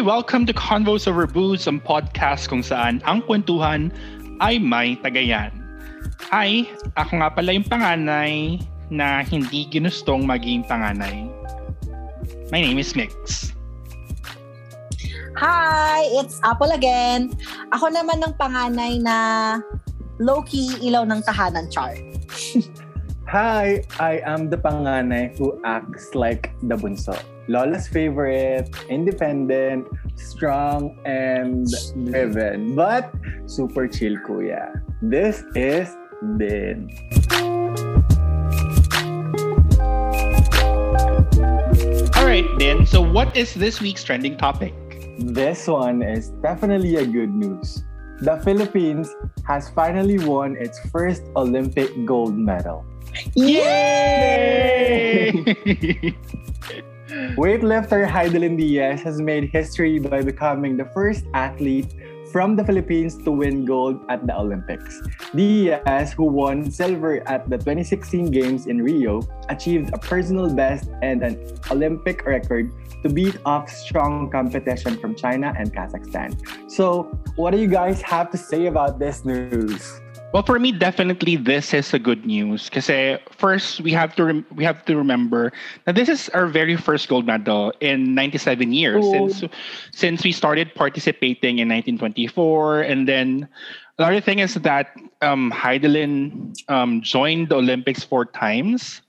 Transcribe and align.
Hi! 0.00 0.08
Welcome 0.08 0.48
to 0.48 0.56
Convos 0.56 1.04
Over 1.04 1.28
Booze, 1.28 1.68
ang 1.68 1.76
podcast 1.76 2.48
kung 2.48 2.64
saan 2.64 3.04
ang 3.04 3.20
kwentuhan 3.20 3.92
ay 4.40 4.56
may 4.56 4.96
tagayan. 4.96 5.52
Hi! 6.32 6.64
Ako 6.96 7.20
nga 7.20 7.28
pala 7.28 7.52
yung 7.52 7.68
panganay 7.68 8.56
na 8.88 9.20
hindi 9.20 9.68
ginustong 9.68 10.24
maging 10.24 10.64
panganay. 10.64 11.28
My 12.48 12.64
name 12.64 12.80
is 12.80 12.96
Mix. 12.96 13.52
Hi! 15.36 16.08
It's 16.16 16.40
Apple 16.48 16.72
again. 16.72 17.36
Ako 17.76 17.92
naman 17.92 18.24
ng 18.24 18.40
panganay 18.40 19.04
na 19.04 19.16
low-key 20.16 20.80
ilaw 20.80 21.04
ng 21.04 21.20
tahanan 21.28 21.68
char. 21.68 21.92
Hi, 23.28 23.84
I 24.00 24.24
am 24.24 24.48
the 24.48 24.56
panganay 24.56 25.36
who 25.36 25.60
acts 25.60 26.16
like 26.16 26.56
the 26.64 26.80
bunso. 26.80 27.20
Lola's 27.50 27.88
favorite, 27.88 28.70
independent, 28.88 29.88
strong, 30.14 30.94
and 31.04 31.66
driven. 32.06 32.76
But 32.76 33.10
super 33.46 33.90
chill 33.90 34.14
kuya. 34.22 34.70
This 35.02 35.42
is 35.58 35.90
Din. 36.38 36.94
Alright 42.14 42.46
then, 42.62 42.86
so 42.86 43.02
what 43.02 43.34
is 43.36 43.50
this 43.54 43.80
week's 43.82 44.04
trending 44.06 44.38
topic? 44.38 44.72
This 45.18 45.66
one 45.66 46.06
is 46.06 46.30
definitely 46.46 47.02
a 47.02 47.04
good 47.04 47.34
news. 47.34 47.82
The 48.22 48.38
Philippines 48.46 49.10
has 49.42 49.70
finally 49.70 50.22
won 50.22 50.54
its 50.54 50.78
first 50.94 51.26
Olympic 51.34 51.90
gold 52.06 52.38
medal. 52.38 52.86
Yay! 53.34 53.74
Weightlifter 57.36 58.08
Heidelin 58.08 58.56
Diaz 58.56 59.02
has 59.02 59.20
made 59.20 59.50
history 59.50 59.98
by 59.98 60.22
becoming 60.22 60.76
the 60.76 60.84
first 60.86 61.24
athlete 61.34 61.94
from 62.32 62.56
the 62.56 62.64
Philippines 62.64 63.16
to 63.22 63.30
win 63.30 63.64
gold 63.64 64.02
at 64.08 64.26
the 64.26 64.36
Olympics. 64.36 65.02
Diaz, 65.34 66.12
who 66.12 66.24
won 66.24 66.70
silver 66.70 67.26
at 67.28 67.48
the 67.50 67.58
2016 67.58 68.30
Games 68.30 68.66
in 68.66 68.82
Rio, 68.82 69.22
achieved 69.48 69.94
a 69.94 69.98
personal 69.98 70.52
best 70.52 70.90
and 71.02 71.22
an 71.22 71.38
Olympic 71.70 72.26
record 72.26 72.72
to 73.02 73.08
beat 73.08 73.38
off 73.44 73.70
strong 73.70 74.30
competition 74.30 74.98
from 74.98 75.14
China 75.14 75.54
and 75.56 75.72
Kazakhstan. 75.74 76.34
So, 76.70 77.04
what 77.36 77.52
do 77.52 77.58
you 77.58 77.68
guys 77.68 78.02
have 78.02 78.30
to 78.30 78.38
say 78.38 78.66
about 78.66 78.98
this 78.98 79.24
news? 79.24 80.00
Well, 80.32 80.44
for 80.44 80.58
me, 80.60 80.70
definitely 80.70 81.34
this 81.36 81.74
is 81.74 81.92
a 81.92 81.98
good 81.98 82.24
news. 82.24 82.70
Because 82.70 82.86
first, 83.34 83.80
we 83.80 83.90
have 83.92 84.14
to 84.14 84.24
rem- 84.24 84.46
we 84.54 84.62
have 84.62 84.84
to 84.86 84.96
remember 84.96 85.52
that 85.86 85.96
this 85.96 86.08
is 86.08 86.28
our 86.30 86.46
very 86.46 86.76
first 86.76 87.08
gold 87.08 87.26
medal 87.26 87.72
in 87.80 88.14
97 88.14 88.72
years 88.72 89.02
Oh. 89.04 89.28
since 89.28 89.52
since 89.90 90.22
we 90.22 90.30
started 90.30 90.74
participating 90.74 91.58
in 91.58 91.66
1924. 91.68 92.82
And 92.82 93.08
then 93.08 93.48
another 93.98 94.20
thing 94.20 94.38
is 94.38 94.54
that 94.54 94.94
um, 95.20 95.50
Heidelin 95.50 96.54
um, 96.70 97.02
joined 97.02 97.48
the 97.48 97.56
Olympics 97.56 98.04
four 98.04 98.24
times. 98.24 99.02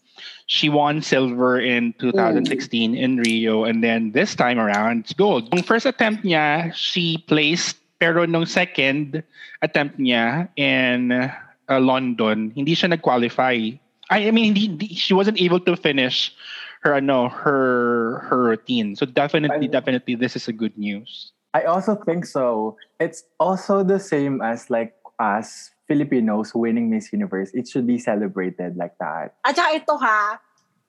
She 0.48 0.70
won 0.70 1.02
silver 1.02 1.62
in 1.62 1.94
2016 2.00 2.96
in 2.98 3.18
Rio, 3.24 3.64
and 3.64 3.82
then 3.84 4.12
this 4.12 4.36
time 4.36 4.60
around, 4.60 5.08
it's 5.08 5.14
gold. 5.14 5.48
Yung 5.54 5.64
first 5.64 5.86
attempt 5.86 6.26
niya, 6.26 6.74
she 6.76 7.24
placed, 7.26 7.78
pero 8.02 8.26
nung 8.26 8.50
second 8.50 9.22
attempt 9.62 10.02
niya 10.02 10.50
in 10.58 11.14
uh, 11.14 11.78
London, 11.78 12.50
hindi 12.58 12.74
siya 12.74 12.90
nag-qualify. 12.98 13.78
I, 14.10 14.18
I 14.26 14.32
mean, 14.34 14.58
hindi, 14.58 14.74
hindi- 14.74 14.98
she 14.98 15.14
wasn't 15.14 15.38
able 15.38 15.62
to 15.62 15.78
finish 15.78 16.34
her 16.82 16.98
ano 16.98 17.30
her 17.30 18.26
her 18.26 18.58
routine. 18.58 18.98
So 18.98 19.06
definitely, 19.06 19.70
Ay- 19.70 19.78
definitely, 19.78 20.18
this 20.18 20.34
is 20.34 20.50
a 20.50 20.56
good 20.56 20.74
news. 20.82 21.30
I 21.54 21.70
also 21.70 21.94
think 21.94 22.26
so. 22.26 22.76
It's 22.98 23.22
also 23.38 23.86
the 23.86 24.02
same 24.02 24.42
as 24.42 24.74
like 24.74 24.98
us 25.22 25.70
Filipinos 25.86 26.56
winning 26.58 26.90
Miss 26.90 27.14
Universe. 27.14 27.54
It 27.54 27.70
should 27.70 27.86
be 27.86 28.02
celebrated 28.02 28.82
like 28.82 28.98
that. 28.98 29.38
At 29.46 29.54
saka 29.54 29.78
ito 29.78 29.94
ha, 30.00 30.42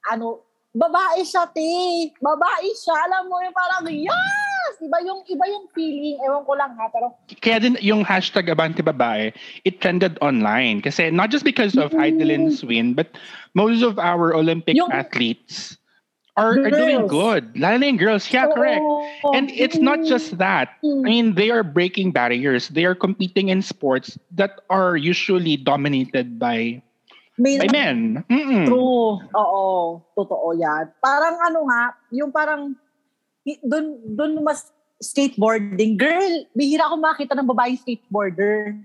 ano, 0.09 0.49
babae 0.73 1.21
siya, 1.25 1.45
te. 1.53 2.11
Babae 2.21 2.69
siya. 2.77 2.95
Alam 3.09 3.29
mo 3.29 3.37
yung 3.45 3.57
parang, 3.57 3.85
yes! 3.93 4.75
Iba 4.83 4.99
yung, 5.05 5.21
iba 5.29 5.45
yung 5.47 5.67
feeling. 5.77 6.19
Ewan 6.25 6.43
ko 6.49 6.53
lang 6.57 6.75
ha, 6.81 6.89
pero 6.91 7.15
Kaya 7.41 7.61
din 7.61 7.77
yung 7.81 8.03
hashtag 8.03 8.51
Abante 8.51 8.83
Babae, 8.83 9.31
it 9.65 9.81
trended 9.81 10.19
online. 10.25 10.81
Kasi 10.81 11.13
not 11.13 11.31
just 11.31 11.45
because 11.45 11.77
of 11.77 11.93
Heidelin's 11.93 12.65
win, 12.65 12.95
but 12.95 13.15
most 13.55 13.85
of 13.85 14.01
our 14.01 14.35
Olympic 14.35 14.75
Yung- 14.75 14.91
athletes 14.91 15.77
are, 16.37 16.57
are 16.65 16.73
doing 16.73 17.07
good. 17.07 17.53
Lalo 17.55 17.77
na 17.77 17.87
yung 17.93 18.01
girls. 18.01 18.25
Yeah, 18.33 18.49
correct. 18.49 18.81
Oo. 18.81 19.37
And 19.37 19.53
it's 19.53 19.77
not 19.77 20.03
just 20.03 20.39
that. 20.39 20.81
I 20.81 21.05
mean, 21.05 21.35
they 21.37 21.53
are 21.53 21.63
breaking 21.63 22.13
barriers. 22.13 22.69
They 22.73 22.89
are 22.89 22.97
competing 22.97 23.53
in 23.53 23.61
sports 23.61 24.17
that 24.33 24.65
are 24.71 24.97
usually 24.97 25.57
dominated 25.61 26.39
by 26.41 26.81
May, 27.43 27.59
by 27.59 27.67
men. 27.75 28.23
Mm-mm. 28.31 28.71
True. 28.71 29.19
Oo. 29.19 29.99
Totoo 30.15 30.55
yan. 30.55 30.95
Parang 31.03 31.43
ano 31.43 31.67
nga, 31.67 31.99
yung 32.15 32.31
parang, 32.31 32.71
dun, 33.67 33.99
dun 34.15 34.39
mas 34.47 34.71
skateboarding. 35.03 35.99
Girl, 35.99 36.47
bihira 36.55 36.87
ako 36.87 37.03
makita 37.03 37.35
ng 37.35 37.51
babaeng 37.51 37.83
skateboarder. 37.83 38.79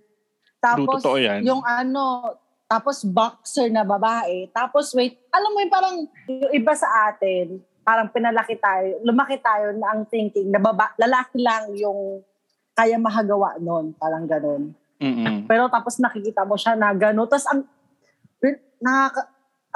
Tapos, 0.57 1.05
totoo 1.05 1.21
yan. 1.21 1.45
yung 1.45 1.61
ano, 1.61 2.33
tapos 2.65 3.05
boxer 3.05 3.69
na 3.69 3.85
babae. 3.85 4.49
Tapos 4.49 4.89
wait, 4.97 5.21
alam 5.29 5.53
mo 5.53 5.61
yung 5.61 5.73
parang, 5.73 5.95
yung 6.25 6.53
iba 6.57 6.73
sa 6.73 7.13
atin, 7.13 7.61
parang 7.85 8.09
pinalaki 8.09 8.57
tayo, 8.57 8.99
lumaki 9.05 9.37
tayo 9.39 9.71
na 9.77 9.95
ang 9.95 10.03
thinking 10.09 10.49
na 10.49 10.59
baba, 10.59 10.91
lalaki 10.97 11.39
lang 11.39 11.71
yung 11.77 12.25
kaya 12.73 12.97
mahagawa 12.97 13.55
nun. 13.61 13.93
Parang 13.95 14.25
ganun. 14.25 14.73
Mm-mm. 14.97 15.45
Pero 15.45 15.69
tapos 15.69 16.01
nakikita 16.01 16.41
mo 16.43 16.57
siya 16.57 16.73
na 16.73 16.89
gano'n. 16.91 17.29
Tapos 17.29 17.47
ang, 17.47 17.61
nakaka, 18.79 19.21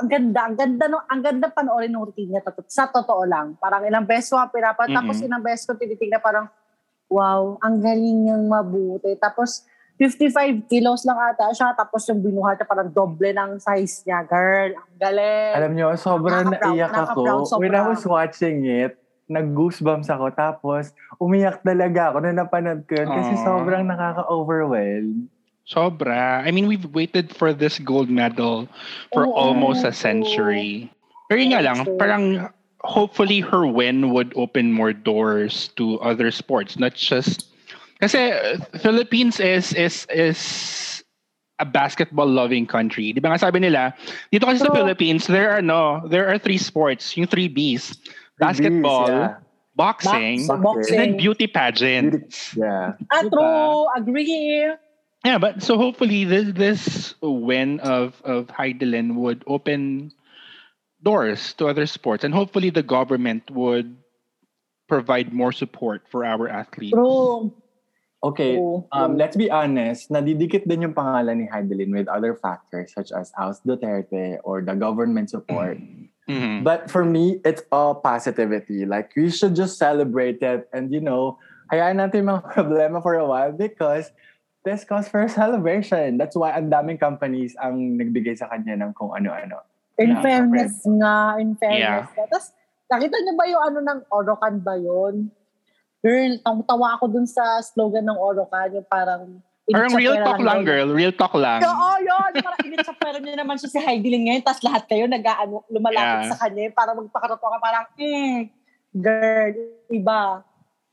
ang 0.01 0.07
ganda, 0.09 0.39
ang 0.49 0.55
ganda, 0.57 0.83
no, 0.89 1.03
ang 1.05 1.21
ganda 1.21 1.47
panoorin 1.51 1.93
ng 1.93 2.01
routine 2.01 2.33
niya. 2.33 2.41
Tot- 2.41 2.65
Sa 2.71 2.89
totoo 2.89 3.21
lang. 3.27 3.53
Parang 3.61 3.85
ilang 3.85 4.07
beses 4.07 4.33
ko 4.33 4.41
nga 4.41 4.49
pinapan, 4.49 4.87
tapos 4.97 5.15
ilang 5.21 5.43
beses 5.45 5.63
ko 5.69 5.77
tinitignan 5.77 6.23
parang, 6.23 6.49
wow, 7.11 7.59
ang 7.61 7.77
galing 7.83 8.25
niyang 8.25 8.47
mabuti. 8.49 9.13
Tapos, 9.19 9.67
55 10.01 10.65
kilos 10.65 11.05
lang 11.05 11.19
ata 11.21 11.53
siya. 11.53 11.77
Tapos 11.77 12.01
yung 12.09 12.25
binuhat 12.25 12.57
niya 12.57 12.65
parang 12.65 12.89
doble 12.89 13.29
ng 13.29 13.61
size 13.61 14.01
niya. 14.01 14.25
Girl, 14.25 14.73
ang 14.73 14.97
galing. 14.97 15.53
Alam 15.53 15.71
nyo, 15.77 15.87
sobrang 15.93 16.49
naiyak 16.49 16.89
ako. 16.89 17.45
When 17.61 17.77
I 17.77 17.85
was 17.85 18.01
watching 18.01 18.65
it, 18.65 18.97
nag-goosebumps 19.29 20.09
ako. 20.09 20.33
Tapos, 20.33 20.97
umiyak 21.21 21.61
talaga 21.61 22.09
ako 22.09 22.17
na 22.25 22.33
napanood 22.33 22.89
ko 22.89 22.97
yun. 22.97 23.09
Kasi 23.13 23.33
sobrang 23.45 23.85
nakaka-overwhelm. 23.85 25.29
Sobra. 25.71 26.43
I 26.43 26.51
mean, 26.51 26.67
we've 26.67 26.85
waited 26.91 27.31
for 27.33 27.55
this 27.55 27.79
gold 27.79 28.09
medal 28.11 28.67
for 29.15 29.23
Oo. 29.23 29.31
almost 29.31 29.87
a 29.87 29.95
century. 29.95 30.91
Pero 31.31 31.39
yun 31.39 31.55
nga 31.55 31.63
lang, 31.63 31.87
parang 31.95 32.51
hopefully 32.83 33.39
her 33.39 33.63
win 33.65 34.11
would 34.11 34.35
open 34.35 34.75
more 34.75 34.91
doors 34.91 35.71
to 35.79 35.95
other 36.03 36.27
sports, 36.31 36.75
not 36.75 36.93
just 36.93 37.47
kasi 38.01 38.33
uh, 38.33 38.57
Philippines 38.81 39.39
is 39.39 39.71
is 39.77 40.09
is 40.09 40.41
a 41.61 41.65
basketball 41.65 42.25
loving 42.25 42.65
country. 42.65 43.13
Di 43.13 43.21
ba 43.21 43.29
nga 43.29 43.37
sabi 43.37 43.61
nila, 43.61 43.93
dito 44.33 44.49
kasi 44.49 44.65
sa 44.65 44.73
Philippines, 44.73 45.29
there 45.29 45.53
are 45.53 45.61
no, 45.61 46.01
there 46.09 46.25
are 46.25 46.41
three 46.41 46.57
sports, 46.57 47.13
yung 47.15 47.29
three 47.29 47.45
Bs. 47.47 48.01
Basketball, 48.41 49.05
Yeah. 49.05 49.37
boxing, 49.77 50.49
Box- 50.49 50.89
and 50.89 50.97
then 50.97 51.11
beauty 51.21 51.45
pageant. 51.45 52.25
Yeah. 52.57 52.97
Ah, 53.13 53.21
true. 53.29 53.85
Agree. 53.93 54.73
Yeah, 55.23 55.37
but 55.37 55.61
so 55.61 55.77
hopefully 55.77 56.25
this 56.25 56.49
this 56.53 57.13
win 57.21 57.79
of 57.81 58.17
of 58.25 58.47
Heidelin 58.47 59.15
would 59.21 59.43
open 59.45 60.11
doors 61.03 61.53
to 61.61 61.67
other 61.67 61.85
sports, 61.85 62.23
and 62.23 62.33
hopefully 62.33 62.69
the 62.69 62.81
government 62.81 63.49
would 63.51 63.95
provide 64.89 65.31
more 65.31 65.51
support 65.53 66.03
for 66.09 66.25
our 66.25 66.49
athletes. 66.49 66.93
True. 66.93 67.53
Okay, 68.21 68.53
True. 68.57 68.85
um, 68.93 69.17
let's 69.17 69.33
be 69.37 69.49
honest, 69.49 70.13
nadidikit 70.13 70.69
din 70.69 70.85
yung 70.85 70.93
pangalan 70.93 71.41
ni 71.41 71.45
Heidelin 71.49 71.89
with 71.89 72.05
other 72.05 72.37
factors 72.37 72.93
such 72.93 73.09
as 73.09 73.33
House 73.33 73.61
Duterte 73.65 74.37
or 74.45 74.61
the 74.61 74.77
government 74.77 75.33
support. 75.33 75.81
Mhm. 76.29 76.61
But 76.61 76.85
for 76.93 77.01
me, 77.01 77.41
it's 77.41 77.65
all 77.73 77.97
positivity. 77.97 78.85
Like, 78.85 79.09
we 79.17 79.33
should 79.33 79.57
just 79.57 79.81
celebrate 79.81 80.37
it 80.45 80.69
and, 80.69 80.93
you 80.93 81.01
know, 81.01 81.41
hayaan 81.73 81.97
natin 81.97 82.21
yung 82.21 82.29
mga 82.37 82.43
problema 82.53 83.01
for 83.01 83.17
a 83.17 83.25
while 83.25 83.57
because 83.57 84.13
this 84.63 84.85
calls 84.85 85.09
for 85.09 85.25
a 85.25 85.29
celebration. 85.29 86.17
That's 86.21 86.37
why 86.37 86.53
ang 86.53 86.69
daming 86.69 87.01
companies 87.01 87.57
ang 87.57 87.97
nagbigay 87.97 88.37
sa 88.37 88.49
kanya 88.49 88.77
ng 88.77 88.93
kung 88.93 89.13
ano-ano. 89.13 89.65
In 89.97 90.17
Yeah, 90.17 90.21
fairness 90.23 90.75
nga, 90.85 91.37
in 91.37 91.53
fairness. 91.57 92.09
Yeah. 92.13 92.25
Tapos, 92.25 92.53
nakita 92.89 93.15
niyo 93.21 93.33
ba 93.37 93.45
yung 93.49 93.63
ano 93.73 93.79
ng 93.85 93.99
Orocan 94.09 94.55
ba 94.61 94.77
yun? 94.77 95.29
Girl, 96.01 96.33
tawa 96.65 96.97
ako 96.97 97.05
dun 97.13 97.27
sa 97.29 97.61
slogan 97.61 98.09
ng 98.09 98.17
Orocan, 98.17 98.73
yung 98.73 98.87
parang... 98.89 99.41
Parang 99.71 99.93
real 99.93 100.17
talk 100.25 100.41
lang, 100.41 100.65
daw. 100.65 100.67
girl. 100.67 100.89
Real 100.89 101.13
talk 101.13 101.35
lang. 101.37 101.61
Oo, 101.61 101.89
yun. 102.01 102.31
Parang 102.41 102.59
init 102.65 102.81
sa 102.81 102.97
pera 102.97 103.21
niya 103.21 103.37
naman 103.37 103.55
siya 103.61 103.69
si 103.69 103.79
Heidi 103.79 104.09
Ling 104.09 104.25
ngayon, 104.27 104.43
tapos 104.43 104.65
lahat 104.65 104.83
kayo 104.89 105.05
nag-ano, 105.05 105.61
lumalapit 105.69 106.27
Yeah. 106.27 106.31
sa 106.33 106.37
kanya 106.47 106.73
para 106.73 106.91
magpakaroto 106.97 107.45
ka 107.45 107.57
parang, 107.61 107.85
mm, 107.95 108.37
girl, 108.97 109.53
iba. 109.93 110.41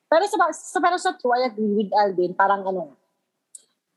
Pero 0.08 0.24
sa, 0.28 0.36
sa, 0.52 0.78
pero 0.84 0.96
sa 1.00 1.16
true, 1.16 1.32
I 1.36 1.48
agree 1.48 1.84
with 1.84 1.92
Alvin. 1.96 2.36
Parang 2.36 2.64
ano, 2.64 2.97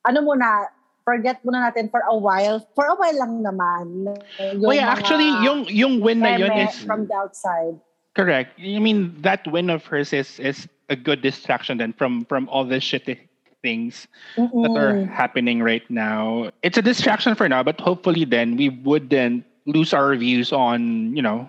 ano 0.08 0.22
muna, 0.22 0.68
forget 1.06 1.44
muna 1.46 1.72
natin 1.72 1.90
for 1.90 2.02
a 2.10 2.16
while. 2.16 2.66
For 2.76 2.86
a 2.86 2.96
while 2.96 3.18
lang 3.18 3.44
naman. 3.44 4.18
Yung 4.40 4.62
well, 4.62 4.76
yeah, 4.76 4.90
actually, 4.90 5.30
yung, 5.44 5.66
yung 5.68 6.02
win 6.02 6.20
na 6.20 6.38
yun 6.38 6.52
is... 6.52 6.84
From 6.84 7.08
the 7.08 7.16
outside. 7.16 7.80
Correct. 8.16 8.60
I 8.60 8.80
mean, 8.80 9.16
that 9.22 9.48
win 9.48 9.70
of 9.70 9.86
hers 9.86 10.14
is, 10.14 10.40
is 10.40 10.68
a 10.90 10.96
good 10.96 11.22
distraction 11.22 11.78
then 11.78 11.94
from, 11.94 12.26
from 12.26 12.50
all 12.50 12.66
the 12.66 12.78
shitty 12.78 13.20
things 13.62 14.08
Mm-mm. 14.36 14.64
that 14.64 14.80
are 14.80 15.06
happening 15.06 15.62
right 15.62 15.88
now. 15.90 16.50
It's 16.64 16.78
a 16.78 16.82
distraction 16.82 17.36
for 17.36 17.48
now, 17.48 17.64
but 17.64 17.80
hopefully 17.80 18.26
then 18.26 18.58
we 18.58 18.70
wouldn't 18.70 19.46
lose 19.66 19.94
our 19.94 20.16
views 20.16 20.52
on, 20.52 21.16
you 21.16 21.22
know, 21.22 21.48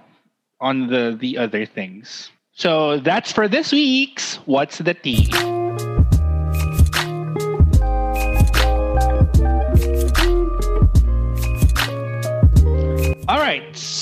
on 0.60 0.86
the 0.86 1.16
the 1.18 1.38
other 1.38 1.66
things. 1.66 2.30
So 2.52 2.98
that's 2.98 3.32
for 3.32 3.48
this 3.48 3.72
week's 3.72 4.36
What's 4.44 4.78
the 4.78 4.94
Tea? 4.94 5.26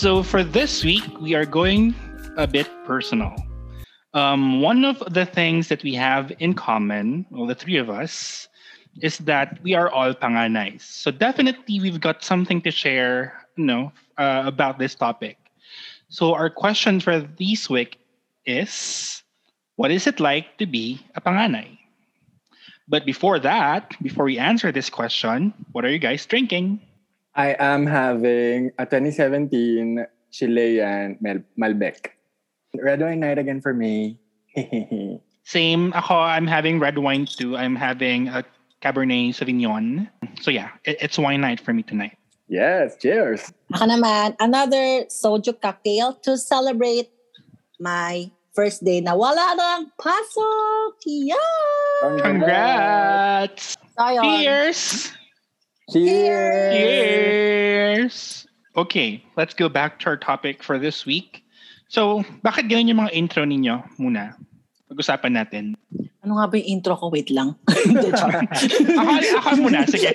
So 0.00 0.22
for 0.22 0.42
this 0.42 0.82
week, 0.82 1.04
we 1.20 1.34
are 1.34 1.44
going 1.44 1.94
a 2.38 2.46
bit 2.46 2.66
personal. 2.86 3.36
Um, 4.14 4.62
one 4.62 4.82
of 4.86 4.96
the 5.12 5.26
things 5.26 5.68
that 5.68 5.82
we 5.82 5.92
have 5.92 6.32
in 6.38 6.54
common, 6.54 7.26
well, 7.28 7.44
the 7.44 7.54
three 7.54 7.76
of 7.76 7.90
us, 7.90 8.48
is 9.02 9.18
that 9.28 9.60
we 9.62 9.74
are 9.74 9.90
all 9.90 10.14
panganais. 10.14 10.80
So 10.80 11.10
definitely, 11.10 11.80
we've 11.80 12.00
got 12.00 12.24
something 12.24 12.62
to 12.62 12.70
share, 12.70 13.44
you 13.56 13.66
know, 13.66 13.92
uh, 14.16 14.44
about 14.46 14.78
this 14.78 14.94
topic. 14.94 15.36
So 16.08 16.32
our 16.32 16.48
question 16.48 16.98
for 16.98 17.20
this 17.20 17.68
week 17.68 18.00
is 18.46 19.22
what 19.76 19.90
is 19.90 20.06
it 20.06 20.18
like 20.18 20.56
to 20.56 20.64
be 20.64 21.04
a 21.14 21.20
panganay? 21.20 21.76
But 22.88 23.04
before 23.04 23.38
that, 23.40 23.94
before 24.00 24.24
we 24.24 24.38
answer 24.38 24.72
this 24.72 24.88
question, 24.88 25.52
what 25.72 25.84
are 25.84 25.90
you 25.92 25.98
guys 25.98 26.24
drinking? 26.24 26.80
I 27.34 27.54
am 27.58 27.86
having 27.86 28.72
a 28.78 28.86
2017 28.86 30.06
Chilean 30.30 31.18
Mal- 31.20 31.46
Malbec. 31.58 32.14
Red 32.74 33.00
wine 33.00 33.20
night 33.20 33.38
again 33.38 33.60
for 33.60 33.74
me. 33.74 34.18
Same. 35.44 35.92
Ako, 35.94 36.14
I'm 36.18 36.46
having 36.46 36.78
red 36.78 36.98
wine 36.98 37.26
too. 37.26 37.56
I'm 37.56 37.74
having 37.74 38.28
a 38.28 38.44
Cabernet 38.82 39.34
Sauvignon. 39.34 40.08
So 40.40 40.50
yeah, 40.50 40.70
it, 40.84 40.98
it's 41.00 41.18
wine 41.18 41.40
night 41.40 41.60
for 41.60 41.72
me 41.72 41.82
tonight. 41.82 42.16
Yes, 42.50 42.98
cheers. 42.98 43.52
Ako 43.74 43.86
naman, 43.86 44.34
another 44.42 45.06
soju 45.06 45.54
cocktail 45.62 46.18
to 46.26 46.34
celebrate 46.34 47.10
my 47.78 48.26
first 48.50 48.82
day 48.82 48.98
na 48.98 49.14
wala 49.14 49.54
nang 49.54 49.86
pasok. 49.94 50.98
Yeah! 51.06 52.18
Congrats! 52.18 53.78
Cheers! 53.94 55.14
Cheers! 55.90 56.70
Cheers! 56.70 58.46
Okay, 58.76 59.24
let's 59.34 59.54
go 59.54 59.68
back 59.68 59.98
to 60.00 60.06
our 60.06 60.16
topic 60.16 60.62
for 60.62 60.78
this 60.78 61.02
week. 61.02 61.42
So, 61.90 62.22
bakit 62.46 62.70
ganyan 62.70 62.94
yung 62.94 63.02
mga 63.02 63.14
intro 63.18 63.42
ninyo 63.42 63.98
muna? 63.98 64.38
Pag-usapan 64.86 65.34
natin. 65.34 65.74
Ano 66.20 66.36
nga 66.36 66.52
ba 66.52 66.54
yung 66.60 66.78
intro 66.78 66.94
ko? 67.00 67.08
Wait 67.08 67.32
lang. 67.32 67.56
ako, 69.00 69.10
ako 69.40 69.48
muna, 69.56 69.88
sige. 69.88 70.12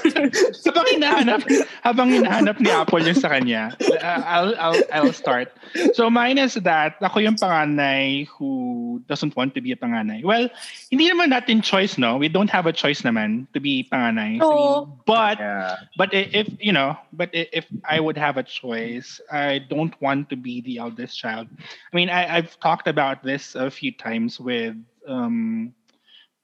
habang 0.68 0.86
hinahanap, 0.92 1.40
habang 1.80 2.08
hinahanap 2.12 2.56
ni 2.60 2.68
Apple 2.68 3.00
yung 3.08 3.16
sa 3.16 3.32
kanya, 3.32 3.72
uh, 3.80 4.20
I'll, 4.20 4.52
I'll, 4.60 4.82
I'll 4.92 5.16
start. 5.16 5.48
So 5.96 6.12
mine 6.12 6.36
is 6.36 6.60
that, 6.60 7.00
ako 7.00 7.24
yung 7.24 7.40
panganay 7.40 8.28
who 8.28 9.00
doesn't 9.08 9.34
want 9.34 9.56
to 9.56 9.64
be 9.64 9.72
a 9.72 9.80
panganay. 9.80 10.22
Well, 10.22 10.52
hindi 10.92 11.08
naman 11.08 11.32
natin 11.32 11.64
choice, 11.64 11.96
no? 11.96 12.20
We 12.20 12.28
don't 12.28 12.50
have 12.52 12.68
a 12.68 12.72
choice 12.76 13.00
naman 13.00 13.48
to 13.56 13.60
be 13.60 13.88
panganay. 13.90 14.44
Oh. 14.44 14.92
But, 15.06 15.40
yeah. 15.40 15.88
but 15.96 16.12
if, 16.12 16.52
you 16.60 16.72
know, 16.72 17.00
but 17.16 17.30
if 17.32 17.64
I 17.88 17.98
would 17.98 18.18
have 18.20 18.36
a 18.36 18.44
choice, 18.44 19.20
I 19.32 19.64
don't 19.72 19.96
want 20.02 20.28
to 20.30 20.36
be 20.36 20.60
the 20.60 20.84
eldest 20.84 21.16
child. 21.16 21.48
I 21.58 21.96
mean, 21.96 22.10
I, 22.10 22.36
I've 22.36 22.60
talked 22.60 22.88
about 22.88 23.24
this 23.24 23.54
a 23.56 23.70
few 23.70 23.90
times 23.90 24.38
with 24.38 24.76
um, 25.10 25.74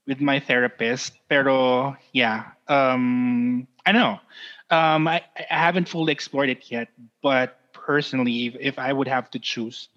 with 0.07 0.21
my 0.21 0.41
therapist. 0.41 1.15
Pero 1.31 1.95
yeah, 2.13 2.53
um, 2.69 3.67
I 3.87 3.93
know. 3.93 4.19
Um, 4.71 5.07
I, 5.07 5.23
I 5.39 5.59
haven't 5.59 5.89
fully 5.89 6.13
explored 6.13 6.51
it 6.51 6.67
yet, 6.71 6.89
but 7.23 7.59
personally, 7.73 8.47
if, 8.47 8.55
if 8.59 8.77
I 8.79 8.93
would 8.93 9.07
have 9.07 9.31
to 9.31 9.39
choose, 9.39 9.89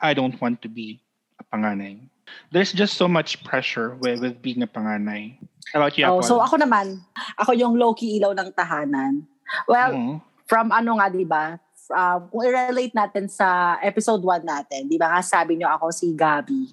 I 0.00 0.14
don't 0.14 0.34
want 0.40 0.62
to 0.62 0.68
be 0.68 1.00
a 1.38 1.44
panganay. 1.46 2.02
There's 2.50 2.72
just 2.72 2.98
so 2.98 3.06
much 3.06 3.42
pressure 3.44 3.94
with, 3.96 4.20
with 4.20 4.42
being 4.42 4.62
a 4.62 4.66
panganay. 4.66 5.38
How 5.72 5.80
about 5.80 5.96
you, 5.96 6.04
oh, 6.06 6.20
So 6.20 6.42
ako 6.42 6.58
naman, 6.58 6.98
ako 7.38 7.52
yung 7.52 7.78
low-key 7.78 8.18
ilaw 8.18 8.34
ng 8.34 8.52
tahanan. 8.58 9.22
Well, 9.70 9.92
mm-hmm. 9.92 10.16
from 10.50 10.72
ano 10.72 10.98
nga, 10.98 11.06
di 11.08 11.24
ba? 11.24 11.56
Uh, 11.88 12.20
kung 12.28 12.44
i-relate 12.44 12.92
natin 12.92 13.32
sa 13.32 13.78
episode 13.80 14.20
1 14.20 14.44
natin, 14.44 14.90
di 14.90 15.00
ba 15.00 15.08
nga 15.08 15.22
sabi 15.24 15.56
nyo 15.56 15.72
ako 15.72 15.88
si 15.94 16.12
Gabi. 16.12 16.68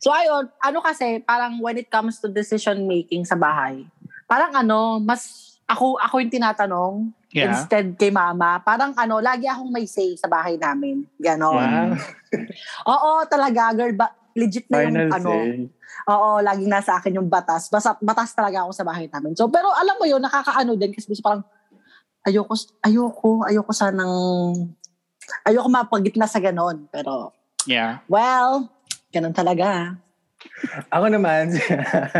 So 0.00 0.12
ayun, 0.12 0.48
ano 0.62 0.78
kasi, 0.80 1.20
parang 1.24 1.58
when 1.60 1.80
it 1.80 1.88
comes 1.88 2.20
to 2.22 2.28
decision 2.28 2.84
making 2.84 3.24
sa 3.24 3.36
bahay, 3.38 3.84
parang 4.26 4.52
ano, 4.54 4.98
mas 5.00 5.56
ako 5.66 5.98
ako 5.98 6.22
yung 6.22 6.30
tinatanong 6.30 6.94
yeah. 7.34 7.50
instead 7.50 7.98
kay 7.98 8.14
mama. 8.14 8.62
Parang 8.62 8.94
ano, 8.94 9.18
lagi 9.18 9.50
akong 9.50 9.70
may 9.70 9.84
say 9.84 10.14
sa 10.14 10.30
bahay 10.30 10.54
namin. 10.54 11.02
Ganon. 11.18 11.58
Wow. 11.58 11.98
Oo, 12.94 13.10
talaga, 13.26 13.74
girl. 13.74 13.92
Ba, 13.98 14.14
legit 14.38 14.70
na 14.70 14.86
Final 14.86 15.10
yung 15.10 15.12
ano. 15.12 15.30
Oo, 16.06 16.28
laging 16.38 16.70
nasa 16.70 16.94
akin 16.94 17.18
yung 17.18 17.26
batas. 17.26 17.66
Basta, 17.66 17.98
batas 17.98 18.30
talaga 18.30 18.62
ako 18.62 18.70
sa 18.70 18.86
bahay 18.86 19.10
namin. 19.10 19.34
So, 19.34 19.50
pero 19.50 19.74
alam 19.74 19.98
mo 19.98 20.06
yun, 20.06 20.22
nakakaano 20.22 20.78
din 20.78 20.94
kasi 20.94 21.10
parang 21.18 21.42
ayoko, 22.22 22.54
ayoko, 22.84 23.42
ayoko 23.42 23.72
sanang, 23.74 24.14
ayoko 25.42 25.66
mapagitna 25.66 26.30
sa 26.30 26.38
ganon. 26.38 26.86
Pero, 26.94 27.34
yeah. 27.66 28.06
well, 28.06 28.70
Ganun 29.16 29.32
talaga. 29.32 29.96
Ako 30.92 31.08
naman. 31.08 31.56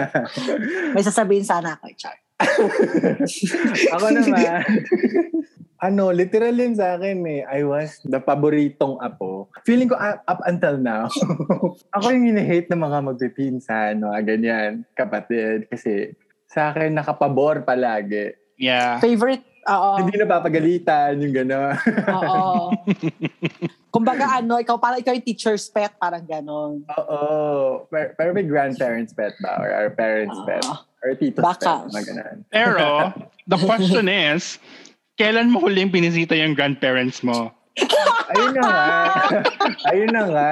May 0.97 1.05
sasabihin 1.05 1.45
sana 1.45 1.77
ako, 1.77 1.93
Char. 1.93 2.17
ako 4.01 4.07
naman. 4.17 4.65
ano, 5.77 6.09
literal 6.09 6.57
yun 6.57 6.73
sa 6.73 6.97
akin 6.97 7.21
eh. 7.29 7.45
I 7.45 7.69
was 7.69 8.01
the 8.09 8.17
paboritong 8.17 8.97
apo. 9.05 9.53
Feeling 9.69 9.93
ko 9.93 10.01
uh, 10.01 10.17
up 10.25 10.41
until 10.49 10.81
now, 10.81 11.13
ako 12.01 12.07
yung 12.17 12.33
hinihate 12.33 12.73
ng 12.73 12.81
mga 12.81 12.99
magpipinsan, 13.13 14.01
no, 14.01 14.17
ganyan, 14.25 14.89
kapatid. 14.97 15.69
Kasi 15.69 16.17
sa 16.49 16.73
akin, 16.73 16.97
nakapabor 16.97 17.61
palagi. 17.69 18.33
Yeah. 18.57 19.05
Favorite 19.05 19.45
Oo. 19.67 19.99
Hindi 19.99 20.15
na 20.17 20.31
papagalitan, 20.31 21.19
yung 21.19 21.35
gano'n. 21.35 21.77
Oo. 22.09 22.71
Kumbaga 23.97 24.27
ano, 24.37 24.61
ikaw 24.61 24.77
parang 24.77 25.01
ikaw 25.01 25.17
yung 25.17 25.25
teacher's 25.25 25.73
pet, 25.73 25.97
parang 25.97 26.23
gano'n. 26.29 26.85
Oo. 26.85 27.89
Pero, 27.89 28.13
pero 28.13 28.29
may 28.37 28.45
grandparents 28.45 29.17
pet 29.17 29.33
ba? 29.41 29.57
Or 29.57 29.73
our 29.73 29.89
parents 29.89 30.37
pet? 30.45 30.65
Or 31.01 31.17
tito's 31.17 31.41
Baka. 31.41 31.89
pet? 31.89 32.05
Mga 32.05 32.45
Pero, 32.53 33.17
the 33.49 33.57
question 33.57 34.13
is, 34.13 34.61
kailan 35.17 35.49
mo 35.49 35.65
huling 35.65 35.89
binisita 35.89 36.37
yung 36.37 36.53
grandparents 36.53 37.25
mo? 37.25 37.57
Ayun 38.33 38.53
na 38.57 38.63
nga. 38.65 38.93
Ayun 39.93 40.11
na 40.13 40.23
nga. 40.33 40.51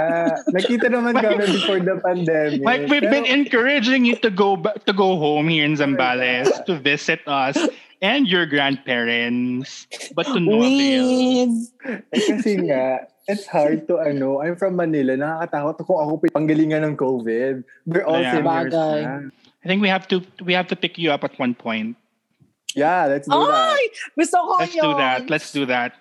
Nakita 0.53 0.93
naman 0.93 1.17
kami 1.17 1.45
before 1.49 1.81
the 1.81 1.97
pandemic. 2.05 2.61
Like 2.61 2.85
we've 2.93 3.09
been 3.09 3.25
encouraging 3.25 4.05
you 4.05 4.17
to 4.21 4.29
go 4.29 4.61
back, 4.61 4.85
to 4.85 4.93
go 4.93 5.17
home 5.17 5.49
here 5.49 5.65
in 5.65 5.77
Zambales 5.77 6.53
to 6.69 6.77
visit 6.77 7.25
us 7.25 7.57
and 8.05 8.29
your 8.29 8.45
grandparents, 8.45 9.89
but 10.13 10.29
to 10.29 10.41
no 10.41 10.61
avail. 10.61 11.09
Eh, 12.13 12.21
kasi 12.21 12.61
nga, 12.69 13.09
it's 13.29 13.47
hard 13.47 13.89
to 13.89 13.99
ano, 13.99 14.41
I'm 14.41 14.57
from 14.57 14.77
Manila, 14.77 15.17
nakakatakot 15.17 15.87
kung 15.87 15.99
ako 16.01 16.13
panggalingan 16.33 16.85
ng 16.85 16.97
COVID. 16.97 17.65
We're 17.87 18.05
all 18.05 18.21
yeah. 18.21 18.35
seniors 18.37 18.73
na. 18.73 19.31
I 19.65 19.67
think 19.67 19.81
we 19.81 19.89
have 19.89 20.07
to 20.09 20.21
we 20.45 20.53
have 20.53 20.69
to 20.69 20.77
pick 20.77 20.99
you 20.99 21.11
up 21.11 21.25
at 21.25 21.39
one 21.39 21.55
point. 21.55 21.97
Yeah, 22.75 23.07
let's 23.07 23.27
do 23.29 23.39
that. 23.39 23.79
Ay! 23.79 23.89
Gusto 24.19 24.37
ko 24.43 24.53
Let's 24.59 24.75
yun. 24.75 24.85
do 24.85 24.93
that. 24.99 25.31
Let's 25.31 25.53
do 25.53 25.65
that. 25.67 25.95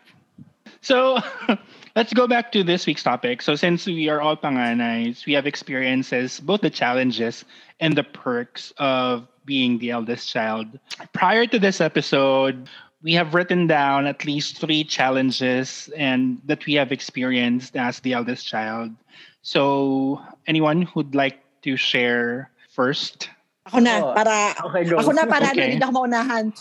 So, 0.82 1.20
let's 1.96 2.12
go 2.12 2.27
back 2.27 2.51
to 2.53 2.63
this 2.63 2.86
week's 2.86 3.03
topic. 3.03 3.42
So, 3.42 3.56
since 3.56 3.86
we 3.86 4.10
are 4.10 4.20
all 4.20 4.36
panganays, 4.36 5.25
we 5.25 5.34
have 5.34 5.46
experiences, 5.46 6.39
both 6.42 6.62
the 6.62 6.70
challenges 6.70 7.46
and 7.80 7.96
the 7.96 8.03
perks 8.03 8.74
of 8.77 9.27
being 9.46 9.77
the 9.80 9.92
eldest 9.92 10.27
child. 10.27 10.80
Prior 11.13 11.46
to 11.48 11.60
this 11.60 11.80
episode, 11.80 12.68
we 13.03 13.13
have 13.13 13.36
written 13.36 13.67
down 13.67 14.07
at 14.07 14.24
least 14.24 14.57
three 14.57 14.83
challenges 14.83 15.91
and 15.95 16.39
that 16.48 16.65
we 16.65 16.74
have 16.79 16.91
experienced 16.91 17.75
as 17.75 18.00
the 18.00 18.13
eldest 18.13 18.48
child. 18.48 18.95
So, 19.43 20.24
anyone 20.48 20.88
who'd 20.88 21.13
like 21.13 21.43
to 21.67 21.75
share 21.75 22.50
first? 22.72 23.27
Ako 23.67 23.83
na, 23.83 24.00
oh, 24.00 24.15
para, 24.15 24.55
okay, 24.72 24.83
go. 24.88 25.03
ako 25.03 25.12
na 25.12 25.27
para 25.27 25.51
okay. 25.51 25.75
hindi 25.75 25.83
ako 25.83 25.93
maunahan. 26.03 26.51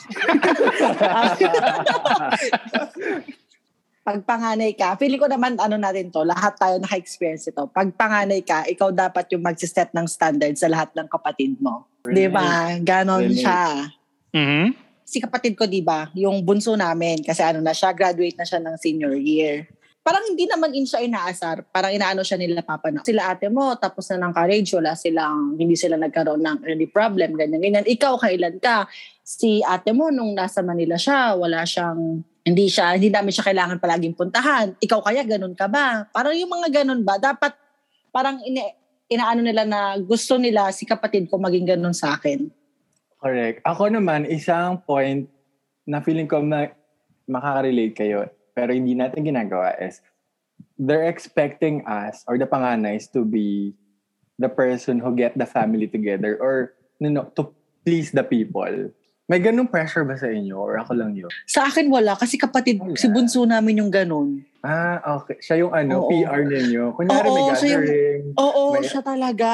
pag 4.02 4.18
panganay 4.26 4.74
ka, 4.74 4.98
feeling 4.98 5.22
ko 5.22 5.30
naman 5.30 5.54
ano 5.62 5.78
natin 5.78 6.10
to, 6.10 6.26
lahat 6.26 6.58
tayo 6.58 6.78
naka-experience 6.82 7.46
ito. 7.46 7.70
Pag 7.70 7.94
panganay 7.94 8.42
ka, 8.42 8.66
ikaw 8.66 8.90
dapat 8.90 9.30
yung 9.30 9.46
mag-set 9.46 9.94
ng 9.94 10.10
standard 10.10 10.58
sa 10.58 10.66
lahat 10.66 10.90
ng 10.98 11.06
kapatid 11.06 11.54
mo. 11.62 11.86
Di 12.02 12.26
ba? 12.26 12.74
Ganon 12.82 13.30
Relate. 13.30 13.38
siya. 13.38 13.62
Mhm. 14.34 14.91
Si 15.12 15.20
kapatid 15.20 15.60
ko, 15.60 15.68
di 15.68 15.84
ba, 15.84 16.08
yung 16.16 16.40
bunso 16.40 16.72
namin, 16.72 17.20
kasi 17.20 17.44
ano 17.44 17.60
na 17.60 17.76
siya, 17.76 17.92
graduate 17.92 18.32
na 18.32 18.48
siya 18.48 18.64
ng 18.64 18.80
senior 18.80 19.12
year. 19.12 19.68
Parang 20.00 20.24
hindi 20.24 20.48
naman 20.48 20.72
in 20.72 20.88
siya 20.88 21.04
inaasar. 21.04 21.68
Parang 21.68 21.92
inaano 21.92 22.24
siya 22.24 22.40
nila 22.40 22.64
papa 22.64 22.88
na. 22.88 23.04
Sila 23.04 23.28
ate 23.28 23.52
mo, 23.52 23.76
tapos 23.76 24.08
na 24.08 24.24
ng 24.24 24.32
courage, 24.32 24.72
wala 24.72 24.96
silang, 24.96 25.60
hindi 25.60 25.76
sila 25.76 26.00
nagkaroon 26.00 26.40
ng 26.40 26.58
early 26.64 26.88
problem, 26.88 27.36
ganyan, 27.36 27.60
ganyan. 27.60 27.84
Ikaw, 27.84 28.24
kailan 28.24 28.56
ka? 28.56 28.88
Si 29.20 29.60
ate 29.60 29.92
mo, 29.92 30.08
nung 30.08 30.32
nasa 30.32 30.64
Manila 30.64 30.96
siya, 30.96 31.36
wala 31.36 31.60
siyang, 31.68 32.24
hindi 32.48 32.72
siya, 32.72 32.96
hindi 32.96 33.12
namin 33.12 33.36
siya 33.36 33.44
kailangan 33.52 33.84
palaging 33.84 34.16
puntahan. 34.16 34.80
Ikaw 34.80 35.00
kaya, 35.04 35.28
ganun 35.28 35.52
ka 35.52 35.68
ba? 35.68 36.08
Parang 36.08 36.32
yung 36.32 36.48
mga 36.48 36.82
ganun 36.82 37.04
ba, 37.04 37.20
dapat 37.20 37.52
parang 38.08 38.40
ina, 38.48 38.64
inaano 39.12 39.44
nila 39.44 39.68
na 39.68 40.00
gusto 40.00 40.40
nila 40.40 40.72
si 40.72 40.88
kapatid 40.88 41.28
ko 41.28 41.36
maging 41.36 41.76
ganun 41.76 41.92
sa 41.92 42.16
akin. 42.16 42.61
Correct. 43.22 43.62
Ako 43.62 43.86
naman, 43.86 44.26
isang 44.26 44.82
point 44.82 45.30
na 45.86 46.02
feeling 46.02 46.26
ko 46.26 46.42
na 46.42 46.74
makaka-relate 47.24 47.94
kayo, 47.94 48.26
pero 48.50 48.74
hindi 48.74 48.92
natin 48.92 49.22
ginagawa 49.22 49.78
is 49.78 50.02
they're 50.74 51.06
expecting 51.06 51.86
us 51.86 52.26
or 52.26 52.34
the 52.34 52.44
panganays 52.44 53.06
to 53.06 53.22
be 53.22 53.78
the 54.36 54.50
person 54.50 54.98
who 54.98 55.14
get 55.14 55.38
the 55.38 55.46
family 55.46 55.86
together 55.86 56.34
or 56.36 56.74
you 56.98 57.10
know, 57.10 57.30
to 57.34 57.54
please 57.82 58.10
the 58.10 58.22
people. 58.22 58.90
May 59.26 59.38
ganung 59.38 59.70
pressure 59.70 60.02
ba 60.02 60.18
sa 60.18 60.26
inyo 60.26 60.58
or 60.58 60.78
ako 60.78 60.98
lang 60.98 61.14
yun? 61.14 61.30
Sa 61.46 61.66
akin 61.66 61.86
wala, 61.88 62.18
kasi 62.18 62.34
kapatid, 62.34 62.82
Wala. 62.82 62.98
si 62.98 63.06
bunso 63.06 63.46
namin 63.46 63.78
yung 63.80 63.90
ganun. 63.90 64.42
Ah, 64.60 64.98
okay. 65.18 65.38
Siya 65.38 65.62
yung 65.62 65.72
ano, 65.72 66.04
Oo. 66.04 66.10
PR 66.10 66.42
ninyo. 66.42 66.90
Kunyari 66.94 67.26
may 67.26 67.32
Oo, 67.32 67.38
yung- 67.38 67.54
gathering. 67.54 68.22
Oo, 68.34 68.62
May- 68.74 68.86
siya 68.86 69.02
talaga. 69.02 69.50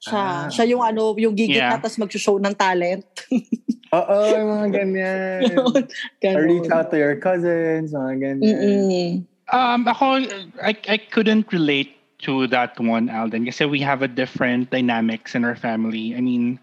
Siya, 0.00 0.16
Ah. 0.16 0.48
siya 0.48 0.64
yung 0.64 0.80
ano, 0.80 1.12
yung 1.20 1.36
gigit 1.36 1.60
Yeah. 1.60 1.76
na 1.76 1.78
tapos 1.78 2.00
mag-show 2.00 2.40
ng 2.40 2.54
talent. 2.56 3.04
Oo, 3.92 4.16
yung 4.32 4.48
mga 4.48 4.68
ganyan. 4.72 5.40
Or 5.60 5.84
Ganun. 6.24 6.46
reach 6.48 6.70
out 6.72 6.88
to 6.88 6.96
your 6.96 7.16
cousins, 7.20 7.92
mga 7.92 8.14
ganyan. 8.16 8.40
Mm-mm. 8.40 9.08
Um, 9.52 9.84
ako, 9.84 10.24
I, 10.62 10.72
I 10.88 10.96
couldn't 10.96 11.52
relate 11.52 11.92
to 12.24 12.46
that 12.48 12.78
one, 12.80 13.10
Alden, 13.10 13.44
kasi 13.44 13.64
we 13.66 13.80
have 13.80 14.00
a 14.00 14.08
different 14.08 14.70
dynamics 14.70 15.34
in 15.34 15.44
our 15.44 15.56
family. 15.56 16.14
I 16.14 16.20
mean, 16.20 16.60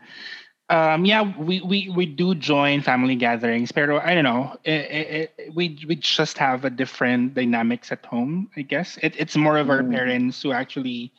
um, 0.70 1.04
yeah, 1.06 1.22
we, 1.38 1.60
we, 1.62 1.90
we 1.94 2.06
do 2.06 2.34
join 2.34 2.82
family 2.82 3.16
gatherings, 3.16 3.72
pero 3.74 4.00
I 4.00 4.16
don't 4.16 4.24
know, 4.24 4.56
it, 4.64 5.30
it, 5.38 5.54
we, 5.54 5.78
we 5.88 5.96
just 5.96 6.38
have 6.38 6.64
a 6.64 6.70
different 6.70 7.34
dynamics 7.36 7.92
at 7.92 8.06
home, 8.06 8.50
I 8.56 8.62
guess. 8.62 8.98
It, 9.04 9.14
it's 9.18 9.36
more 9.36 9.58
of 9.58 9.70
our 9.70 9.84
Mm. 9.84 9.92
parents 9.94 10.42
who 10.42 10.54
actually 10.54 11.12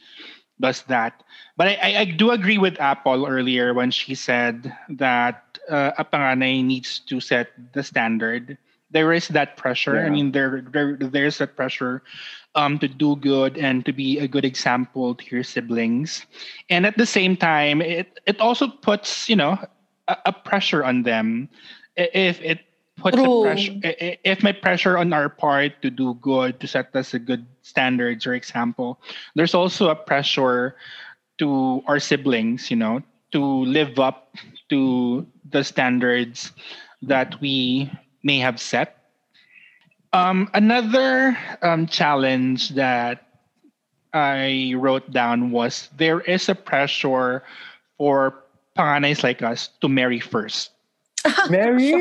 does 0.61 0.83
that. 0.85 1.23
But 1.57 1.69
I, 1.69 1.75
I, 1.83 1.99
I 2.01 2.05
do 2.05 2.31
agree 2.31 2.59
with 2.59 2.81
Apple 2.81 3.27
earlier 3.27 3.75
when 3.75 3.91
she 3.91 4.15
said 4.15 4.73
that 4.89 5.59
uh, 5.69 5.93
a 5.99 6.05
panganay 6.05 6.65
needs 6.65 7.01
to 7.09 7.21
set 7.21 7.49
the 7.73 7.83
standard. 7.83 8.59
There 8.91 9.13
is 9.13 9.29
that 9.29 9.57
pressure. 9.57 10.01
I 10.05 10.11
mean, 10.11 10.33
there, 10.33 10.63
there 10.71 10.97
there's 10.97 11.39
that 11.39 11.57
pressure 11.57 12.03
um, 12.55 12.79
to 12.79 12.89
do 12.89 13.17
good 13.17 13.57
and 13.59 13.85
to 13.87 13.93
be 13.93 14.19
a 14.19 14.27
good 14.29 14.45
example 14.45 15.15
to 15.15 15.25
your 15.35 15.43
siblings. 15.45 16.27
And 16.71 16.87
at 16.87 16.97
the 16.97 17.07
same 17.07 17.37
time, 17.37 17.81
it 17.83 18.21
it 18.27 18.41
also 18.41 18.69
puts 18.69 19.29
you 19.29 19.37
know 19.37 19.59
a, 20.09 20.17
a 20.27 20.33
pressure 20.33 20.85
on 20.85 21.03
them. 21.03 21.49
If 21.97 22.41
it 22.43 22.61
puts 22.97 23.23
a 23.23 23.29
pressure, 23.29 23.73
i- 23.85 23.97
i- 24.01 24.19
if 24.25 24.43
my 24.43 24.53
pressure 24.53 24.97
on 24.99 25.13
our 25.13 25.29
part 25.29 25.83
to 25.83 25.91
do 25.91 26.15
good, 26.21 26.61
to 26.61 26.67
set 26.67 26.95
us 26.95 27.15
a 27.15 27.19
good 27.19 27.47
standards 27.69 28.27
or 28.27 28.33
example, 28.35 28.99
there's 29.37 29.55
also 29.55 29.89
a 29.93 29.95
pressure 29.97 30.75
to 31.39 31.83
our 31.87 32.01
siblings, 32.01 32.71
you 32.71 32.77
know, 32.77 33.03
to 33.33 33.41
live 33.69 33.99
up 34.01 34.35
to 34.69 35.27
the 35.51 35.63
standards 35.63 36.53
that 37.03 37.39
we 37.41 37.91
may 38.25 38.39
have 38.41 38.59
set. 38.61 38.97
Um, 40.13 40.49
another 40.55 41.37
um, 41.63 41.87
challenge 41.87 42.71
that 42.71 43.29
I 44.15 44.73
wrote 44.77 45.13
down 45.13 45.51
was 45.53 45.91
there 45.97 46.21
is 46.25 46.49
a 46.49 46.55
pressure 46.57 47.45
for 47.99 48.43
panganays 48.75 49.23
like 49.23 49.43
us 49.43 49.69
to 49.83 49.89
marry 49.89 50.19
first. 50.19 50.73
marry? 51.51 51.93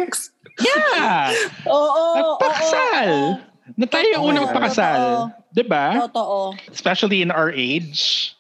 Yeah! 0.57 1.36
Oo, 1.67 1.75
oo, 1.75 2.15
Nagpakasal! 2.15 3.12
oo. 3.12 3.43
Na 3.75 3.86
tayo 3.86 4.07
yung 4.15 4.24
Oh 4.24 4.27
my 4.31 4.31
unang 4.31 4.47
God. 4.47 4.55
pakasal. 4.55 5.03
Diba? 5.57 6.05
Totoo. 6.05 6.53
Especially 6.69 7.25
in 7.25 7.33
our 7.33 7.49
age. 7.49 8.37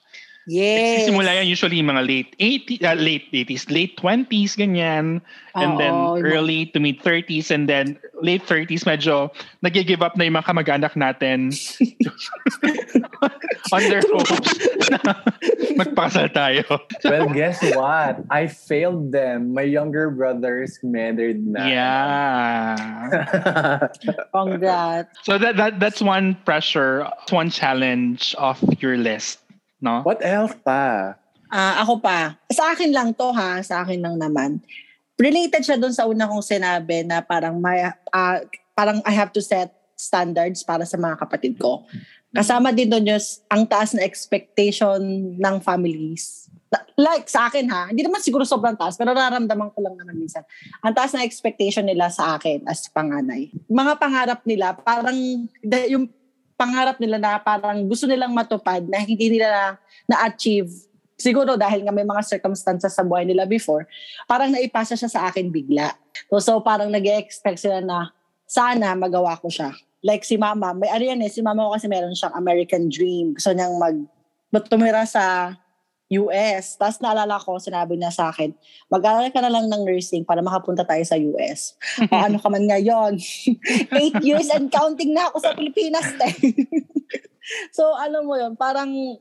Yes. 0.47 1.03
Simula 1.03 1.35
yan 1.35 1.49
usually 1.51 1.83
mga 1.83 2.07
late 2.07 2.31
80s, 2.39 2.79
uh, 2.79 2.95
late 2.95 3.27
80s, 3.35 3.67
late 3.67 3.99
20s, 3.99 4.55
ganyan. 4.55 5.19
And 5.51 5.75
then 5.75 5.91
early 6.23 6.71
to 6.71 6.79
mid 6.79 7.03
30s 7.03 7.51
and 7.51 7.67
then 7.67 7.99
late 8.23 8.47
30s 8.47 8.87
medyo 8.87 9.27
nag-give 9.59 9.99
up 9.99 10.15
na 10.15 10.23
yung 10.23 10.39
mga 10.39 10.47
kamag-anak 10.47 10.93
natin 10.95 11.51
on 13.71 13.83
their 13.87 14.03
hopes 14.03 14.53
na 14.89 14.99
magpakasal 15.77 16.27
tayo. 16.33 16.63
Well, 17.03 17.29
guess 17.29 17.61
what? 17.75 18.23
I 18.29 18.47
failed 18.47 19.11
them. 19.11 19.53
My 19.53 19.65
younger 19.67 20.09
brothers 20.09 20.79
married 20.83 21.45
na. 21.45 21.67
Yeah. 21.67 22.75
Congrats. 24.35 25.11
So 25.23 25.37
that, 25.37 25.57
that 25.57 25.79
that's 25.79 26.01
one 26.01 26.35
pressure, 26.45 27.07
one 27.29 27.49
challenge 27.49 28.35
of 28.37 28.61
your 28.79 28.97
list, 28.97 29.39
no? 29.81 30.01
what 30.01 30.23
else 30.23 30.55
pa? 30.63 31.15
Ah, 31.47 31.83
ako 31.83 32.03
pa. 32.03 32.35
Sa 32.51 32.75
akin 32.75 32.91
lang 32.91 33.15
to 33.15 33.31
ha, 33.31 33.63
sa 33.63 33.83
akin 33.83 34.03
lang 34.03 34.19
naman. 34.19 34.59
Related 35.17 35.63
siya 35.63 35.79
doon 35.79 35.95
sa 35.95 36.05
una 36.05 36.27
kong 36.27 36.43
sinabi 36.43 37.07
na 37.07 37.23
parang 37.23 37.57
may 37.57 37.87
ah, 38.11 38.39
parang 38.75 39.01
I 39.07 39.15
have 39.15 39.31
to 39.33 39.41
set 39.41 39.73
standards 39.97 40.61
para 40.61 40.85
sa 40.85 40.95
mga 40.95 41.17
kapatid 41.17 41.57
ko. 41.57 41.83
Kasama 42.35 42.75
din 42.75 42.91
doon 42.91 43.15
yung 43.15 43.23
ang 43.47 43.63
taas 43.63 43.95
na 43.95 44.03
expectation 44.03 44.99
ng 45.39 45.55
families. 45.63 46.51
Like 46.99 47.31
sa 47.31 47.47
akin 47.47 47.65
ha, 47.71 47.87
hindi 47.87 48.03
naman 48.03 48.19
siguro 48.19 48.43
sobrang 48.43 48.75
taas, 48.75 48.99
pero 48.99 49.15
nararamdaman 49.15 49.71
ko 49.71 49.79
lang 49.79 49.95
naman 49.95 50.19
minsan. 50.19 50.43
Ang 50.83 50.91
taas 50.91 51.15
na 51.15 51.23
expectation 51.23 51.87
nila 51.87 52.11
sa 52.11 52.35
akin 52.35 52.67
as 52.67 52.91
panganay. 52.91 53.47
Mga 53.71 53.93
pangarap 53.95 54.41
nila, 54.43 54.75
parang 54.75 55.15
yung 55.87 56.11
pangarap 56.59 56.99
nila 56.99 57.21
na 57.21 57.39
parang 57.39 57.85
gusto 57.87 58.09
nilang 58.09 58.33
matupad 58.35 58.83
na 58.83 58.99
hindi 58.99 59.37
nila 59.37 59.77
na-achieve 60.09 60.87
siguro 61.17 61.57
dahil 61.57 61.81
nga 61.81 61.93
may 61.93 62.05
mga 62.05 62.21
circumstances 62.23 62.93
sa 62.93 63.01
buhay 63.01 63.25
nila 63.25 63.49
before, 63.49 63.89
parang 64.29 64.53
naipasa 64.53 64.93
siya 64.93 65.09
sa 65.09 65.21
akin 65.27 65.49
bigla. 65.49 65.97
So, 66.29 66.37
so 66.39 66.51
parang 66.61 66.93
nag 66.93 67.03
expect 67.03 67.61
sila 67.61 67.81
na 67.81 68.13
sana 68.45 68.93
magawa 68.93 69.35
ko 69.41 69.49
siya. 69.49 69.73
Like 70.07 70.23
si 70.23 70.39
mama, 70.39 70.71
may 70.71 70.87
ano 70.87 71.03
yan 71.03 71.19
eh, 71.19 71.27
si 71.27 71.43
mama 71.43 71.67
ko 71.67 71.75
kasi 71.75 71.91
meron 71.91 72.15
siyang 72.15 72.31
American 72.39 72.87
dream. 72.87 73.35
Gusto 73.35 73.51
niyang 73.51 73.75
mag, 73.75 73.99
tumira 74.71 75.03
sa 75.03 75.51
US. 76.07 76.79
Tapos 76.79 77.03
naalala 77.03 77.35
ko, 77.35 77.59
sinabi 77.59 77.99
niya 77.99 78.15
sa 78.15 78.31
akin, 78.31 78.55
mag-aaral 78.87 79.27
ka 79.35 79.43
na 79.43 79.51
lang 79.51 79.67
ng 79.67 79.83
nursing 79.83 80.23
para 80.23 80.39
makapunta 80.39 80.87
tayo 80.87 81.03
sa 81.03 81.19
US. 81.19 81.75
o 82.07 82.15
ano 82.27 82.39
ka 82.39 82.47
man 82.47 82.63
ngayon. 82.63 83.19
Eight 83.99 84.15
years 84.23 84.47
and 84.55 84.71
counting 84.71 85.11
na 85.11 85.27
ako 85.27 85.43
sa 85.43 85.51
Pilipinas. 85.51 86.07
so, 87.75 87.91
alam 87.99 88.23
mo 88.23 88.39
yun, 88.39 88.55
parang 88.55 89.19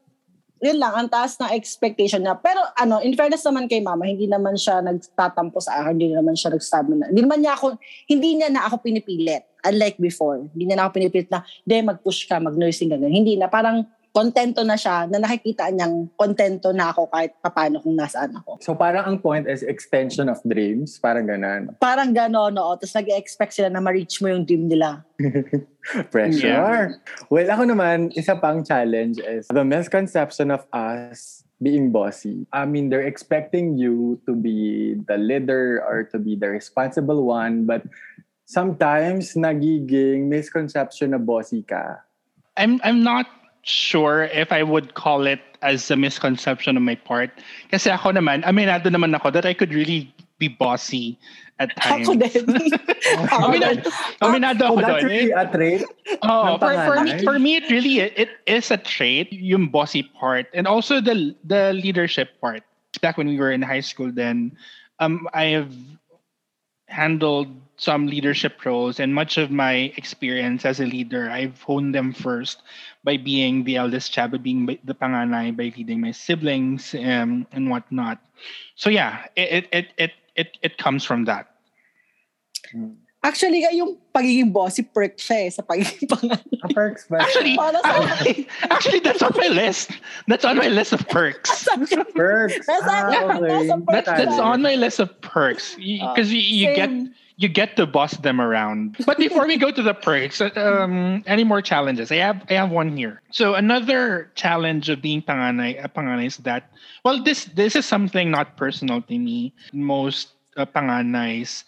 yun 0.61 0.81
lang, 0.81 0.93
ang 0.97 1.09
taas 1.13 1.37
ng 1.37 1.53
expectation 1.53 2.25
niya. 2.25 2.37
Pero 2.41 2.65
ano, 2.77 3.05
in 3.05 3.13
fairness 3.13 3.45
naman 3.45 3.69
kay 3.69 3.85
mama, 3.85 4.09
hindi 4.09 4.25
naman 4.25 4.57
siya 4.57 4.81
nagtatampo 4.81 5.61
sa 5.61 5.85
akin, 5.85 5.97
hindi 5.97 6.17
naman 6.17 6.33
siya 6.33 6.57
nagsabi 6.57 6.97
na, 6.97 7.13
hindi 7.13 7.23
naman 7.25 7.39
niya 7.45 7.53
ako, 7.61 7.67
hindi 8.09 8.31
niya 8.41 8.49
na 8.49 8.65
ako 8.69 8.81
pinipilit. 8.81 9.45
Unlike 9.67 9.99
before, 9.99 10.47
hindi 10.55 10.65
niya 10.71 10.77
na 10.79 10.83
ako 10.89 10.91
pinipilit 10.97 11.29
na, 11.29 11.43
de 11.67 11.77
mag-push 11.83 12.25
ka, 12.31 12.39
mag-nursing 12.41 12.89
ka. 12.89 12.97
Hindi 12.97 13.37
na, 13.37 13.51
parang 13.51 13.85
kontento 14.17 14.65
na 14.65 14.81
siya, 14.81 15.05
na 15.13 15.21
nakikita 15.21 15.69
niyang 15.69 16.09
kontento 16.17 16.73
na 16.73 16.89
ako 16.89 17.13
kahit 17.13 17.37
papano 17.45 17.85
kung 17.85 17.93
nasaan 17.93 18.33
ako. 18.41 18.57
So 18.65 18.73
parang 18.73 19.05
ang 19.05 19.19
point 19.21 19.45
is 19.45 19.61
extension 19.61 20.33
of 20.33 20.41
dreams. 20.41 20.97
Parang 20.97 21.29
ganun. 21.29 21.77
Parang 21.77 22.17
gano'n, 22.17 22.57
no? 22.57 22.73
Tapos 22.81 22.97
nag-expect 22.97 23.53
sila 23.53 23.69
na 23.69 23.85
ma-reach 23.85 24.25
mo 24.25 24.33
yung 24.33 24.49
dream 24.49 24.73
nila. 24.73 25.05
Pressure. 26.17 26.97
Well, 27.29 27.45
ako 27.53 27.69
naman, 27.69 28.17
isa 28.17 28.41
pang 28.41 28.65
challenge 28.65 29.21
is 29.21 29.53
the 29.53 29.69
misconception 29.69 30.49
of 30.49 30.65
us 30.73 31.45
being 31.61 31.93
bossy. 31.93 32.49
I 32.57 32.65
mean, 32.65 32.89
they're 32.89 33.05
expecting 33.05 33.77
you 33.77 34.17
to 34.25 34.33
be 34.33 34.97
the 35.05 35.21
leader 35.21 35.85
or 35.85 36.09
to 36.09 36.17
be 36.17 36.41
the 36.41 36.49
responsible 36.49 37.21
one, 37.29 37.69
but 37.69 37.85
sometimes 38.49 39.37
nagiging 39.37 40.33
misconception 40.33 41.13
na 41.13 41.21
bossy 41.21 41.61
ka. 41.61 42.01
I'm 42.57 42.81
I'm 42.81 43.05
not 43.05 43.29
sure 43.67 44.31
if 44.31 44.53
I 44.53 44.63
would 44.63 44.95
call 44.95 45.27
it 45.27 45.43
as 45.61 45.91
a 45.91 45.97
misconception 45.97 46.77
on 46.77 46.85
my 46.87 46.95
part. 46.95 47.31
Kasi 47.71 47.91
ako 47.91 48.15
naman, 48.15 48.47
aminado 48.47 48.87
naman 48.87 49.15
ako 49.15 49.35
that 49.35 49.45
I 49.45 49.53
could 49.53 49.75
really 49.75 50.15
be 50.39 50.47
bossy 50.49 51.19
at 51.59 51.75
times. 51.77 52.07
Ako 52.07 52.15
din. 52.15 52.47
Ako 53.27 53.51
Aminado, 53.51 53.83
din. 53.83 53.93
aminado 54.23 54.63
Oh, 54.67 54.77
ako 54.77 54.81
that's 54.83 55.05
really 55.05 55.33
a 55.33 55.47
trait? 55.51 55.83
Oh, 56.23 56.59
for, 56.59 56.75
for, 56.85 57.01
me, 57.03 57.13
for 57.25 57.39
me, 57.39 57.57
it 57.57 57.67
really 57.71 58.01
it 58.01 58.31
is 58.47 58.71
a 58.71 58.77
trait, 58.77 59.33
yung 59.33 59.69
bossy 59.69 60.03
part, 60.03 60.47
and 60.53 60.67
also 60.67 61.01
the 61.01 61.35
the 61.45 61.73
leadership 61.73 62.37
part. 62.41 62.63
Back 63.01 63.17
when 63.17 63.27
we 63.27 63.39
were 63.39 63.53
in 63.53 63.63
high 63.63 63.85
school, 63.85 64.13
then 64.13 64.57
um, 65.01 65.29
I 65.33 65.57
have 65.57 65.73
handled 66.89 67.49
some 67.77 68.07
leadership 68.07 68.65
roles, 68.65 69.01
and 69.01 69.15
much 69.15 69.39
of 69.39 69.51
my 69.51 69.93
experience 69.97 70.65
as 70.65 70.81
a 70.81 70.87
leader, 70.87 71.31
I've 71.31 71.61
honed 71.63 71.95
them 71.95 72.13
first 72.13 72.63
by 73.07 73.17
being 73.17 73.65
the 73.65 73.77
eldest 73.79 74.13
child, 74.13 74.33
by 74.33 74.39
being 74.39 74.67
the 74.67 74.95
panganay, 74.95 75.57
by 75.57 75.73
leading 75.79 76.03
my 76.03 76.13
siblings 76.13 76.95
um, 76.97 77.47
and 77.53 77.71
whatnot. 77.71 78.19
So 78.77 78.91
yeah, 78.91 79.27
it 79.37 79.49
it 79.53 79.69
it 79.73 79.87
it 79.99 80.13
it, 80.37 80.59
it 80.63 80.79
comes 80.79 81.05
from 81.05 81.25
that. 81.27 81.49
Actually, 83.27 83.67
yung 83.75 83.99
pagiging 84.15 84.55
bossy 84.55 84.87
perk 84.87 85.19
siya 85.19 85.47
eh, 85.47 85.51
sa 85.51 85.67
pagiging 85.67 86.07
pangalan. 86.15 86.39
Ah, 86.63 86.71
perks 86.71 87.11
ba? 87.11 87.19
Actually, 87.27 87.59
Para 87.59 87.83
sa 87.83 87.91
actually, 88.07 88.47
actually, 88.71 89.01
that's 89.03 89.23
on 89.23 89.35
my 89.35 89.51
list. 89.51 89.91
That's 90.31 90.47
on 90.47 90.55
my 90.55 90.71
list 90.71 90.95
of 90.95 91.03
perks. 91.11 91.67
Perks. 92.15 92.55
Nasa- 92.71 92.87
Ah, 92.87 93.11
okay. 93.11 93.67
nasa 93.67 93.75
perks 93.83 93.91
That's 93.91 94.11
that's 94.15 94.39
on 94.39 94.63
my 94.63 94.79
list 94.79 95.03
of 95.03 95.11
perks 95.21 95.75
because 95.75 96.31
you, 96.31 96.39
you 96.39 96.71
get 96.79 96.91
you 97.37 97.49
get 97.51 97.75
to 97.77 97.85
boss 97.85 98.17
them 98.23 98.41
around. 98.41 98.97
But 99.05 99.19
before 99.19 99.45
we 99.47 99.59
go 99.59 99.71
to 99.75 99.83
the 99.83 99.93
perks, 99.93 100.41
um, 100.41 101.21
any 101.27 101.45
more 101.45 101.61
challenges? 101.61 102.09
I 102.15 102.23
have 102.23 102.47
I 102.49 102.55
have 102.55 102.71
one 102.71 102.95
here. 102.97 103.21
So 103.35 103.59
another 103.59 104.31
challenge 104.39 104.89
of 104.89 105.03
being 105.03 105.21
panganay, 105.21 105.83
uh, 105.83 105.91
panganay 105.91 106.31
is 106.31 106.39
that 106.47 106.71
well, 107.05 107.19
this 107.23 107.51
this 107.59 107.75
is 107.75 107.85
something 107.85 108.31
not 108.31 108.55
personal 108.57 109.03
to 109.03 109.19
me. 109.19 109.51
Most 109.75 110.33
uh, 110.57 110.65
panganays 110.65 111.65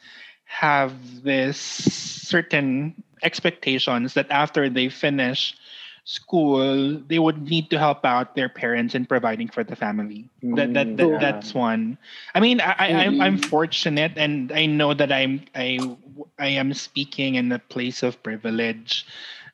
have 0.48 1.22
this 1.22 1.58
certain 1.60 2.94
expectations 3.22 4.14
that 4.14 4.26
after 4.30 4.68
they 4.68 4.88
finish 4.88 5.56
school, 6.04 6.98
they 7.06 7.18
would 7.18 7.48
need 7.48 7.70
to 7.70 7.78
help 7.78 8.04
out 8.04 8.34
their 8.34 8.48
parents 8.48 8.94
in 8.94 9.06
providing 9.06 9.48
for 9.48 9.62
the 9.64 9.76
family. 9.76 10.28
That, 10.52 10.74
that, 10.74 10.96
that 10.96 11.10
Mm, 11.10 11.20
that's 11.20 11.54
one. 11.54 11.98
I 12.34 12.40
mean, 12.40 12.60
I, 12.60 12.74
I 12.78 12.88
I'm, 13.04 13.20
I'm 13.20 13.38
fortunate, 13.38 14.12
and 14.16 14.52
I 14.52 14.66
know 14.66 14.94
that 14.94 15.12
I'm 15.12 15.44
I 15.54 15.96
I 16.38 16.48
am 16.48 16.72
speaking 16.74 17.34
in 17.36 17.52
a 17.52 17.58
place 17.58 18.02
of 18.02 18.22
privilege. 18.22 19.06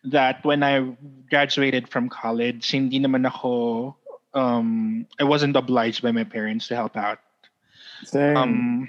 That 0.04 0.44
when 0.44 0.62
I 0.62 0.94
graduated 1.30 1.88
from 1.88 2.08
college, 2.08 2.70
hindi 2.70 3.00
naman 3.00 3.26
ako 3.26 3.96
um 4.34 5.06
I 5.18 5.24
wasn't 5.24 5.56
obliged 5.56 6.02
by 6.02 6.12
my 6.12 6.24
parents 6.24 6.68
to 6.68 6.76
help 6.76 6.96
out. 6.96 7.18
Same. 8.04 8.36
Um 8.36 8.88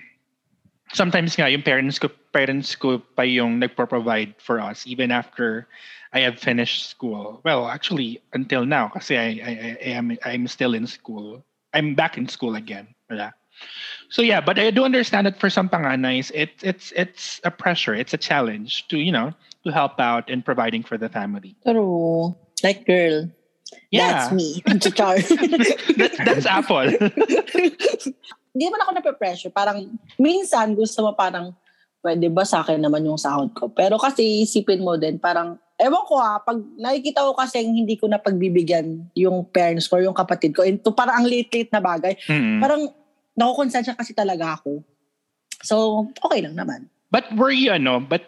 sometimes 0.93 1.35
nga 1.35 1.49
yung 1.49 1.63
parents 1.63 1.97
ko 1.97 2.09
parents 2.33 2.75
ko 2.75 2.99
pa 3.15 3.23
yung 3.23 3.59
nagpo-provide 3.59 4.35
for 4.37 4.59
us 4.59 4.85
even 4.85 5.11
after 5.11 5.67
I 6.13 6.23
have 6.23 6.39
finished 6.39 6.87
school. 6.87 7.41
Well, 7.43 7.67
actually 7.67 8.21
until 8.33 8.65
now 8.65 8.89
kasi 8.93 9.17
I 9.17 9.27
I, 9.41 9.51
I 9.81 9.89
am 9.97 10.17
I'm 10.23 10.45
still 10.47 10.73
in 10.73 10.87
school. 10.87 11.43
I'm 11.73 11.95
back 11.95 12.17
in 12.17 12.27
school 12.27 12.55
again. 12.55 12.93
Wala. 13.09 13.33
So 14.09 14.21
yeah, 14.21 14.41
but 14.41 14.59
I 14.59 14.69
do 14.71 14.83
understand 14.83 15.27
that 15.27 15.39
for 15.39 15.49
some 15.49 15.69
panganays, 15.69 16.31
it's 16.35 16.63
it's 16.63 16.91
it's 16.95 17.39
a 17.43 17.51
pressure, 17.51 17.95
it's 17.95 18.13
a 18.13 18.19
challenge 18.19 18.87
to 18.89 18.99
you 18.99 19.11
know 19.11 19.33
to 19.63 19.71
help 19.71 19.99
out 19.99 20.29
in 20.29 20.43
providing 20.43 20.83
for 20.83 20.97
the 20.97 21.09
family. 21.09 21.55
True. 21.65 22.35
Like, 22.63 22.85
girl, 22.85 23.29
Yeah, 23.91 24.29
that's 24.29 24.31
me. 24.31 24.61
That's, 25.97 26.17
that's 26.17 26.45
Apple. 26.45 26.91
Hindi 28.55 28.71
man 28.71 28.81
ako 28.87 28.91
nape-pressure. 28.95 29.51
Parang, 29.51 29.83
minsan 30.15 30.71
gusto 30.79 31.03
mo 31.03 31.11
parang, 31.11 31.51
pwede 31.99 32.31
ba 32.31 32.47
sa 32.47 32.63
akin 32.63 32.79
naman 32.79 33.03
yung 33.03 33.19
sahod 33.19 33.51
ko? 33.51 33.67
Pero 33.67 33.99
kasi 33.99 34.47
isipin 34.47 34.79
mo 34.79 34.95
din, 34.95 35.19
parang, 35.19 35.59
ewan 35.75 36.07
ko 36.07 36.15
ha, 36.15 36.39
pag 36.39 36.55
nakikita 36.79 37.27
ko 37.27 37.35
kasi 37.35 37.67
hindi 37.67 37.99
ko 37.99 38.07
na 38.07 38.15
pagbibigyan 38.15 39.11
yung 39.11 39.43
parents 39.51 39.91
ko, 39.91 39.99
yung 39.99 40.15
kapatid 40.15 40.55
ko, 40.55 40.63
into 40.63 40.95
parang 40.95 41.19
ang 41.19 41.27
late-late 41.27 41.67
na 41.75 41.83
bagay, 41.83 42.15
Mm. 42.31 42.63
parang 42.63 42.87
nakukonsensya 43.35 43.91
kasi 43.99 44.15
talaga 44.15 44.55
ako. 44.55 44.79
So, 45.59 46.07
okay 46.23 46.39
lang 46.39 46.55
naman. 46.55 46.87
But 47.11 47.27
were 47.35 47.51
you 47.51 47.75
ano, 47.75 47.99
but 47.99 48.23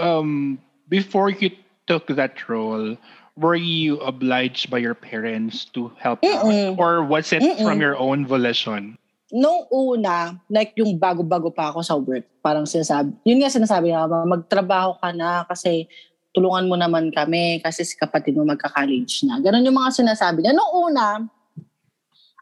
um 0.00 0.60
before 0.92 1.32
you 1.32 1.52
took 1.88 2.04
that 2.12 2.36
role, 2.48 2.96
were 3.40 3.56
you 3.56 3.96
obliged 4.04 4.68
by 4.68 4.76
your 4.76 4.94
parents 4.96 5.64
to 5.72 5.88
help 5.96 6.20
out? 6.24 6.44
Mm-mm. 6.44 6.76
Or 6.76 7.00
was 7.00 7.32
it 7.32 7.40
Mm-mm. 7.40 7.64
from 7.64 7.80
your 7.80 7.96
own 7.96 8.28
volition? 8.28 8.99
Nung 9.30 9.62
una, 9.70 10.34
like 10.50 10.74
yung 10.74 10.98
bago-bago 10.98 11.54
pa 11.54 11.70
ako 11.70 11.80
sa 11.86 11.94
work, 11.94 12.26
parang 12.42 12.66
sinasabi, 12.66 13.14
yun 13.22 13.38
nga 13.38 13.46
sinasabi 13.46 13.94
nga, 13.94 14.10
magtrabaho 14.26 14.98
ka 14.98 15.14
na 15.14 15.46
kasi 15.46 15.86
tulungan 16.34 16.66
mo 16.66 16.74
naman 16.74 17.14
kami 17.14 17.62
kasi 17.62 17.86
si 17.86 17.94
kapatid 17.94 18.34
mo 18.34 18.42
magka-college 18.42 19.26
na. 19.30 19.38
Ganon 19.38 19.62
yung 19.62 19.78
mga 19.78 19.94
sinasabi 20.02 20.42
niya. 20.42 20.54
Nung 20.54 20.90
una, 20.90 21.22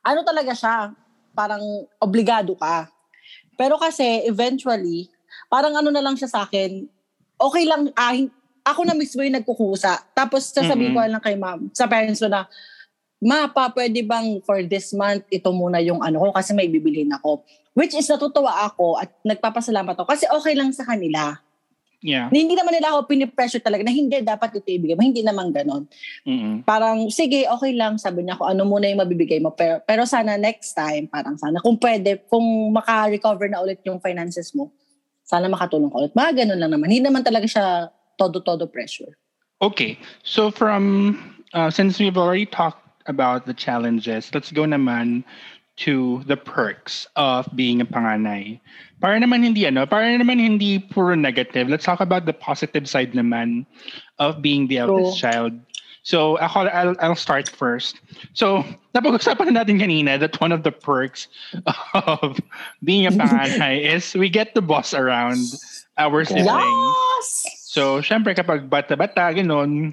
ano 0.01 0.21
talaga 0.25 0.57
siya, 0.57 0.97
parang 1.37 1.61
obligado 2.01 2.57
ka. 2.57 2.89
Pero 3.61 3.77
kasi 3.77 4.25
eventually, 4.25 5.13
parang 5.53 5.77
ano 5.77 5.93
na 5.93 6.01
lang 6.01 6.17
siya 6.17 6.29
sa 6.33 6.49
akin, 6.49 6.89
okay 7.37 7.69
lang, 7.69 7.93
ah, 8.01 8.17
ako 8.65 8.81
na 8.89 8.97
mismo 8.97 9.21
yung 9.21 9.37
nagkukusa. 9.37 10.09
Tapos 10.17 10.49
sasabihin 10.53 10.97
ko 10.97 11.01
Mhm. 11.05 11.13
lang 11.13 11.23
kay 11.25 11.37
ma'am, 11.37 11.69
sa 11.73 11.85
parents 11.85 12.21
ko 12.21 12.33
na, 12.33 12.49
Ma, 13.19 13.51
pa, 13.51 13.71
pwede 13.75 14.07
bang 14.07 14.39
for 14.47 14.63
this 14.63 14.95
month, 14.95 15.27
ito 15.29 15.51
muna 15.51 15.83
yung 15.83 15.99
ano 16.03 16.23
ko 16.23 16.27
kasi 16.31 16.55
may 16.55 16.71
bibilhin 16.71 17.11
ako. 17.11 17.43
Which 17.75 17.95
is 17.95 18.07
natutuwa 18.07 18.67
ako 18.71 18.99
at 18.99 19.11
nagpapasalamat 19.27 19.99
ako 19.99 20.07
kasi 20.07 20.27
okay 20.31 20.55
lang 20.55 20.71
sa 20.71 20.87
kanila. 20.87 21.35
Yeah. 21.99 22.31
Na 22.31 22.39
hindi 22.39 22.55
naman 22.55 22.79
nila 22.79 22.95
ako 22.95 23.11
pinipressure 23.11 23.59
talaga 23.59 23.83
na 23.83 23.91
hindi 23.91 24.23
dapat 24.23 24.55
ito 24.55 24.71
ibigay 24.71 24.95
mo. 24.95 25.03
Hindi 25.03 25.27
naman 25.27 25.51
ganon. 25.51 25.91
Mm-mm. 26.23 26.63
Parang, 26.63 27.11
sige, 27.11 27.43
okay 27.51 27.75
lang. 27.75 27.99
Sabi 27.99 28.23
niya 28.23 28.39
ako, 28.39 28.55
ano 28.55 28.63
muna 28.71 28.87
yung 28.87 29.03
mabibigay 29.03 29.43
mo. 29.43 29.51
Pero, 29.51 29.83
pero 29.83 30.07
sana 30.07 30.39
next 30.39 30.79
time, 30.79 31.11
parang 31.11 31.35
sana 31.43 31.59
kung 31.59 31.75
pwede, 31.83 32.23
kung 32.31 32.71
maka-recover 32.71 33.51
na 33.51 33.59
ulit 33.59 33.83
yung 33.83 33.99
finances 33.99 34.55
mo, 34.55 34.71
sana 35.27 35.51
makatulong 35.51 35.91
ka 35.91 35.99
ulit. 36.07 36.15
Mga 36.15 36.47
ganon 36.47 36.59
lang 36.63 36.71
naman. 36.71 36.87
Hindi 36.87 37.11
naman 37.11 37.27
talaga 37.27 37.51
siya 37.51 37.91
todo-todo 38.15 38.71
pressure. 38.71 39.19
Okay. 39.59 39.99
So 40.23 40.55
from 40.55 41.19
uh, 41.51 41.71
since 41.71 41.99
we've 41.99 42.17
already 42.17 42.47
talked 42.47 42.79
about 43.09 43.47
the 43.47 43.55
challenges, 43.55 44.31
let's 44.35 44.53
go 44.53 44.63
naman 44.63 45.25
to 45.79 46.23
the 46.27 46.37
perks 46.37 47.07
of 47.15 47.49
being 47.55 47.81
a 47.81 47.87
panganay. 47.87 48.61
Para 49.01 49.19
naman 49.19 49.47
hindi 49.47 49.67
ano, 49.67 49.87
para 49.87 50.05
naman 50.11 50.43
hindi 50.43 50.79
puro 50.79 51.15
negative. 51.15 51.69
Let's 51.69 51.85
talk 51.85 52.01
about 52.01 52.27
the 52.27 52.35
positive 52.35 52.89
side 52.89 53.15
naman 53.15 53.65
of 54.19 54.43
being 54.43 54.67
the 54.67 54.79
eldest 54.79 55.21
True. 55.21 55.31
child. 55.31 55.53
So 56.03 56.39
ako, 56.39 56.67
I'll, 56.73 56.97
I'll 56.99 57.19
start 57.19 57.49
first. 57.49 58.01
So 58.35 58.65
napag-usapan 58.95 59.55
na 59.55 59.63
natin 59.63 59.79
kanina 59.79 60.19
that 60.19 60.41
one 60.41 60.51
of 60.51 60.65
the 60.67 60.73
perks 60.73 61.29
of 61.95 62.41
being 62.83 63.07
a 63.07 63.15
panganay 63.15 63.85
is 63.95 64.15
we 64.15 64.29
get 64.29 64.55
to 64.57 64.61
boss 64.61 64.95
around 64.95 65.39
our 65.99 66.25
siblings. 66.25 66.47
Yes! 66.47 67.59
So, 67.69 68.01
syempre 68.01 68.33
kapag 68.33 68.73
bata-bata, 68.73 69.29
ganun, 69.37 69.93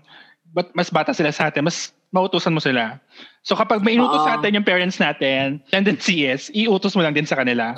but 0.56 0.71
mas 0.71 0.88
bata 0.88 1.12
sila 1.12 1.36
sa 1.36 1.51
atin, 1.51 1.67
mas 1.67 1.91
mautusan 2.15 2.56
mo 2.56 2.63
sila. 2.63 3.04
So, 3.43 3.54
kapag 3.54 3.84
may 3.84 3.99
inutos 3.99 4.23
sa 4.23 4.36
Oo. 4.36 4.38
atin 4.39 4.56
yung 4.56 4.63
parents 4.63 4.97
natin, 4.97 5.60
tendency 5.67 6.23
is, 6.25 6.47
iutos 6.56 6.95
mo 6.95 7.04
lang 7.04 7.12
din 7.12 7.28
sa 7.28 7.36
kanila. 7.36 7.75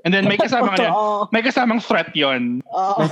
And 0.00 0.14
then 0.14 0.24
may 0.24 0.38
kasama 0.38 0.72
ka 0.72 0.88
Oo. 0.96 1.28
may 1.28 1.42
kasamang 1.42 1.82
threat 1.82 2.14
yon. 2.14 2.62
Oo. 2.72 3.02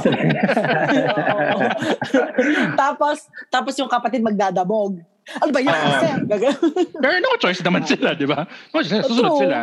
Tapos, 2.74 3.28
tapos 3.50 3.74
yung 3.76 3.90
kapatid 3.90 4.22
magdadabog. 4.22 4.96
Ano 5.28 5.52
ba 5.52 5.60
yun? 5.60 5.76
Gagano. 6.24 6.56
Pero 6.96 7.12
no 7.20 7.36
choice 7.36 7.60
naman 7.60 7.84
sila, 7.84 8.16
di 8.16 8.24
ba? 8.24 8.48
No 8.72 8.80
choice, 8.80 9.04
susunod 9.04 9.36
True. 9.36 9.42
sila. 9.44 9.58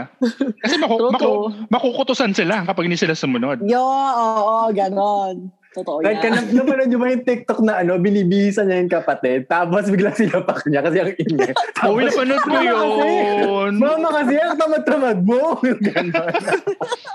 Kasi 0.61 0.75
maku- 0.77 0.99
True, 1.01 1.09
maku- 1.09 1.25
true. 1.25 1.49
makukutusan 1.73 2.31
sila 2.37 2.61
kapag 2.69 2.85
hindi 2.85 3.01
sila 3.01 3.17
sumunod. 3.17 3.65
Yo, 3.65 3.81
oo, 3.81 4.69
ganon. 4.69 5.49
Totoo 5.75 5.99
Like, 5.99 6.23
yan. 6.23 6.31
kan- 6.31 6.55
napanood 6.55 6.87
nyo 6.87 6.99
ba 6.99 7.07
yung 7.11 7.25
TikTok 7.27 7.59
na 7.59 7.83
ano, 7.83 7.99
binibihisan 7.99 8.65
niya 8.65 8.79
yung 8.79 8.93
kapatid, 8.93 9.43
tapos 9.45 9.91
biglang 9.91 10.15
sinapak 10.15 10.63
niya 10.65 10.79
kasi 10.79 10.97
ang 11.03 11.11
ingay. 11.13 11.51
Oh, 11.83 11.99
napanood 11.99 12.41
ko 12.41 12.57
yun. 12.63 13.71
Mama 13.75 14.09
kasi, 14.15 14.39
ang 14.39 14.55
tamad-tamad 14.55 15.19
mo. 15.21 15.59
Yung 15.61 15.81
ganon. 15.91 16.31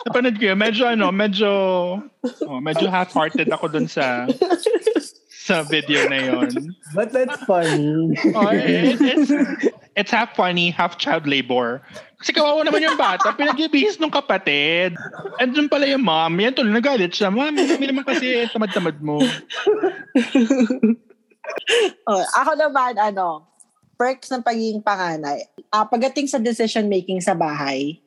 Napanood 0.05 0.37
ko 0.37 0.44
yun. 0.44 0.59
Medyo 0.61 0.85
ano, 0.87 1.09
medyo, 1.09 1.51
oh, 2.44 2.61
medyo 2.61 2.87
half-hearted 2.87 3.49
ako 3.49 3.73
dun 3.73 3.88
sa 3.88 4.29
sa 5.31 5.64
video 5.64 6.05
na 6.07 6.20
yun. 6.20 6.53
But 6.92 7.11
that's 7.11 7.40
funny. 7.42 8.12
Oh, 8.37 8.53
it, 8.53 9.01
it's, 9.01 9.33
it's 9.96 10.12
half 10.12 10.37
funny, 10.37 10.68
half 10.70 11.01
child 11.01 11.25
labor. 11.27 11.81
Kasi 12.21 12.37
kawawa 12.37 12.61
naman 12.61 12.85
yung 12.85 13.01
bata, 13.01 13.33
pinagbibihis 13.33 13.97
ng 13.97 14.13
kapatid. 14.13 14.93
Andun 15.41 15.73
pala 15.73 15.89
yung 15.89 16.05
mom, 16.05 16.37
yan 16.37 16.53
tuloy 16.53 16.69
nagalit 16.69 17.17
siya. 17.17 17.33
Mom, 17.33 17.57
kami 17.57 17.89
naman 17.89 18.05
kasi 18.05 18.45
tamad-tamad 18.53 19.01
mo. 19.01 19.21
Oh, 22.07 22.23
ako 22.39 22.55
naman, 22.55 22.95
ano, 22.95 23.43
perks 23.99 24.31
ng 24.31 24.45
pagiging 24.45 24.87
panganay. 24.87 25.43
Ah, 25.67 25.83
pagdating 25.83 26.31
sa 26.31 26.39
decision 26.39 26.87
making 26.87 27.19
sa 27.19 27.35
bahay, 27.35 27.99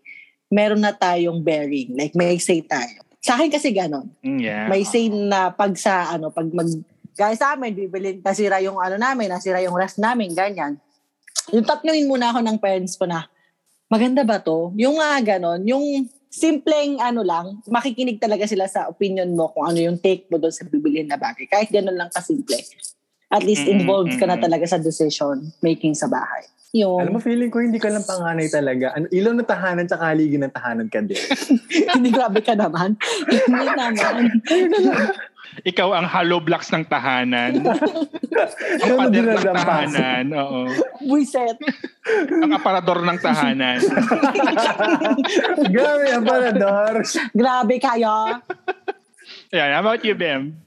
meron 0.48 0.80
na 0.80 0.96
tayong 0.96 1.44
bearing. 1.44 1.92
Like, 1.92 2.16
may 2.16 2.40
say 2.40 2.64
tayo. 2.64 3.04
Sa 3.20 3.36
akin 3.36 3.52
kasi 3.52 3.76
ganon. 3.76 4.16
Mm, 4.24 4.40
Yeah. 4.40 4.66
May 4.72 4.88
say 4.88 5.12
na 5.12 5.52
pag 5.52 5.76
sa, 5.76 6.16
ano, 6.16 6.32
pag 6.32 6.48
mag 6.56 6.68
Guys, 7.14 7.38
sa 7.38 7.54
amin, 7.54 7.78
bibili, 7.78 8.18
nasira 8.26 8.58
yung 8.58 8.82
ano 8.82 8.98
namin, 8.98 9.30
nasira 9.30 9.62
yung 9.62 9.78
rest 9.78 10.02
namin, 10.02 10.34
ganyan. 10.34 10.82
Yung 11.54 11.62
tatlongin 11.62 12.10
muna 12.10 12.34
ako 12.34 12.42
ng 12.42 12.58
parents 12.58 12.98
ko 12.98 13.06
na, 13.06 13.30
maganda 13.94 14.26
ba 14.26 14.42
to? 14.42 14.74
Yung 14.74 14.98
nga 14.98 15.22
ganon, 15.22 15.62
yung 15.70 16.10
simpleng 16.34 16.98
ano 16.98 17.22
lang, 17.22 17.62
makikinig 17.70 18.18
talaga 18.18 18.50
sila 18.50 18.66
sa 18.66 18.90
opinion 18.90 19.30
mo 19.38 19.54
kung 19.54 19.70
ano 19.70 19.78
yung 19.78 20.02
take 20.02 20.26
mo 20.34 20.42
doon 20.42 20.50
sa 20.50 20.66
bibilhin 20.66 21.06
na 21.06 21.22
bagay. 21.22 21.46
Kahit 21.46 21.70
ganon 21.70 21.94
lang 21.94 22.10
kasimple. 22.10 22.58
At 23.30 23.46
least 23.46 23.70
involved 23.70 24.18
ka 24.18 24.26
na 24.26 24.42
talaga 24.42 24.66
sa 24.66 24.82
decision 24.82 25.54
making 25.62 25.94
sa 25.94 26.10
bahay. 26.10 26.50
Yung, 26.74 27.06
Alam 27.06 27.18
mo, 27.18 27.22
feeling 27.22 27.54
ko 27.54 27.62
hindi 27.62 27.78
ka 27.78 27.94
lang 27.94 28.02
panganay 28.02 28.50
talaga. 28.50 28.98
Ano, 28.98 29.06
ilaw 29.14 29.30
na 29.38 29.46
tahanan 29.46 29.86
tsaka 29.86 30.10
haligi 30.10 30.42
ng 30.42 30.50
tahanan 30.50 30.90
ka 30.90 31.06
din. 31.06 31.22
hindi 31.94 32.10
grabe 32.10 32.42
ka 32.42 32.58
naman. 32.58 32.98
hindi 33.30 33.70
naman. 33.78 34.26
Ikaw 35.62 35.90
ang 35.94 36.06
hollow 36.10 36.42
blocks 36.42 36.74
ng 36.74 36.90
tahanan. 36.90 37.62
ang 38.82 38.90
Ano 38.90 38.94
pader 39.06 39.26
ng 39.30 39.42
tahanan. 39.46 40.26
Oo. 40.34 40.60
Buiset. 41.06 41.62
Ang 42.34 42.52
aparador 42.58 43.06
ng 43.06 43.20
tahanan. 43.22 43.80
Grabe, 45.76 46.06
aparador. 46.10 47.06
Grabe 47.38 47.76
kayo. 47.78 48.42
Yeah, 49.54 49.78
how 49.78 49.86
about 49.86 50.02
you, 50.02 50.18
Bim? 50.18 50.58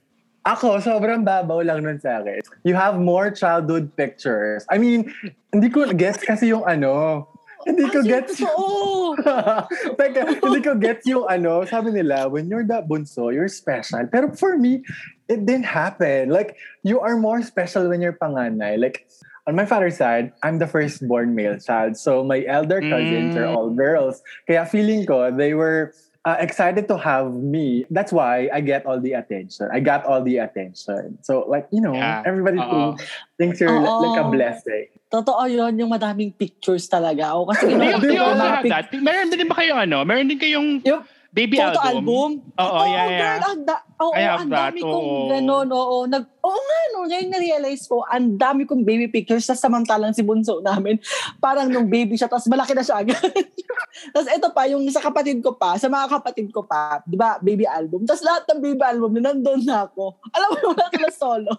Ako, 0.46 0.78
sobrang 0.78 1.26
babaw 1.26 1.58
lang 1.66 1.82
nun 1.82 1.98
sa 1.98 2.22
akin. 2.22 2.38
You 2.62 2.78
have 2.78 3.02
more 3.02 3.34
childhood 3.34 3.90
pictures. 3.98 4.62
I 4.70 4.78
mean, 4.78 5.10
hindi 5.50 5.66
ko 5.74 5.90
gets 5.90 6.22
kasi 6.22 6.54
yung 6.54 6.62
ano. 6.62 7.26
Hindi 7.66 7.84
ko 7.90 7.98
Ay, 8.00 8.08
gets 8.08 8.38
totoo. 8.38 9.18
Teka, 9.98 10.38
hindi 10.38 10.60
ko 10.62 10.72
gets 10.78 11.02
yung 11.04 11.26
ano. 11.26 11.66
Sabi 11.66 11.90
nila, 11.90 12.30
when 12.30 12.46
you're 12.46 12.62
the 12.62 12.78
bunso, 12.86 13.34
you're 13.34 13.50
special. 13.50 14.06
Pero 14.06 14.30
for 14.32 14.54
me, 14.56 14.86
it 15.26 15.42
didn't 15.44 15.66
happen. 15.66 16.30
Like, 16.30 16.54
you 16.86 17.02
are 17.02 17.18
more 17.18 17.42
special 17.42 17.90
when 17.90 17.98
you're 18.00 18.14
panganay. 18.14 18.78
Like, 18.78 19.10
on 19.50 19.54
my 19.58 19.66
father's 19.66 19.98
side, 19.98 20.30
I'm 20.42 20.58
the 20.62 20.66
firstborn 20.70 21.34
male 21.34 21.58
child. 21.58 21.98
So 21.98 22.22
my 22.22 22.46
elder 22.46 22.78
cousins 22.82 23.34
are 23.34 23.50
Mm. 23.50 23.54
all 23.58 23.70
girls. 23.74 24.22
Kaya 24.46 24.66
feeling 24.66 25.02
ko, 25.06 25.30
they 25.34 25.54
were 25.54 25.90
uh, 26.26 26.34
excited 26.42 26.90
to 26.90 26.98
have 26.98 27.30
me. 27.30 27.86
That's 27.90 28.10
why 28.10 28.50
I 28.50 28.58
get 28.58 28.82
all 28.86 28.98
the 28.98 29.14
attention. 29.14 29.70
I 29.70 29.78
got 29.78 30.02
all 30.02 30.18
the 30.22 30.38
attention. 30.42 31.18
So 31.22 31.46
like, 31.46 31.70
you 31.70 31.78
know, 31.78 31.94
Yeah. 31.94 32.26
everybody 32.26 32.58
thinks, 32.58 33.06
thinks 33.38 33.56
you're 33.62 33.70
li- 33.78 33.86
like 34.10 34.18
a 34.18 34.26
Oo. 34.26 34.34
blessing. 34.34 34.90
Totoo 35.06 35.46
yun, 35.46 35.72
yung 35.78 35.90
madaming 35.90 36.34
pictures 36.34 36.90
talaga. 36.90 37.38
O 37.38 37.46
kasi 37.46 37.70
also 37.94 38.10
mga 38.10 38.42
have 38.42 38.62
pic- 38.66 38.72
that? 38.74 38.86
Meron 38.90 39.30
din 39.30 39.46
ba 39.46 39.56
kayo 39.62 39.74
ano? 39.78 40.02
Meron 40.02 40.26
din 40.26 40.38
kayong 40.38 40.82
Yung 40.82 41.02
baby 41.34 41.56
photo 41.58 41.80
album? 41.82 41.96
album. 41.96 42.30
Oo, 42.58 42.80
yeah, 42.86 43.06
yeah. 43.06 43.36
girl, 43.38 43.52
ang 43.52 43.62
da- 43.66 43.84
oo, 44.00 44.12
I 44.14 44.22
have 44.22 44.40
ang 44.42 44.50
that, 44.50 44.60
dami 44.70 44.80
kong 44.82 45.06
oo. 45.06 45.28
ganun, 45.30 45.68
oo. 45.70 45.96
Nag, 46.06 46.24
oo 46.42 46.58
nga, 46.58 46.78
no, 46.94 47.06
ngayon 47.06 47.28
na-realize 47.30 47.84
ko, 47.86 48.02
ang 48.06 48.36
dami 48.38 48.62
kong 48.64 48.82
baby 48.82 49.06
pictures, 49.10 49.46
sa 49.46 49.56
samantalang 49.56 50.14
si 50.14 50.22
Bunso 50.26 50.58
namin, 50.64 50.98
parang 51.38 51.70
nung 51.70 51.86
baby 51.86 52.16
siya, 52.16 52.30
tapos 52.30 52.48
malaki 52.50 52.72
na 52.72 52.84
siya 52.84 53.02
agad. 53.02 53.20
tapos 54.14 54.28
ito 54.32 54.48
pa, 54.52 54.62
yung 54.70 54.84
sa 54.88 55.02
kapatid 55.02 55.40
ko 55.44 55.54
pa, 55.56 55.76
sa 55.76 55.86
mga 55.86 56.06
kapatid 56.20 56.48
ko 56.52 56.64
pa, 56.64 57.04
di 57.04 57.16
ba, 57.18 57.38
baby 57.38 57.68
album. 57.68 58.04
Tapos 58.04 58.24
lahat 58.24 58.44
ng 58.50 58.60
baby 58.62 58.82
album, 58.82 59.16
na 59.16 59.32
nandun 59.32 59.62
na 59.64 59.84
ako. 59.84 60.16
Alam 60.32 60.48
mo, 60.52 60.56
wala 60.72 60.86
sila 60.92 61.10
solo. 61.12 61.50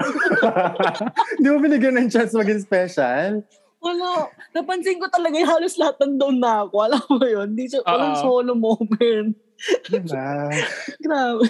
Di 1.42 1.48
mo 1.48 1.58
binigyan 1.62 1.96
ng 2.02 2.10
chance 2.10 2.34
maging 2.34 2.62
special? 2.64 3.46
Wala. 3.78 4.34
Napansin 4.58 4.98
ko 4.98 5.06
talaga 5.08 5.38
yung 5.38 5.52
halos 5.52 5.78
lahat 5.78 6.02
nandun 6.02 6.42
na 6.42 6.66
ako. 6.66 6.76
Alam 6.82 7.04
mo 7.08 7.26
yun? 7.26 7.50
Di 7.54 7.70
siya, 7.70 7.86
walang 7.86 8.18
solo 8.20 8.52
moment. 8.58 9.47
Diba? 9.90 10.50
Grabe. 11.06 11.46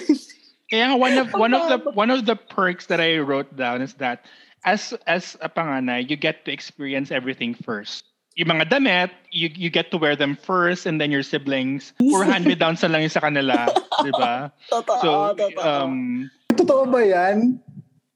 Kaya 0.67 0.83
nga 0.91 0.97
one 0.99 1.15
of 1.15 1.27
one 1.33 1.53
of 1.55 1.63
the 1.71 1.79
one 1.95 2.11
of 2.11 2.27
the 2.27 2.35
perks 2.35 2.91
that 2.91 2.99
I 2.99 3.23
wrote 3.23 3.55
down 3.55 3.79
is 3.79 3.95
that 4.03 4.27
as 4.67 4.91
as 5.07 5.39
a 5.39 5.47
panganay, 5.47 6.03
you 6.09 6.19
get 6.19 6.43
to 6.43 6.51
experience 6.51 7.07
everything 7.09 7.55
first. 7.55 8.03
Yung 8.37 8.51
mga 8.51 8.69
damit, 8.69 9.09
you 9.31 9.47
you 9.55 9.71
get 9.71 9.89
to 9.89 9.97
wear 9.97 10.13
them 10.13 10.35
first 10.35 10.83
and 10.85 10.99
then 10.99 11.09
your 11.09 11.23
siblings 11.23 11.95
or 12.13 12.21
hand-me-downs 12.27 12.83
na 12.83 12.91
lang 12.91 13.01
yung 13.07 13.15
sa 13.15 13.23
kanila, 13.23 13.65
'di 14.03 14.11
ba? 14.13 14.51
Totoo, 14.71 14.99
So 14.99 15.09
totoo. 15.39 15.63
um 15.63 16.27
Totoo 16.51 16.83
ba 16.89 16.99
yan? 17.01 17.57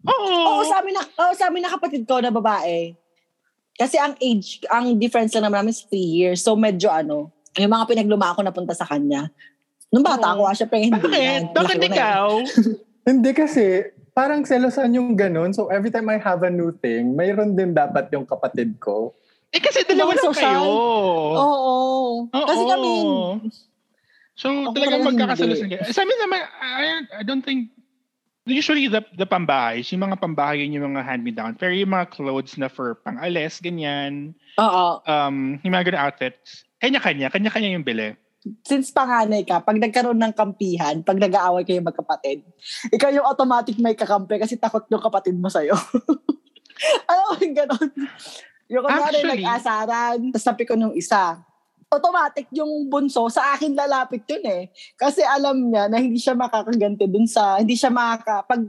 Oo. 0.02 0.28
Oo, 0.28 0.66
sa 0.66 0.82
amin 0.82 0.98
na, 0.98 1.04
oo, 1.06 1.34
sa 1.38 1.48
amin 1.48 1.62
na 1.62 1.72
kapatid 1.72 2.04
ko 2.10 2.18
na 2.20 2.34
babae. 2.34 2.98
Kasi 3.78 4.02
ang 4.02 4.18
age, 4.18 4.62
ang 4.68 4.98
difference 4.98 5.32
lang 5.38 5.46
naman 5.46 5.66
namin 5.66 5.74
is 5.78 5.86
three 5.86 6.10
years. 6.20 6.42
So 6.42 6.58
medyo 6.58 6.90
ano, 6.90 7.30
yung 7.56 7.70
mga 7.72 7.86
pinagluma 7.90 8.34
ako 8.34 8.42
napunta 8.42 8.74
sa 8.74 8.86
kanya. 8.86 9.30
Nung 9.92 10.08
bata 10.08 10.32
Oo. 10.32 10.34
ako, 10.40 10.42
ah, 10.48 10.56
syempre 10.56 10.78
hindi 10.80 10.96
Bakit? 10.96 11.20
yan. 11.20 11.42
Bakit 11.52 11.78
ikaw? 11.84 12.28
Hindi 13.02 13.34
kasi, 13.34 13.90
parang 14.14 14.46
selosan 14.46 14.94
yung 14.94 15.18
ganun. 15.18 15.58
So 15.58 15.74
every 15.74 15.90
time 15.90 16.06
I 16.06 16.22
have 16.22 16.46
a 16.46 16.54
new 16.54 16.70
thing, 16.70 17.18
mayroon 17.18 17.58
din 17.58 17.74
dapat 17.74 18.14
yung 18.14 18.30
kapatid 18.30 18.78
ko. 18.78 19.18
Eh 19.50 19.58
kasi 19.58 19.82
dalawa 19.90 20.14
lang 20.14 20.26
social. 20.30 20.54
kayo. 20.54 20.70
Oo. 20.70 21.74
Oo. 22.30 22.46
Kasi 22.46 22.64
kami, 22.70 22.92
So, 24.42 24.48
Ako 24.50 24.74
talagang 24.74 25.06
hindi. 25.06 25.78
kayo. 25.78 25.82
Sa 25.94 26.02
amin 26.02 26.18
naman, 26.18 26.40
I, 26.62 26.86
I 27.20 27.24
don't 27.26 27.46
think, 27.46 27.70
usually 28.50 28.90
the, 28.90 29.06
the 29.14 29.26
pambahay, 29.28 29.86
yung 29.86 30.02
mga 30.02 30.18
pambahay 30.18 30.66
yun 30.66 30.82
yung 30.82 30.94
mga 30.94 31.06
hand-me-down. 31.06 31.54
Pero 31.62 31.78
yung 31.78 31.94
mga 31.94 32.10
clothes 32.10 32.58
na 32.58 32.66
for 32.66 32.98
pang-alis, 33.06 33.62
ganyan, 33.62 34.34
oo. 34.58 34.86
um, 35.06 35.62
yung 35.62 35.74
mga 35.74 35.94
ganun 35.94 36.02
outfits, 36.10 36.66
kanya-kanya, 36.82 37.30
kanya-kanya 37.30 37.70
yung 37.70 37.86
bili. 37.86 38.18
Since 38.66 38.90
panganay 38.90 39.46
ka, 39.46 39.62
pag 39.62 39.78
nagkaroon 39.78 40.18
ng 40.18 40.34
kampihan, 40.34 40.98
pag 41.06 41.22
nag-aaway 41.22 41.62
kayo 41.62 41.78
magkapatid, 41.86 42.42
ikaw 42.90 43.14
yung 43.14 43.28
automatic 43.28 43.78
may 43.78 43.94
kakampi 43.94 44.42
kasi 44.42 44.58
takot 44.58 44.82
yung 44.90 45.02
kapatid 45.02 45.38
mo 45.38 45.46
sa'yo. 45.46 45.78
Alam 47.10 47.26
mo 47.30 47.34
yung 47.38 47.54
ganon? 47.54 47.90
Yung 48.66 48.84
kunyari 48.88 49.20
nag-asaran, 49.22 50.18
tapos 50.34 50.42
sabi 50.42 50.64
ko 50.66 50.74
nung 50.74 50.98
isa, 50.98 51.38
automatic 51.92 52.48
yung 52.56 52.88
bunso, 52.88 53.28
sa 53.28 53.54
akin 53.54 53.76
lalapit 53.76 54.24
yun 54.26 54.42
eh. 54.48 54.64
Kasi 54.96 55.20
alam 55.28 55.68
niya 55.68 55.92
na 55.92 56.00
hindi 56.00 56.18
siya 56.18 56.34
makakaganti 56.40 57.06
dun 57.12 57.28
sa, 57.28 57.60
hindi 57.60 57.76
siya 57.76 57.92
makaka, 57.92 58.48
pag 58.48 58.62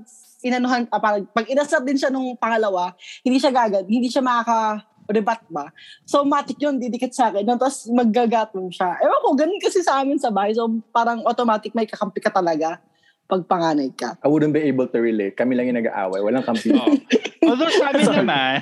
inanuhan, 0.42 0.90
ah, 0.90 0.98
pag, 0.98 1.22
pag 1.30 1.46
inasar 1.46 1.86
din 1.86 1.94
siya 1.94 2.10
nung 2.10 2.34
pangalawa, 2.34 2.92
hindi 3.22 3.38
siya 3.38 3.54
gagad, 3.54 3.86
hindi 3.86 4.10
siya 4.10 4.26
makaka, 4.26 4.82
rebat 5.10 5.42
ba? 5.50 5.70
So, 6.06 6.22
matik 6.22 6.58
yun, 6.62 6.78
didikit 6.78 7.14
sa 7.14 7.30
akin. 7.30 7.46
Tapos, 7.46 7.88
maggagatong 7.90 8.70
siya. 8.70 8.98
Ewan 9.02 9.20
ko, 9.22 9.28
ganun 9.34 9.62
kasi 9.62 9.82
sa 9.82 10.02
amin 10.02 10.18
sa 10.18 10.30
bahay. 10.30 10.54
So, 10.54 10.68
parang 10.94 11.22
automatic 11.26 11.74
may 11.74 11.86
kakampi 11.86 12.22
ka 12.22 12.30
talaga 12.30 12.78
pag 13.32 13.48
panganay 13.48 13.88
ka. 13.96 14.20
I 14.20 14.28
wouldn't 14.28 14.52
be 14.52 14.60
able 14.68 14.84
to 14.92 14.98
relate. 15.00 15.40
Kami 15.40 15.56
lang 15.56 15.72
yung 15.72 15.80
nag-aaway. 15.80 16.20
Walang 16.20 16.44
kampi. 16.44 16.76
Oh. 16.76 16.92
Although 17.48 17.72
sa 17.72 17.88
amin 17.88 18.08
naman, 18.20 18.56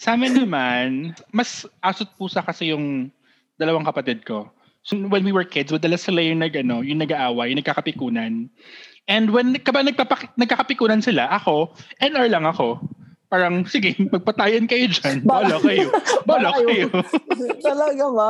sa 0.00 0.08
amin 0.16 0.32
naman, 0.32 0.86
mas 1.28 1.68
asot 1.84 2.08
pusa 2.16 2.40
kasi 2.40 2.72
yung 2.72 3.12
dalawang 3.60 3.84
kapatid 3.84 4.24
ko. 4.24 4.48
So 4.84 4.96
when 4.96 5.24
we 5.24 5.32
were 5.32 5.44
kids, 5.44 5.72
madalas 5.72 6.04
sila 6.04 6.20
yung 6.20 6.40
nag 6.40 6.56
ano, 6.56 6.80
yung 6.80 7.00
nag-aaway, 7.00 7.52
yung 7.52 7.60
nagkakapikunan. 7.60 8.48
And 9.04 9.26
when 9.32 9.56
kapag 9.60 9.84
nagpapak- 9.92 10.36
nagkakapikunan 10.36 11.04
sila, 11.04 11.28
ako, 11.28 11.72
NR 12.00 12.28
lang 12.32 12.48
ako. 12.48 12.80
Parang, 13.34 13.66
sige, 13.74 13.98
magpatayan 13.98 14.70
kayo 14.70 14.86
dyan. 14.86 15.26
Bala 15.26 15.58
kayo. 15.58 15.90
Bala 16.30 16.54
kayo. 16.62 16.86
Talaga 17.66 18.04
ba? 18.14 18.28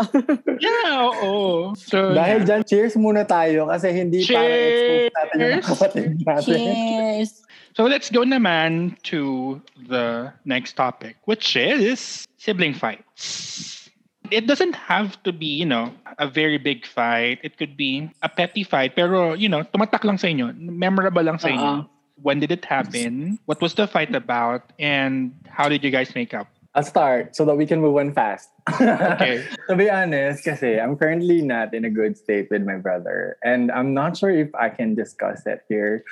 yeah, 0.65 0.97
oo. 0.97 1.77
So, 1.77 2.17
Dahil 2.17 2.49
dyan, 2.49 2.65
cheers 2.65 2.97
muna 2.97 3.29
tayo 3.29 3.69
kasi 3.69 3.93
hindi 3.93 4.25
para 4.25 4.49
expose 4.49 5.13
natin 5.13 5.37
yung 5.37 5.45
Cheers! 5.45 5.67
kapatid 5.69 6.11
natin. 6.25 6.57
Cheers! 6.57 7.31
So 7.75 7.85
let's 7.85 8.09
go 8.09 8.23
naman 8.25 8.97
to 9.13 9.59
the 9.91 10.33
next 10.47 10.79
topic, 10.79 11.19
which 11.27 11.59
is 11.59 12.25
sibling 12.39 12.73
fights. 12.73 13.91
It 14.31 14.49
doesn't 14.49 14.79
have 14.79 15.21
to 15.29 15.35
be, 15.35 15.61
you 15.61 15.69
know, 15.69 15.93
a 16.17 16.31
very 16.31 16.57
big 16.57 16.87
fight. 16.87 17.45
It 17.45 17.59
could 17.59 17.77
be 17.77 18.09
a 18.23 18.31
petty 18.31 18.65
fight, 18.65 18.97
pero, 18.97 19.35
you 19.35 19.51
know, 19.53 19.67
tumatak 19.69 20.01
lang 20.07 20.17
sa 20.17 20.31
inyo. 20.33 20.55
Memorable 20.57 21.27
lang 21.27 21.37
sa 21.37 21.51
inyo. 21.53 21.71
Oo. 21.85 21.94
When 22.17 22.41
did 22.41 22.53
it 22.53 22.65
happen? 22.65 23.39
What 23.47 23.61
was 23.61 23.75
the 23.75 23.87
fight 23.87 24.15
about? 24.15 24.73
And 24.79 25.35
how 25.49 25.69
did 25.69 25.83
you 25.83 25.91
guys 25.91 26.15
make 26.15 26.33
up? 26.33 26.49
I'll 26.75 26.83
start 26.83 27.37
so 27.37 27.45
that 27.45 27.55
we 27.55 27.67
can 27.67 27.81
move 27.81 27.97
on 27.97 28.13
fast. 28.13 28.51
Okay. 28.69 29.47
to 29.69 29.77
be 29.77 29.89
honest, 29.89 30.43
kasi 30.43 30.81
I'm 30.81 30.97
currently 30.97 31.41
not 31.41 31.73
in 31.73 31.85
a 31.85 31.91
good 31.91 32.19
state 32.19 32.51
with 32.51 32.67
my 32.67 32.77
brother. 32.77 33.39
And 33.45 33.71
I'm 33.71 33.95
not 33.95 34.17
sure 34.17 34.31
if 34.31 34.51
I 34.55 34.71
can 34.71 34.95
discuss 34.95 35.47
it 35.47 35.63
here 35.69 36.03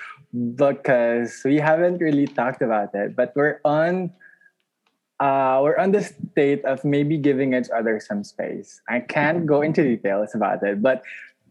because 0.54 1.42
we 1.44 1.58
haven't 1.58 1.98
really 1.98 2.26
talked 2.26 2.62
about 2.62 2.94
it. 2.94 3.16
But 3.16 3.34
we're 3.34 3.58
on 3.64 4.14
uh, 5.18 5.60
we're 5.62 5.78
on 5.78 5.90
the 5.90 6.02
state 6.02 6.64
of 6.64 6.84
maybe 6.84 7.18
giving 7.18 7.54
each 7.54 7.70
other 7.70 7.98
some 7.98 8.22
space. 8.22 8.80
I 8.88 9.00
can't 9.00 9.46
go 9.46 9.62
into 9.62 9.82
details 9.82 10.34
about 10.34 10.62
it, 10.62 10.82
but 10.82 11.02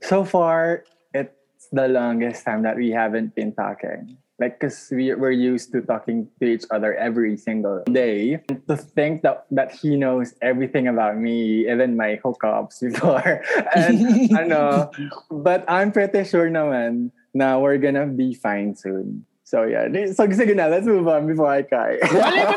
so 0.04 0.26
far 0.26 0.84
it's 1.14 1.68
the 1.72 1.88
longest 1.88 2.44
time 2.44 2.64
that 2.64 2.76
we 2.76 2.92
haven't 2.92 3.36
been 3.36 3.54
talking. 3.56 4.18
Like, 4.42 4.58
cause 4.58 4.90
we 4.90 5.14
we're 5.14 5.38
used 5.38 5.70
to 5.78 5.86
talking 5.86 6.26
to 6.42 6.46
each 6.50 6.66
other 6.74 6.98
every 6.98 7.38
single 7.38 7.86
day. 7.86 8.42
And 8.50 8.66
to 8.66 8.74
think 8.74 9.22
that 9.22 9.46
that 9.54 9.70
he 9.70 9.94
knows 9.94 10.34
everything 10.42 10.90
about 10.90 11.22
me, 11.22 11.70
even 11.70 11.94
my 11.94 12.18
hookups 12.26 12.82
before, 12.82 13.46
and 13.78 14.02
I 14.34 14.50
know, 14.50 14.90
but 15.30 15.62
I'm 15.70 15.94
pretty 15.94 16.26
sure 16.26 16.50
naman 16.50 17.14
na 17.38 17.62
we're 17.62 17.78
gonna 17.78 18.10
be 18.10 18.34
fine 18.34 18.74
soon. 18.74 19.30
So 19.52 19.68
yeah. 19.68 19.92
So 20.16 20.32
sige 20.32 20.56
na, 20.56 20.72
let's 20.72 20.88
move 20.88 21.12
on 21.12 21.28
before 21.28 21.52
I 21.52 21.68
cry. 21.68 22.00
Malay 22.00 22.46
mo, 22.48 22.56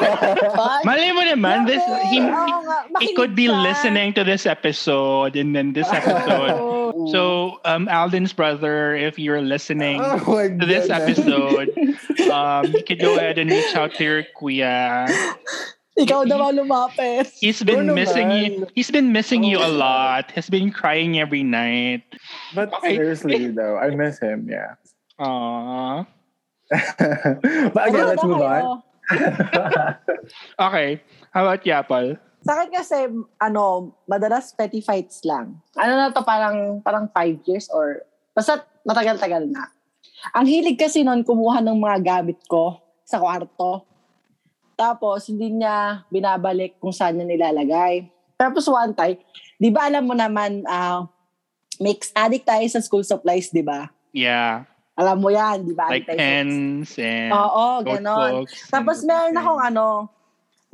But, 0.55 0.81
malay 0.89 1.11
mo 1.11 1.23
naman, 1.27 1.67
this, 1.67 1.83
he, 2.07 2.23
he 3.03 3.09
could 3.19 3.35
be 3.35 3.51
listening 3.51 4.15
to 4.15 4.23
this 4.23 4.47
episode 4.47 5.35
and 5.35 5.51
then 5.51 5.75
this 5.75 5.91
episode. 5.93 6.84
Oo. 6.95 7.11
So, 7.11 7.23
um, 7.67 7.91
Alden's 7.91 8.33
brother, 8.33 8.95
if 8.95 9.19
you're 9.19 9.43
listening 9.43 9.99
oh 9.99 10.23
my 10.31 10.47
to 10.55 10.65
this 10.67 10.87
episode, 10.91 11.75
um, 12.31 12.71
you 12.71 12.85
can 12.87 12.99
go 13.03 13.19
ahead 13.19 13.37
and 13.39 13.51
reach 13.51 13.75
out 13.75 13.95
to 13.99 14.03
your 14.05 14.23
kuya. 14.39 15.11
Ikaw 15.99 16.27
daw 16.27 16.51
ang 16.51 16.59
lumapit. 16.59 17.31
He's 17.39 17.63
been 17.63 17.91
Oo 17.91 17.95
missing 17.95 18.31
naman. 18.31 18.43
you. 18.43 18.67
He's 18.75 18.91
been 18.91 19.11
missing 19.11 19.43
you 19.43 19.59
a 19.59 19.71
lot. 19.71 20.31
He's 20.35 20.51
been 20.51 20.71
crying 20.71 21.19
every 21.19 21.43
night. 21.43 22.03
But 22.55 22.71
Okay. 22.79 22.95
seriously 22.99 23.51
though, 23.51 23.79
I 23.79 23.91
miss 23.95 24.19
him, 24.19 24.47
yeah. 24.51 24.75
Aww. 25.19 26.07
but 27.75 27.83
again, 27.91 28.07
Ano 28.07 28.11
let's 28.11 28.25
move 28.27 28.43
on. 28.43 28.83
Okay. 30.59 31.03
How 31.31 31.43
about 31.47 31.63
Yapal? 31.67 32.19
Sa 32.45 32.61
akin 32.61 32.71
kasi, 32.71 32.99
ano, 33.41 33.97
madalas 34.05 34.53
petty 34.53 34.85
fights 34.85 35.25
lang. 35.25 35.57
Ano 35.81 35.93
na 35.97 36.13
to, 36.13 36.21
parang, 36.21 36.85
parang 36.85 37.09
five 37.09 37.41
years 37.49 37.73
or, 37.73 38.05
basta 38.37 38.61
matagal-tagal 38.85 39.49
na. 39.49 39.73
Ang 40.37 40.45
hilig 40.45 40.77
kasi 40.77 41.01
noon 41.01 41.25
kumuha 41.25 41.65
ng 41.65 41.81
mga 41.81 41.99
gamit 42.05 42.41
ko 42.45 42.77
sa 43.05 43.17
kwarto. 43.17 43.89
Tapos, 44.77 45.25
hindi 45.33 45.57
niya 45.57 46.05
binabalik 46.13 46.77
kung 46.77 46.93
saan 46.93 47.17
niya 47.17 47.33
nilalagay. 47.33 48.13
Tapos 48.37 48.67
one 48.69 48.93
time, 48.93 49.19
di 49.57 49.71
ba 49.73 49.89
alam 49.89 50.05
mo 50.05 50.13
naman, 50.13 50.67
ah, 50.69 51.09
mix 51.81 52.13
addict 52.13 52.45
tayo 52.45 52.67
sa 52.69 52.83
school 52.85 53.07
supplies, 53.07 53.49
di 53.49 53.65
ba? 53.65 53.89
Yeah. 54.13 54.69
Alam 54.95 55.23
mo 55.23 55.29
yan, 55.31 55.67
di 55.67 55.75
ba? 55.75 55.91
Like 55.91 56.07
pens 56.07 56.95
and 57.01 57.33
Oo, 57.33 57.83
ganon. 57.83 58.47
Tapos 58.71 59.03
meron 59.03 59.35
akong 59.35 59.63
ano, 59.63 59.87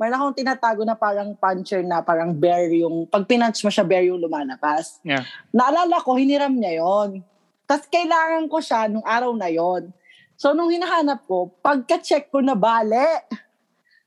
meron 0.01 0.17
akong 0.17 0.39
tinatago 0.41 0.81
na 0.81 0.97
parang 0.97 1.37
puncher 1.37 1.85
na 1.85 2.01
parang 2.01 2.33
bear 2.33 2.73
yung, 2.73 3.05
pag 3.05 3.21
pinunch 3.29 3.61
mo 3.61 3.69
siya, 3.69 3.85
bear 3.85 4.01
yung 4.01 4.17
lumalabas. 4.17 4.97
Yeah. 5.05 5.21
Naalala 5.53 6.01
ko, 6.01 6.17
hiniram 6.17 6.57
niya 6.57 6.81
yon. 6.81 7.21
Tapos 7.69 7.85
kailangan 7.85 8.49
ko 8.49 8.57
siya 8.57 8.89
nung 8.89 9.05
araw 9.05 9.29
na 9.37 9.53
yon. 9.53 9.93
So 10.41 10.57
nung 10.57 10.73
hinahanap 10.73 11.21
ko, 11.29 11.53
pagka-check 11.61 12.33
ko 12.33 12.41
na 12.41 12.57
bale. 12.57 13.29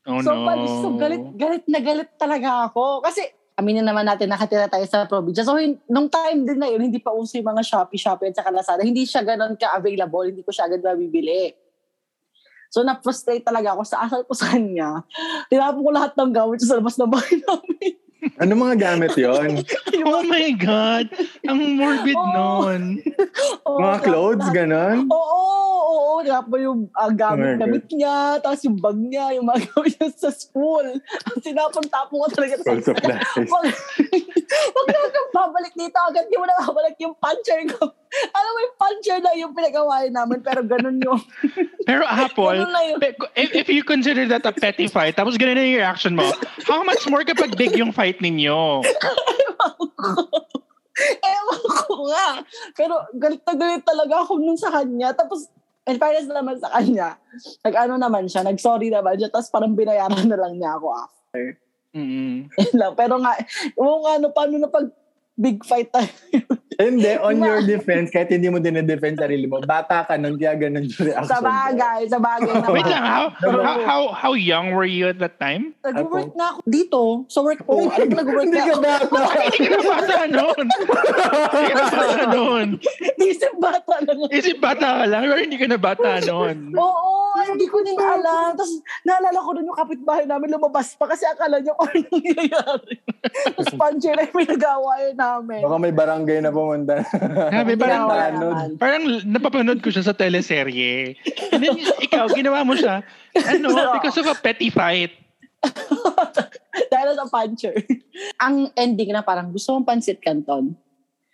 Oh 0.03 0.19
so, 0.19 0.35
no. 0.35 0.43
bali- 0.43 0.75
so 0.83 0.91
galit, 0.99 1.23
galit 1.39 1.65
na 1.71 1.79
galit 1.79 2.11
talaga 2.19 2.67
ako. 2.67 2.99
Kasi 2.99 3.23
aminin 3.55 3.87
naman 3.87 4.03
natin, 4.03 4.27
nakatira 4.27 4.67
tayo 4.67 4.83
sa 4.83 5.07
probinsya. 5.07 5.47
So, 5.47 5.55
hin- 5.55 5.79
nung 5.87 6.11
time 6.11 6.43
din 6.43 6.59
na 6.59 6.67
yun, 6.67 6.83
hindi 6.83 6.99
pa 6.99 7.15
uso 7.15 7.39
yung 7.39 7.55
mga 7.55 7.63
Shopee, 7.63 7.95
Shopee 7.95 8.29
at 8.29 8.35
saka 8.35 8.51
Lazada. 8.51 8.83
Hindi 8.83 9.07
siya 9.07 9.23
ganun 9.23 9.55
ka-available. 9.55 10.27
Hindi 10.27 10.43
ko 10.43 10.51
siya 10.51 10.67
agad 10.67 10.83
mabibili. 10.83 11.55
So, 12.75 12.83
na-frustrate 12.83 13.47
talaga 13.47 13.71
ako 13.71 13.87
sa 13.87 14.03
asal 14.03 14.27
ko 14.27 14.35
sa 14.35 14.51
kanya. 14.51 14.99
Tinapon 15.47 15.79
ko 15.79 15.91
lahat 15.95 16.11
ng 16.19 16.31
gamit 16.35 16.59
sa 16.59 16.75
labas 16.75 16.99
ng 16.99 17.07
bahay 17.07 17.39
namin. 17.39 17.91
ano 18.35 18.51
mga 18.51 18.75
gamit 18.75 19.15
yon? 19.15 19.63
Oh 20.11 20.27
my 20.27 20.51
God. 20.59 21.07
Ang 21.47 21.79
morbid 21.79 22.19
Oo. 22.19 22.35
nun. 22.35 22.81
Oo, 23.71 23.79
mga 23.79 23.97
clothes, 24.03 24.47
ganon? 24.51 25.07
Oo, 25.07 25.15
oo, 25.15 25.79
oo. 25.87 26.13
Tinapon 26.27 26.59
yung 26.59 26.81
uh, 26.91 27.07
Oh 27.07 27.09
my 27.09 27.15
gamit-gamit 27.15 27.85
niya, 27.95 28.43
tapos 28.43 28.59
yung 28.67 28.75
bag 28.83 28.99
niya, 28.99 29.25
yung 29.39 29.47
mga 29.47 29.59
gamit 29.71 29.95
niya 29.95 30.09
sa 30.11 30.31
school. 30.35 30.99
Tinapon-tapon 31.39 32.17
ko 32.19 32.27
talaga. 32.27 32.59
School 32.59 32.83
supplies. 32.83 33.31
Wag, 33.39 33.65
wag 34.75 34.87
na 34.91 34.99
babalik 35.31 35.73
dito 35.79 35.95
agad. 35.95 36.27
Di 36.27 36.35
mo 36.35 36.43
na 36.43 36.59
babalik 36.59 36.99
yung 36.99 37.15
puncher 37.15 37.63
ko. 37.71 37.87
Alam 38.31 38.51
mo 38.51 38.59
yung 38.59 38.77
puncher 38.79 39.19
na 39.19 39.31
yung 39.35 39.53
pinagawa 39.55 40.05
namin, 40.07 40.39
pero 40.39 40.61
ganun 40.63 40.97
yung... 41.01 41.21
Pero 41.89 42.01
Apple, 42.01 42.65
pe- 42.97 43.13
if, 43.37 43.53
if 43.53 43.67
you 43.69 43.85
consider 43.85 44.25
that 44.25 44.41
a 44.41 44.49
petty 44.49 44.89
fight, 44.89 45.13
tapos 45.13 45.37
ganun 45.37 45.53
na 45.53 45.61
yung 45.61 45.85
reaction 45.85 46.17
mo, 46.17 46.25
how 46.65 46.81
much 46.81 47.05
more 47.05 47.21
kapag 47.21 47.53
big 47.53 47.77
yung 47.77 47.93
fight 47.93 48.17
ninyo? 48.25 48.81
Ewan 51.21 51.61
ko 51.85 51.93
nga. 52.09 52.29
Pero 52.73 52.93
galit 53.21 53.43
na 53.45 53.53
galit 53.53 53.83
talaga 53.85 54.25
ako 54.25 54.41
nun 54.41 54.57
sa 54.57 54.73
kanya. 54.73 55.13
Tapos, 55.13 55.45
in 55.85 56.01
fairness 56.01 56.25
naman 56.25 56.57
sa 56.57 56.73
kanya, 56.73 57.21
nag-ano 57.61 58.01
naman 58.01 58.25
siya, 58.25 58.41
nag-sorry 58.41 58.89
naman 58.89 59.21
siya, 59.21 59.29
tapos 59.29 59.53
parang 59.53 59.77
binayaran 59.77 60.25
na 60.25 60.39
lang 60.41 60.57
niya 60.57 60.73
ako 60.79 60.87
after. 60.97 61.45
Mm. 61.95 62.51
Lang. 62.79 62.93
Pero 62.97 63.15
nga, 63.23 63.33
nga, 63.77 64.11
ano, 64.19 64.27
paano 64.33 64.55
na 64.59 64.67
pag 64.67 64.87
big 65.35 65.63
fight 65.63 65.91
tayo? 65.91 66.09
Hindi, 66.75 67.15
on 67.23 67.39
your 67.39 67.63
defense, 67.63 68.11
kahit 68.11 68.27
hindi 68.27 68.51
mo 68.51 68.59
dinedefend 68.59 69.15
sarili 69.15 69.47
mo, 69.47 69.63
bata 69.63 70.03
ka 70.03 70.19
nun, 70.19 70.35
kaya 70.35 70.59
ganun 70.59 70.83
yung 70.83 71.07
reaction. 71.07 71.31
sa 71.31 71.39
bagay, 71.39 72.03
sa 72.11 72.19
bagay 72.19 72.51
naman. 72.51 72.73
Wait 72.75 72.89
lang, 72.91 72.99
how, 72.99 73.25
how, 73.31 73.75
how, 73.79 74.01
how 74.11 74.31
young 74.35 74.75
were 74.75 74.83
you 74.83 75.07
at 75.07 75.15
that 75.23 75.39
time? 75.39 75.71
Nag-work 75.87 76.35
na 76.35 76.51
ako 76.51 76.59
dito, 76.67 77.01
sa 77.31 77.39
work 77.47 77.63
ko. 77.63 77.79
Alam 77.79 78.11
mo, 78.11 78.15
nag-work 78.19 78.47
Hindi 78.51 78.59
na 78.59 78.67
ka 78.67 78.75
ako. 78.75 78.83
bata. 79.15 79.39
Hindi 79.39 79.55
ka 79.55 79.71
na 79.71 79.79
bata 79.87 80.15
noon. 80.27 80.65
Hindi 80.67 81.63
ka 81.63 81.75
na 81.79 81.85
bata 81.95 82.23
noon. 82.27 82.67
Isip 83.31 83.53
bata 83.55 83.93
lang. 84.03 84.17
Isip 84.35 84.57
bata 84.59 84.87
ka 84.99 85.05
lang, 85.07 85.21
pero 85.31 85.39
hindi 85.39 85.57
ka 85.57 85.67
na 85.71 85.79
bata 85.79 86.09
noon. 86.27 86.57
Oo, 86.75 87.09
hindi 87.55 87.67
ko 87.71 87.77
din 87.87 87.95
alam. 87.95 88.51
Tapos 88.51 88.73
naalala 89.07 89.39
ko 89.39 89.49
doon 89.55 89.69
yung 89.71 89.79
kapitbahay 89.79 90.25
namin 90.27 90.51
lumabas 90.51 90.91
pa 90.99 91.07
kasi 91.07 91.23
akala 91.23 91.63
niya 91.63 91.71
parang 91.79 92.03
nangyayari. 92.11 92.99
Tapos 93.47 93.67
puncher 93.79 94.13
na 94.19 94.27
yung 94.27 94.35
pinagawain 94.43 95.15
namin. 95.25 95.61
Baka 95.65 95.77
may 95.81 95.93
barangay 95.93 96.37
na 96.39 96.51
pumunta. 96.53 97.01
Sabi, 97.49 97.73
parang, 97.73 98.05
Ginawa 98.05 98.15
tanod. 98.15 98.37
naman. 98.37 98.67
parang 98.77 99.03
napapanood 99.25 99.79
ko 99.81 99.89
siya 99.89 100.05
sa 100.05 100.13
teleserye. 100.13 101.17
And 101.49 101.61
then, 101.65 101.81
ikaw, 101.99 102.29
ginawa 102.29 102.61
mo 102.61 102.77
siya, 102.77 103.01
ano, 103.33 103.67
because 103.97 104.21
of 104.21 104.29
a 104.29 104.37
petty 104.37 104.69
fight. 104.69 105.11
Dahil 106.93 107.17
sa 107.17 107.25
puncher. 107.25 107.73
Ang 108.37 108.69
ending 108.77 109.09
na 109.09 109.25
parang 109.25 109.49
gusto 109.49 109.73
mong 109.73 109.87
pansit 109.87 110.21
canton. 110.21 110.77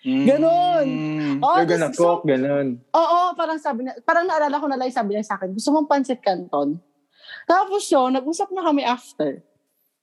Ganon. 0.02 0.86
Mm. 0.90 1.36
Oh, 1.46 1.62
You're 1.62 1.70
gonna 1.70 1.94
so- 1.94 2.18
cook, 2.18 2.26
ganun. 2.26 2.82
Oo, 2.90 3.20
parang 3.38 3.62
sabi 3.62 3.86
na, 3.86 3.94
parang 4.02 4.26
naalala 4.26 4.58
ko 4.58 4.66
na 4.66 4.78
lang 4.80 4.90
sabi 4.90 5.14
niya 5.14 5.26
sa 5.28 5.38
akin, 5.38 5.54
gusto 5.54 5.70
mong 5.70 5.86
pansit 5.86 6.24
canton. 6.26 6.82
Tapos 7.46 7.86
yun, 7.86 8.10
nag-usap 8.10 8.50
na 8.50 8.66
kami 8.66 8.82
after. 8.82 9.46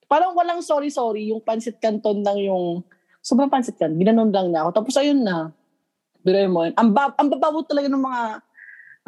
Parang 0.06 0.32
walang 0.32 0.62
sorry-sorry, 0.62 1.34
yung 1.34 1.42
pansit 1.42 1.82
canton 1.82 2.22
lang 2.22 2.38
yung, 2.38 2.80
sobrang 3.22 3.50
pansit 3.50 3.76
canton, 3.76 3.98
ginanon 3.98 4.32
lang 4.32 4.50
niya 4.50 4.66
ako. 4.66 4.82
Tapos 4.82 4.94
ayun 4.98 5.20
na, 5.22 5.52
biray 6.22 6.48
mo 6.48 6.66
yun. 6.66 6.74
Ang, 6.76 6.90
ba- 6.92 7.14
ang 7.16 7.28
babaw 7.28 7.62
talaga 7.64 7.88
ng 7.88 8.02
mga 8.02 8.22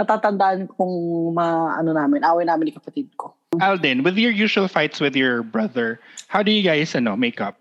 natatandaan 0.00 0.60
kong 0.72 0.96
mga 1.36 1.56
ano 1.76 1.90
namin, 1.92 2.24
away 2.24 2.44
namin 2.48 2.72
ni 2.72 2.74
kapatid 2.74 3.08
ko. 3.20 3.36
Alden, 3.60 4.06
with 4.06 4.16
your 4.16 4.32
usual 4.32 4.68
fights 4.70 5.02
with 5.02 5.18
your 5.18 5.42
brother, 5.42 5.98
how 6.28 6.40
do 6.40 6.54
you 6.54 6.62
guys 6.62 6.94
ano, 6.94 7.16
make 7.16 7.40
up? 7.40 7.58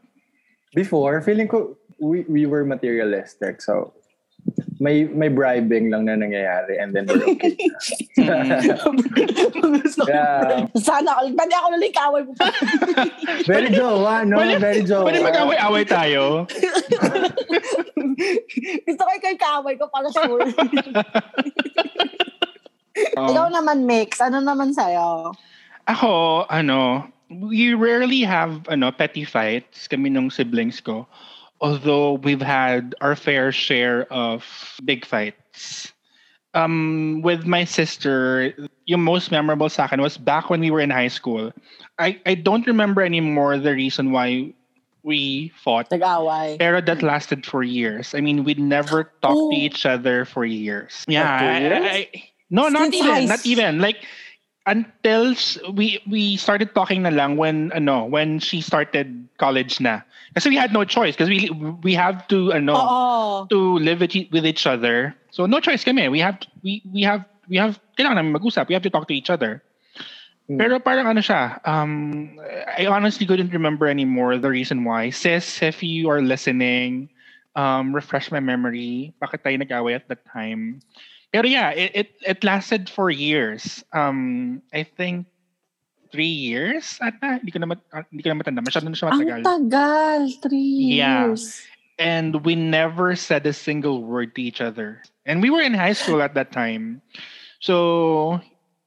Before, 0.71 1.19
feeling 1.25 1.49
ko, 1.49 1.75
we, 1.99 2.23
we 2.29 2.45
were 2.45 2.63
materialistic. 2.63 3.61
So, 3.61 3.91
may 4.79 5.03
may 5.11 5.27
bribing 5.27 5.91
lang 5.91 6.07
na 6.07 6.15
nangyayari 6.15 6.79
and 6.79 6.95
then 6.95 7.03
we're 7.03 7.19
okay. 7.35 7.51
Yeah. 8.15 8.63
Sana, 10.87 11.19
pwede 11.35 11.51
ako 11.51 11.67
nalang 11.75 11.95
kaway 11.95 12.21
mo. 12.23 12.31
Very 13.51 13.75
jowa, 13.75 14.23
no? 14.23 14.39
Pwede- 14.39 14.63
Very 14.63 14.81
jowa. 14.87 15.11
Pwede 15.11 15.19
mag-away-away 15.19 15.83
tayo. 15.83 16.43
Gusto 18.87 19.01
ko 19.03 19.11
yung 19.11 19.39
kaway 19.39 19.75
ko 19.75 19.85
para 19.91 20.07
sure. 20.15 20.47
Um, 23.15 23.31
Ikaw 23.31 23.47
naman, 23.51 23.87
Mix. 23.87 24.19
Ano 24.19 24.43
naman 24.43 24.75
sa'yo? 24.75 25.31
Ako, 25.87 26.43
ano, 26.51 27.07
we 27.29 27.73
rarely 27.73 28.21
have 28.27 28.67
ano 28.67 28.91
petty 28.91 29.23
fights 29.23 29.87
kami 29.87 30.11
nung 30.11 30.27
siblings 30.27 30.83
ko. 30.83 31.07
Although 31.61 32.13
we've 32.23 32.41
had 32.41 32.95
our 33.01 33.15
fair 33.15 33.51
share 33.51 34.11
of 34.11 34.45
big 34.85 35.05
fights. 35.05 35.91
Um, 36.55 37.21
with 37.21 37.45
my 37.45 37.63
sister, 37.63 38.53
yung 38.85 39.03
most 39.03 39.29
memorable 39.29 39.69
sa 39.69 39.85
akin 39.85 40.01
was 40.01 40.17
back 40.17 40.49
when 40.49 40.61
we 40.61 40.71
were 40.71 40.79
in 40.79 40.89
high 40.89 41.09
school. 41.09 41.51
I, 41.99 42.19
I 42.25 42.33
don't 42.33 42.65
remember 42.65 43.03
anymore 43.03 43.57
the 43.59 43.73
reason 43.73 44.11
why 44.11 44.53
we 45.03 45.51
fought. 45.61 45.91
Nag-away. 45.91 46.57
Pero 46.59 46.81
that 46.81 47.03
lasted 47.03 47.45
for 47.45 47.61
years. 47.61 48.15
I 48.15 48.21
mean, 48.21 48.43
we'd 48.43 48.57
never 48.59 49.11
talked 49.21 49.53
to 49.53 49.57
each 49.57 49.85
other 49.85 50.25
for 50.25 50.43
years. 50.43 51.05
Yeah. 51.07 51.37
For 51.37 51.45
I- 51.45 51.77
I- 51.77 52.09
I- 52.15 52.23
no, 52.49 52.67
not 52.67 52.93
even. 52.93 53.05
high 53.05 53.25
Not 53.25 53.45
even. 53.45 53.79
Like 53.79 54.03
until 54.69 55.33
we 55.73 55.97
we 56.05 56.37
started 56.37 56.77
talking 56.77 57.01
na 57.01 57.09
lang 57.09 57.35
when 57.41 57.73
ano 57.73 58.05
when 58.05 58.37
she 58.37 58.61
started 58.61 59.25
college 59.41 59.81
na. 59.81 60.05
Kasi 60.37 60.53
we 60.53 60.57
had 60.61 60.69
no 60.69 60.85
choice 60.85 61.17
because 61.17 61.27
we 61.27 61.49
we 61.81 61.97
have 61.97 62.29
to 62.29 62.53
ano 62.53 62.77
Oo. 62.77 63.49
to 63.49 63.81
live 63.81 64.05
with, 64.05 64.13
with 64.29 64.45
each 64.45 64.69
other. 64.69 65.17
So 65.33 65.49
no 65.49 65.57
choice 65.57 65.81
kami. 65.81 66.05
We 66.13 66.21
have 66.21 66.37
we 66.61 66.85
we 66.85 67.01
have 67.01 67.25
we 67.49 67.57
have 67.57 67.81
kailangan 67.97 68.21
namin 68.21 68.37
mag-usap. 68.37 68.69
We 68.69 68.77
have 68.77 68.85
to 68.85 68.93
talk 68.93 69.09
to 69.09 69.17
each 69.17 69.33
other. 69.33 69.65
Hmm. 70.45 70.61
Pero 70.61 70.77
parang 70.77 71.09
ano 71.09 71.21
siya, 71.21 71.57
um, 71.65 72.37
I 72.77 72.85
honestly 72.85 73.25
couldn't 73.25 73.53
remember 73.53 73.89
anymore 73.89 74.37
the 74.37 74.53
reason 74.53 74.85
why. 74.85 75.09
Sis, 75.09 75.65
if 75.65 75.81
you 75.81 76.13
are 76.13 76.21
listening, 76.21 77.09
um, 77.57 77.93
refresh 77.93 78.29
my 78.29 78.39
memory. 78.39 79.17
Bakit 79.17 79.41
tayo 79.41 79.57
nag-away 79.57 79.97
at 79.97 80.05
that 80.13 80.21
time? 80.29 80.85
Pero 81.31 81.45
yeah, 81.45 81.69
it, 81.71 81.91
it, 81.93 82.09
it 82.25 82.39
lasted 82.43 82.89
for 82.89 83.09
years. 83.09 83.83
Um, 83.93 84.61
I 84.73 84.83
think 84.83 85.27
three 86.11 86.25
years 86.33 86.97
ata. 87.01 87.37
Hindi 87.37 87.51
ko 87.53 87.59
na, 87.61 87.67
mat, 87.69 87.81
ah, 87.93 88.01
hindi 88.09 88.23
ko 88.25 88.33
na 88.33 88.41
matanda. 88.41 88.65
Masyado 88.65 88.89
na 88.89 88.97
siya 88.97 89.13
Ang 89.13 89.21
matagal. 89.21 89.41
tagal. 89.45 90.21
Three 90.41 90.97
Yeah. 90.97 91.29
years. 91.29 91.61
and 91.99 92.47
we 92.47 92.55
never 92.55 93.11
said 93.13 93.43
a 93.43 93.51
single 93.51 94.07
word 94.07 94.31
to 94.33 94.39
each 94.41 94.63
other. 94.63 95.03
And 95.27 95.43
we 95.43 95.51
were 95.51 95.59
in 95.59 95.75
high 95.75 95.91
school 95.91 96.23
at 96.23 96.31
that 96.39 96.47
time. 96.55 97.03
So, 97.59 98.39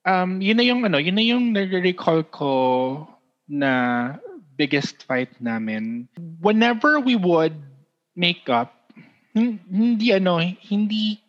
um, 0.09 0.40
yun 0.40 0.57
na 0.57 0.64
yung 0.64 0.81
ano, 0.88 0.96
yun 0.96 1.20
na 1.20 1.20
yung 1.20 1.52
nare-recall 1.52 2.24
ko 2.33 3.05
na 3.46 4.16
biggest 4.57 5.05
fight 5.05 5.28
namin. 5.44 6.09
Whenever 6.40 7.05
we 7.05 7.12
would 7.20 7.52
make 8.16 8.48
up, 8.48 8.72
hin- 9.37 9.61
hindi 9.68 10.16
ano, 10.16 10.40
hindi 10.40 11.20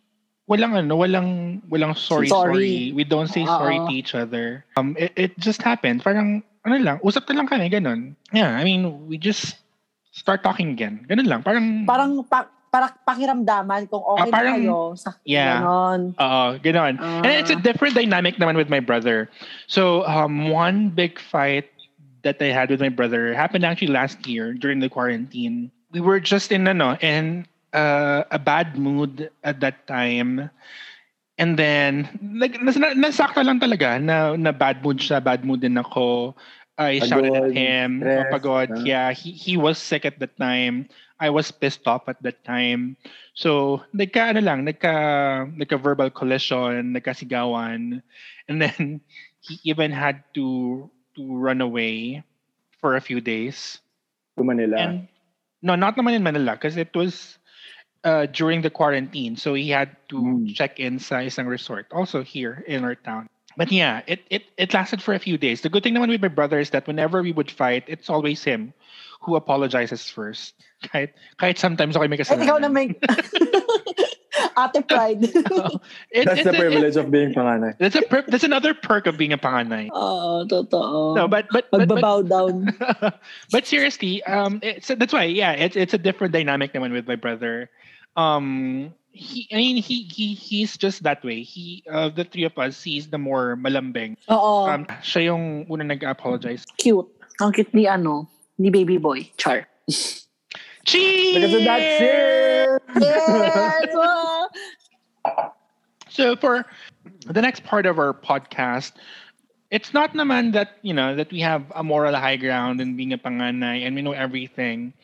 walang 0.44 0.76
ano, 0.76 0.96
walang 0.96 1.60
walang 1.68 1.96
sorry 1.96 2.28
sorry. 2.28 2.52
Sorry. 2.52 2.76
We 2.92 3.04
don't 3.04 3.28
say 3.28 3.44
sorry 3.44 3.78
Oo. 3.80 3.88
to 3.88 3.92
each 3.92 4.14
other. 4.14 4.64
Um 4.76 4.96
it, 4.98 5.12
it 5.16 5.32
just 5.38 5.62
happened. 5.62 6.04
Parang 6.04 6.42
ano 6.64 6.76
lang, 6.80 6.96
usap 7.04 7.28
na 7.28 7.40
lang 7.44 7.48
kami 7.48 7.68
ganun. 7.68 8.16
Yeah, 8.32 8.56
I 8.56 8.64
mean, 8.64 9.06
we 9.08 9.20
just 9.20 9.56
start 10.12 10.40
talking 10.42 10.72
again. 10.72 11.04
Ganun 11.08 11.28
lang. 11.28 11.40
Parang 11.44 11.84
Parang 11.84 12.24
pa, 12.24 12.48
para 12.72 12.90
pakiramdaman 13.06 13.86
kung 13.86 14.00
Ah, 14.02 14.24
okay 14.24 14.32
parang- 14.32 14.58
na 14.58 14.72
kayo. 14.72 14.78
Sa, 14.96 15.12
Yeah. 15.22 15.60
Ganon. 15.62 16.00
Oo, 16.18 16.44
gano'n. 16.58 16.94
And 16.98 17.32
it's 17.38 17.52
a 17.52 17.60
Ah. 17.60 17.62
different 17.62 17.94
dynamic 17.94 18.34
naman 18.40 18.56
with 18.58 18.66
my 18.72 18.80
brother. 18.80 19.30
So, 19.70 20.02
um, 20.08 20.50
one 20.50 20.90
big 20.90 21.20
fight 21.22 21.70
that 22.26 22.40
I 22.42 22.50
had 22.50 22.72
with 22.72 22.80
my 22.82 22.88
brother 22.90 23.30
happened 23.36 23.62
actually 23.62 23.92
last 23.94 24.24
year 24.26 24.56
during 24.56 24.80
the 24.82 24.88
quarantine. 24.90 25.70
We 25.94 26.00
were 26.02 26.18
just 26.18 26.50
in 26.50 26.66
ano, 26.66 26.96
in 26.98 27.46
uh, 27.74 28.24
a 28.30 28.38
bad 28.38 28.78
mood 28.78 29.30
at 29.42 29.60
that 29.60 29.86
time. 29.86 30.50
And 31.38 31.58
then, 31.58 32.08
like, 32.22 32.60
nas, 32.62 32.76
na- 32.78 32.94
nasakta 32.94 33.44
lang 33.44 33.60
talaga 33.60 34.00
na, 34.00 34.36
na 34.36 34.52
bad 34.52 34.82
mood 34.84 34.98
siya, 34.98 35.22
bad 35.22 35.44
mood 35.44 35.60
din 35.60 35.76
ako. 35.76 36.34
I 36.78 37.00
shouted 37.00 37.34
at 37.34 37.44
Pagod, 37.44 37.52
him. 37.52 37.90
stress, 37.98 38.26
pagod. 38.30 38.70
ah. 38.70 38.82
Yeah, 38.84 39.12
he, 39.12 39.32
he 39.32 39.56
was 39.56 39.78
sick 39.78 40.04
at 40.04 40.18
that 40.20 40.36
time. 40.38 40.88
I 41.20 41.30
was 41.30 41.50
pissed 41.50 41.86
off 41.86 42.08
at 42.08 42.22
that 42.22 42.44
time. 42.44 42.96
So, 43.34 43.82
nagka 43.94 44.30
ano 44.34 44.40
lang, 44.40 44.66
nagka, 44.66 44.94
nagka 45.58 45.78
verbal 45.80 46.10
collision, 46.10 46.94
nagkasigawan. 46.94 48.02
And 48.48 48.62
then, 48.62 49.00
he 49.44 49.60
even 49.70 49.92
had 49.92 50.24
to 50.34 50.88
to 51.14 51.22
run 51.36 51.60
away 51.60 52.24
for 52.80 52.96
a 52.96 53.00
few 53.00 53.20
days. 53.20 53.80
To 54.38 54.44
Manila. 54.44 54.76
And 54.76 55.08
no, 55.62 55.74
not 55.76 55.96
naman 55.96 56.16
in 56.16 56.22
Manila 56.22 56.52
because 56.56 56.76
it 56.76 56.94
was 56.96 57.38
uh, 58.04 58.26
during 58.30 58.62
the 58.62 58.70
quarantine. 58.70 59.36
So 59.36 59.54
he 59.56 59.70
had 59.70 59.96
to 60.12 60.20
Mm. 60.20 60.54
check 60.54 60.78
in 60.78 60.98
sa 61.00 61.24
isang 61.24 61.48
resort, 61.48 61.88
also 61.90 62.22
here 62.22 62.62
in 62.68 62.84
our 62.84 62.94
town. 62.94 63.28
But 63.56 63.70
yeah, 63.70 64.02
it, 64.06 64.20
it 64.30 64.42
it 64.58 64.74
lasted 64.74 64.98
for 65.02 65.14
a 65.14 65.22
few 65.22 65.38
days. 65.38 65.62
The 65.62 65.70
good 65.70 65.82
thing 65.86 65.94
naman 65.94 66.10
with 66.10 66.22
my 66.22 66.28
brother 66.32 66.58
is 66.58 66.70
that 66.74 66.86
whenever 66.90 67.22
we 67.22 67.30
would 67.30 67.50
fight, 67.50 67.86
it's 67.86 68.10
always 68.10 68.42
him 68.42 68.74
who 69.22 69.36
apologizes 69.38 70.10
first. 70.10 70.58
Kahit, 70.84 71.14
kahit 71.40 71.56
sometimes 71.56 71.94
ako 71.96 72.10
may 72.12 72.18
kasalanan. 72.20 72.44
ikaw 72.44 72.58
na 72.60 72.68
may... 72.68 72.92
Ate 74.58 74.82
Pride. 74.86 75.22
It- 76.10 76.26
That's 76.26 76.42
it's 76.42 76.44
the 76.44 76.50
a- 76.54 76.58
privilege 76.58 76.96
of 76.96 77.10
being 77.10 77.32
panganay. 77.34 77.78
That's 77.78 77.94
a 77.94 78.02
per- 78.02 78.26
that's 78.26 78.42
another 78.44 78.74
perk 78.74 79.06
of 79.06 79.16
being 79.16 79.32
a 79.32 79.38
panganay. 79.38 79.90
Oo, 79.94 80.46
totoo. 80.46 81.14
No, 81.14 81.26
but 81.30 81.46
but 81.50 81.70
but, 81.70 81.86
but, 81.88 82.02
down. 82.28 82.70
but 83.50 83.66
seriously, 83.66 84.22
um, 84.26 84.58
it's 84.62 84.88
that's 84.90 85.12
why, 85.14 85.24
yeah, 85.30 85.52
it's 85.54 85.74
it's 85.78 85.94
a 85.94 85.98
different 85.98 86.32
dynamic 86.34 86.74
naman 86.74 86.92
with 86.92 87.06
my 87.06 87.16
brother. 87.16 87.70
Um, 88.16 88.94
he, 89.10 89.46
I 89.52 89.56
mean, 89.56 89.76
he 89.82 90.02
he 90.10 90.34
he's 90.34 90.76
just 90.76 91.02
that 91.02 91.22
way. 91.24 91.42
He 91.42 91.84
of 91.88 92.16
the 92.16 92.24
three 92.24 92.44
of 92.44 92.58
us, 92.58 92.82
he's 92.82 93.08
the 93.08 93.18
more 93.18 93.56
malambing. 93.56 94.16
Oo. 94.30 94.66
Um, 94.66 94.86
siya 95.02 95.30
yung 95.34 95.66
una 95.70 95.84
nag-apologize. 95.84 96.66
cute. 96.78 97.06
Ang 97.40 97.52
cute 97.52 97.72
ni 97.74 97.86
ano, 97.86 98.28
ni 98.58 98.70
baby 98.70 98.98
boy. 98.98 99.30
Char. 99.36 99.66
Cheese! 100.84 101.34
Because 101.34 101.54
of 101.54 101.64
that 101.64 101.82
shit! 101.98 102.82
Yes! 103.00 103.88
So 106.14 106.36
for 106.36 106.64
the 107.26 107.42
next 107.42 107.64
part 107.64 107.86
of 107.86 107.98
our 107.98 108.14
podcast, 108.14 108.92
it's 109.72 109.92
not 109.92 110.14
naman 110.14 110.52
that 110.54 110.78
you 110.82 110.94
know 110.94 111.16
that 111.16 111.32
we 111.34 111.40
have 111.40 111.66
a 111.74 111.82
moral 111.82 112.14
high 112.14 112.36
ground 112.36 112.80
and 112.80 112.96
being 112.96 113.12
a 113.12 113.18
panganay 113.18 113.82
and 113.82 113.98
we 113.98 114.02
know 114.02 114.14
everything 114.14 114.94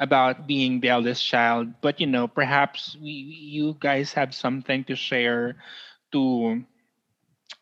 about 0.00 0.46
being 0.46 0.80
the 0.80 0.88
eldest 0.88 1.24
child, 1.24 1.72
but 1.80 2.00
you 2.00 2.06
know 2.06 2.26
perhaps 2.28 2.96
we 3.00 3.10
you 3.10 3.76
guys 3.80 4.12
have 4.12 4.34
something 4.34 4.84
to 4.84 4.96
share 4.96 5.56
to 6.12 6.62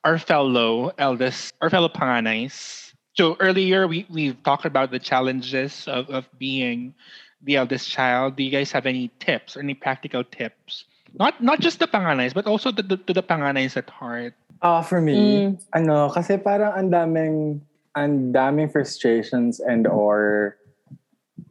our 0.04 0.18
fellow 0.18 0.92
eldest, 0.98 1.52
our 1.60 1.70
fellow 1.70 1.88
panganays. 1.88 2.92
So 3.14 3.36
earlier 3.40 3.86
we 3.86 4.06
we've 4.08 4.40
talked 4.42 4.64
about 4.64 4.90
the 4.90 4.98
challenges 5.02 5.86
of 5.88 6.08
of 6.08 6.28
being 6.38 6.94
the 7.42 7.56
eldest 7.56 7.88
child. 7.90 8.36
Do 8.36 8.42
you 8.42 8.50
guys 8.50 8.72
have 8.72 8.86
any 8.86 9.10
tips, 9.18 9.56
any 9.56 9.74
practical 9.74 10.24
tips? 10.24 10.84
Not 11.18 11.42
not 11.42 11.58
just 11.60 11.80
the 11.80 11.88
panganays, 11.88 12.32
but 12.32 12.46
also 12.46 12.70
to 12.70 12.82
the, 12.82 12.96
to 12.96 13.12
the 13.12 13.22
panganays 13.22 13.76
at 13.76 13.90
heart. 13.90 14.34
Ah, 14.62 14.84
for 14.84 15.00
me, 15.00 15.16
Mm. 15.16 15.58
ano, 15.72 16.12
kasi 16.12 16.36
parang 16.36 16.76
ang 16.76 16.88
daming, 16.92 17.64
ang 17.96 18.30
daming 18.30 18.68
frustrations 18.70 19.58
and 19.58 19.88
or 19.88 20.59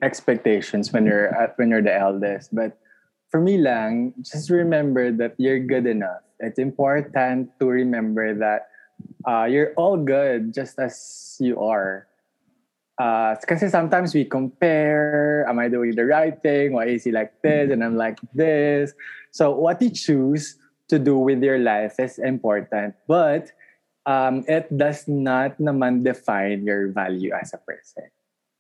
expectations 0.02 0.92
when 0.92 1.06
you're 1.06 1.34
at 1.36 1.58
when 1.58 1.70
you're 1.70 1.84
the 1.84 1.94
eldest. 1.94 2.54
But 2.54 2.78
for 3.30 3.40
me 3.40 3.58
lang, 3.58 4.14
just 4.22 4.50
remember 4.50 5.12
that 5.12 5.36
you're 5.38 5.60
good 5.60 5.86
enough. 5.86 6.24
It's 6.40 6.60
important 6.60 7.52
to 7.60 7.66
remember 7.68 8.34
that 8.36 8.70
uh, 9.28 9.46
you're 9.46 9.74
all 9.76 9.98
good 9.98 10.54
just 10.54 10.80
as 10.80 11.38
you 11.40 11.60
are. 11.60 12.08
Uh, 13.00 13.36
kasi 13.48 13.70
sometimes 13.70 14.14
we 14.14 14.26
compare, 14.26 15.46
am 15.48 15.60
I 15.60 15.70
doing 15.70 15.96
the 15.96 16.04
right 16.04 16.36
thing? 16.42 16.74
Why 16.74 16.88
is 16.88 17.06
he 17.06 17.12
like 17.12 17.32
this 17.42 17.72
and 17.72 17.84
I'm 17.84 17.96
like 17.96 18.20
this? 18.34 18.92
So 19.32 19.56
what 19.56 19.82
you 19.82 19.90
choose 19.90 20.60
to 20.90 21.00
do 21.00 21.18
with 21.18 21.42
your 21.44 21.60
life 21.60 21.96
is 22.00 22.20
important, 22.20 22.96
but 23.08 23.52
um, 24.06 24.44
it 24.48 24.68
does 24.76 25.08
not 25.08 25.56
naman 25.60 26.04
define 26.04 26.66
your 26.66 26.92
value 26.92 27.32
as 27.32 27.54
a 27.54 27.62
person. 27.62 28.10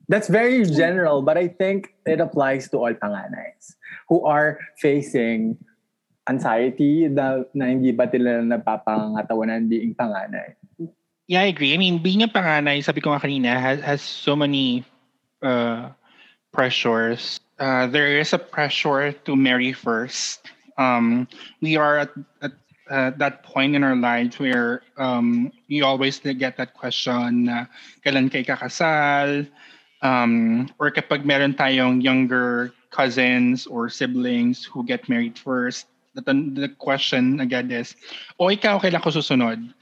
That's 0.10 0.28
very 0.28 0.66
general, 0.66 1.22
but 1.22 1.38
I 1.38 1.48
think 1.48 1.94
it 2.06 2.20
applies 2.20 2.68
to 2.74 2.82
all 2.82 2.94
panganays 2.98 3.78
who 4.10 4.26
are 4.26 4.58
facing 4.82 5.54
anxiety 6.26 7.06
na, 7.08 7.46
na 7.54 7.70
hindi 7.70 7.94
ba 7.94 8.10
nila 8.10 8.42
napapangatawanan 8.42 9.70
being 9.70 9.94
panganay. 9.94 10.58
Yeah, 11.30 11.46
I 11.46 11.54
agree. 11.54 11.74
I 11.74 11.78
mean, 11.78 12.02
being 12.02 12.26
a 12.26 12.28
panganay, 12.28 12.82
sabi 12.82 13.02
ko 13.06 13.14
nga 13.14 13.22
kanina, 13.22 13.54
has, 13.62 13.86
has 13.86 14.02
so 14.02 14.36
many 14.36 14.82
uh, 15.46 15.94
pressures. 16.52 17.40
Uh, 17.62 17.86
there 17.86 18.18
is 18.18 18.34
a 18.34 18.42
pressure 18.42 19.14
to 19.14 19.36
marry 19.38 19.74
first. 19.74 20.50
Um, 20.82 21.30
we 21.62 21.78
are 21.78 22.10
at, 22.10 22.12
at 22.42 22.54
uh, 22.90 23.12
that 23.22 23.44
point 23.44 23.76
in 23.76 23.84
our 23.84 23.96
lives 23.96 24.40
where 24.40 24.82
um, 24.98 25.52
you 25.68 25.86
always 25.86 26.18
get 26.18 26.58
that 26.58 26.74
question 26.74 27.46
na 27.46 27.70
kailan 28.02 28.32
kay 28.32 28.42
kakasal? 28.42 29.46
Um, 30.02 30.70
or 30.80 30.92
kapag 30.92 31.26
meron 31.26 31.54
tayong 31.54 32.02
younger 32.02 32.72
cousins 32.92 33.68
or 33.68 33.90
siblings 33.90 34.64
who 34.64 34.86
get 34.86 35.10
married 35.10 35.38
first, 35.38 35.88
the, 36.16 36.24
the 36.24 36.70
question 36.80 37.40
agad 37.40 37.72
is, 37.72 37.96
o 38.40 38.48
ikaw 38.48 38.80
kailan 38.82 39.04
ko 39.04 39.12
susunod? 39.12 39.74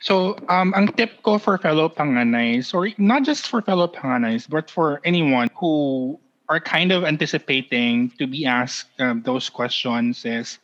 So, 0.00 0.40
um, 0.48 0.72
ang 0.74 0.88
tip 0.96 1.22
ko 1.22 1.36
for 1.36 1.58
fellow 1.58 1.88
panganays, 1.88 2.72
or 2.72 2.88
not 2.96 3.22
just 3.22 3.46
for 3.46 3.60
fellow 3.60 3.86
panganays, 3.86 4.48
but 4.48 4.70
for 4.70 5.00
anyone 5.04 5.48
who 5.54 6.18
are 6.48 6.58
kind 6.58 6.90
of 6.90 7.04
anticipating 7.04 8.10
to 8.18 8.26
be 8.26 8.44
asked 8.44 8.90
um, 8.98 9.22
those 9.22 9.48
questions 9.48 10.24
is 10.24 10.58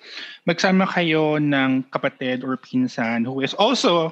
magsama 0.48 0.82
kayo 0.82 1.38
ng 1.38 1.86
kapatid 1.94 2.42
or 2.42 2.59
pinsan 2.59 3.22
who 3.22 3.38
is 3.38 3.54
also 3.54 4.11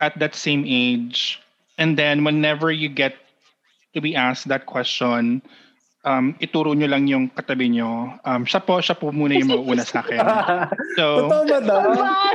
at 0.00 0.14
that 0.22 0.36
same 0.38 0.62
age. 0.62 1.42
And 1.74 1.98
then 1.98 2.22
whenever 2.22 2.70
you 2.70 2.88
get 2.88 3.18
to 3.98 4.02
be 4.02 4.14
asked 4.14 4.46
that 4.46 4.62
question, 4.64 5.42
um, 6.06 6.38
ituro 6.38 6.72
nyo 6.72 6.86
lang 6.86 7.10
yung 7.10 7.26
katabi 7.34 7.66
nyo. 7.74 8.14
Um, 8.22 8.46
siya 8.46 8.62
po, 8.62 8.78
siya 8.78 8.94
po 8.94 9.10
muna 9.10 9.34
yung 9.34 9.50
mauuna 9.50 9.82
sa 9.82 10.06
akin. 10.06 10.22
So, 10.98 11.30
Totoo 11.30 11.42
ba 11.46 11.58
to? 11.62 11.76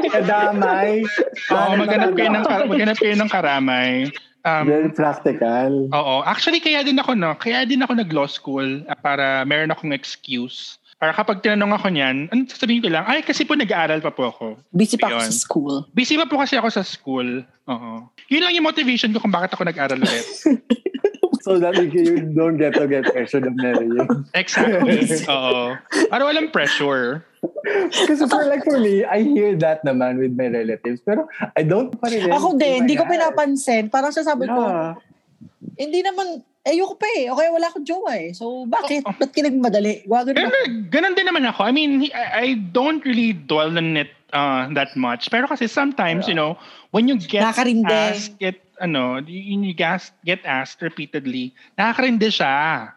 Kadamay? 0.07 1.03
Oo, 1.51 1.71
maghanap 1.75 2.15
kayo 2.15 2.29
ng 2.31 2.45
kar- 2.47 2.67
maghanap 2.67 2.95
kayo 2.95 3.15
ng 3.19 3.29
karamay. 3.31 4.07
Um, 4.43 4.67
Very 4.67 4.91
practical. 4.91 5.87
oo, 5.91 6.13
actually 6.27 6.59
kaya 6.59 6.83
din 6.83 6.99
ako 6.99 7.15
no, 7.15 7.31
kaya 7.39 7.63
din 7.63 7.79
ako 7.79 7.95
nag-law 7.95 8.27
school 8.27 8.83
uh, 8.91 8.95
para 8.99 9.47
meron 9.47 9.71
akong 9.71 9.95
excuse. 9.95 10.79
Para 10.99 11.11
kapag 11.11 11.43
tinanong 11.43 11.75
ako 11.75 11.87
niyan, 11.91 12.31
ano 12.31 12.47
sasabihin 12.47 12.83
ko 12.83 12.87
lang, 12.87 13.03
ay 13.03 13.19
kasi 13.23 13.43
po 13.43 13.59
nag-aaral 13.59 13.99
pa 13.99 14.11
po 14.11 14.31
ako. 14.31 14.55
Busy 14.71 14.95
pa 14.95 15.11
ako 15.11 15.19
Yun. 15.19 15.27
sa 15.27 15.35
school. 15.35 15.75
Busy 15.91 16.15
pa 16.15 16.27
po 16.27 16.39
kasi 16.39 16.55
ako 16.55 16.67
sa 16.71 16.83
school. 16.83 17.43
Oo. 17.67 17.91
Yun 18.31 18.43
lang 18.43 18.55
yung 18.55 18.63
motivation 18.63 19.11
ko 19.11 19.19
kung 19.19 19.31
bakit 19.31 19.51
ako 19.51 19.67
nag-aral 19.67 19.99
ulit. 19.99 20.27
So 21.43 21.59
that 21.59 21.75
you, 21.75 21.91
you 21.91 22.23
don't 22.31 22.55
get 22.55 22.71
to 22.79 22.87
get 22.87 23.11
pressured 23.11 23.43
of 23.43 23.51
marrying. 23.59 23.99
Exactly. 24.31 25.03
Oo. 25.27 25.75
Para 26.07 26.23
walang 26.23 26.55
pressure. 26.55 27.27
Kasi 27.91 28.23
for 28.31 28.47
like 28.47 28.63
for 28.63 28.79
me, 28.79 29.03
I 29.03 29.27
hear 29.27 29.51
that 29.59 29.83
naman 29.83 30.23
with 30.23 30.31
my 30.39 30.47
relatives. 30.47 31.03
Pero 31.03 31.27
I 31.59 31.67
don't 31.67 31.91
pa 31.99 32.07
rin. 32.07 32.31
Ako 32.31 32.55
din, 32.55 32.87
hindi 32.87 32.95
ko 32.95 33.03
Yeah. 33.03 33.19
pinapansin. 33.19 33.91
Parang 33.91 34.15
sasabi 34.15 34.47
ko, 34.47 34.55
Yeah. 34.55 34.95
hindi 35.75 35.99
naman, 35.99 36.39
ayoko 36.63 36.95
pa 36.95 37.07
eh. 37.19 37.27
Okay, 37.27 37.47
wala 37.51 37.67
akong 37.67 37.83
jowa 37.83 38.15
eh. 38.15 38.31
So, 38.31 38.63
bakit? 38.63 39.03
Oh, 39.03 39.11
Ba't 39.11 39.35
kinagmadali? 39.35 40.07
Ganun, 40.07 40.47
ba? 40.47 40.63
ganun 40.87 41.11
din 41.11 41.27
naman 41.27 41.43
ako. 41.43 41.67
I 41.67 41.71
mean, 41.75 42.07
I, 42.15 42.23
I 42.31 42.47
don't 42.71 43.03
really 43.03 43.35
dwell 43.35 43.75
on 43.75 43.99
it 43.99 44.15
uh, 44.31 44.71
that 44.79 44.95
much. 44.95 45.27
Pero 45.27 45.51
kasi 45.51 45.67
sometimes, 45.67 46.23
you 46.23 46.35
know, 46.35 46.55
when 46.95 47.11
you 47.11 47.19
get 47.19 47.43
asked, 47.43 48.39
get, 48.39 48.62
ano, 48.79 49.19
you, 49.25 49.61
you 49.61 49.73
gas, 49.73 50.11
get 50.25 50.39
asked 50.45 50.81
repeatedly, 50.81 51.53
nakakarindi 51.77 52.29
siya. 52.29 52.93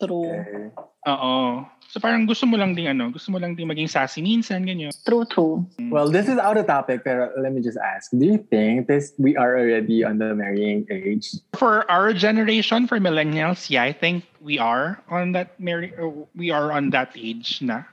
True. 0.00 0.28
Okay. 0.28 0.66
Oo. 1.08 1.64
So 1.86 2.02
parang 2.02 2.26
gusto 2.26 2.44
mo 2.44 2.58
lang 2.58 2.74
ding 2.74 2.90
ano, 2.90 3.14
gusto 3.14 3.30
mo 3.30 3.38
lang 3.38 3.54
ding 3.54 3.70
maging 3.70 3.88
sassy 3.88 4.20
minsan, 4.20 4.66
ganyan. 4.66 4.90
True, 5.06 5.24
true. 5.24 5.64
Well, 5.88 6.10
this 6.10 6.26
is 6.28 6.36
out 6.36 6.58
of 6.58 6.66
topic, 6.66 7.06
pero 7.06 7.30
let 7.38 7.54
me 7.54 7.62
just 7.62 7.78
ask. 7.78 8.10
Do 8.10 8.26
you 8.26 8.42
think 8.50 8.90
this 8.90 9.14
we 9.16 9.38
are 9.38 9.56
already 9.56 10.02
on 10.02 10.18
the 10.18 10.34
marrying 10.34 10.84
age? 10.90 11.30
For 11.54 11.88
our 11.88 12.12
generation, 12.12 12.90
for 12.90 12.98
millennials, 12.98 13.70
yeah, 13.70 13.86
I 13.86 13.94
think 13.94 14.26
we 14.42 14.58
are 14.58 15.00
on 15.08 15.32
that 15.32 15.58
marry 15.62 15.94
uh, 15.94 16.10
we 16.34 16.50
are 16.50 16.74
on 16.74 16.90
that 16.90 17.14
age 17.14 17.62
na. 17.62 17.86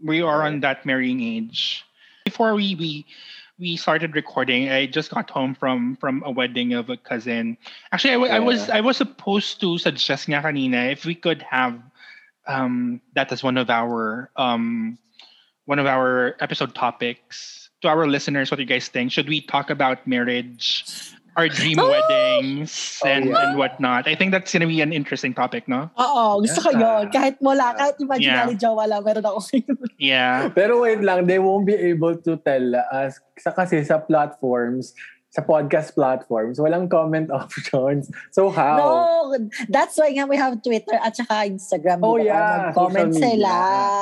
We 0.00 0.22
are 0.22 0.46
on 0.46 0.60
that 0.62 0.86
marrying 0.86 1.20
age. 1.20 1.82
Before 2.24 2.54
we 2.54 2.78
we 2.78 3.04
we 3.58 3.76
started 3.76 4.14
recording, 4.14 4.68
I 4.68 4.86
just 4.86 5.10
got 5.10 5.30
home 5.30 5.54
from 5.54 5.96
from 5.96 6.22
a 6.26 6.30
wedding 6.30 6.74
of 6.74 6.90
a 6.90 6.96
cousin. 6.96 7.56
Actually, 7.92 8.14
I, 8.14 8.16
wa- 8.16 8.28
I 8.28 8.38
was 8.40 8.68
I 8.70 8.80
was 8.80 8.96
supposed 8.96 9.60
to 9.60 9.78
suggest 9.78 10.28
nga 10.28 10.42
kanina 10.42 10.92
if 10.92 11.04
we 11.04 11.14
could 11.14 11.42
have 11.42 11.80
um 12.46 13.00
that 13.14 13.32
as 13.32 13.42
one 13.42 13.56
of 13.56 13.70
our 13.70 14.30
um 14.36 14.98
one 15.64 15.78
of 15.78 15.86
our 15.86 16.36
episode 16.40 16.74
topics 16.74 17.70
to 17.82 17.88
our 17.88 18.06
listeners 18.06 18.50
what 18.50 18.56
do 18.56 18.62
you 18.62 18.68
guys 18.68 18.88
think? 18.88 19.10
Should 19.10 19.28
we 19.28 19.40
talk 19.40 19.70
about 19.70 20.06
marriage 20.06 20.84
our 21.36 21.46
dream 21.46 21.76
Oh! 21.76 21.92
weddings 21.92 23.00
Oh, 23.04 23.08
and, 23.08 23.28
yeah. 23.28 23.40
and 23.44 23.50
whatnot 23.54 24.08
i 24.08 24.16
think 24.16 24.32
that's 24.32 24.48
gonna 24.50 24.66
be 24.66 24.80
an 24.80 24.90
interesting 24.90 25.36
topic 25.36 25.68
no 25.68 25.92
Oo, 26.00 26.40
gusto 26.40 26.64
ko 26.64 26.70
Yeah. 26.72 26.80
yun. 26.80 27.02
Kahit 27.12 27.36
wala, 27.38 27.76
kahit 27.76 27.96
imaginary 28.00 28.56
Yeah. 28.56 28.62
jowa 28.64 28.84
lang, 28.88 29.04
meron 29.04 29.24
ako. 29.24 29.40
yeah 30.00 30.48
Pero 30.58 30.80
wait 30.80 31.04
lang, 31.04 31.28
they 31.28 31.36
won't 31.38 31.64
be 31.64 31.76
able 31.76 32.16
to 32.16 32.40
tell 32.40 32.64
us 32.90 33.20
sa 33.36 33.52
kasi 33.52 33.84
sa 33.84 34.00
platforms, 34.00 34.96
sa 35.28 35.44
podcast 35.44 35.92
platforms, 35.92 36.56
walang 36.56 36.88
comment 36.88 37.28
options. 37.36 38.08
So 38.32 38.48
how? 38.48 38.80
no, 38.80 38.88
that's 39.68 40.00
why 40.00 40.08
nga 40.16 40.24
we 40.24 40.40
have 40.40 40.56
Twitter 40.64 40.96
at 40.96 41.12
saka 41.12 41.44
Instagram. 41.44 42.00
Oh 42.00 42.16
yeah, 42.16 42.72
Mag-comment 42.72 43.12
sila. 43.12 43.52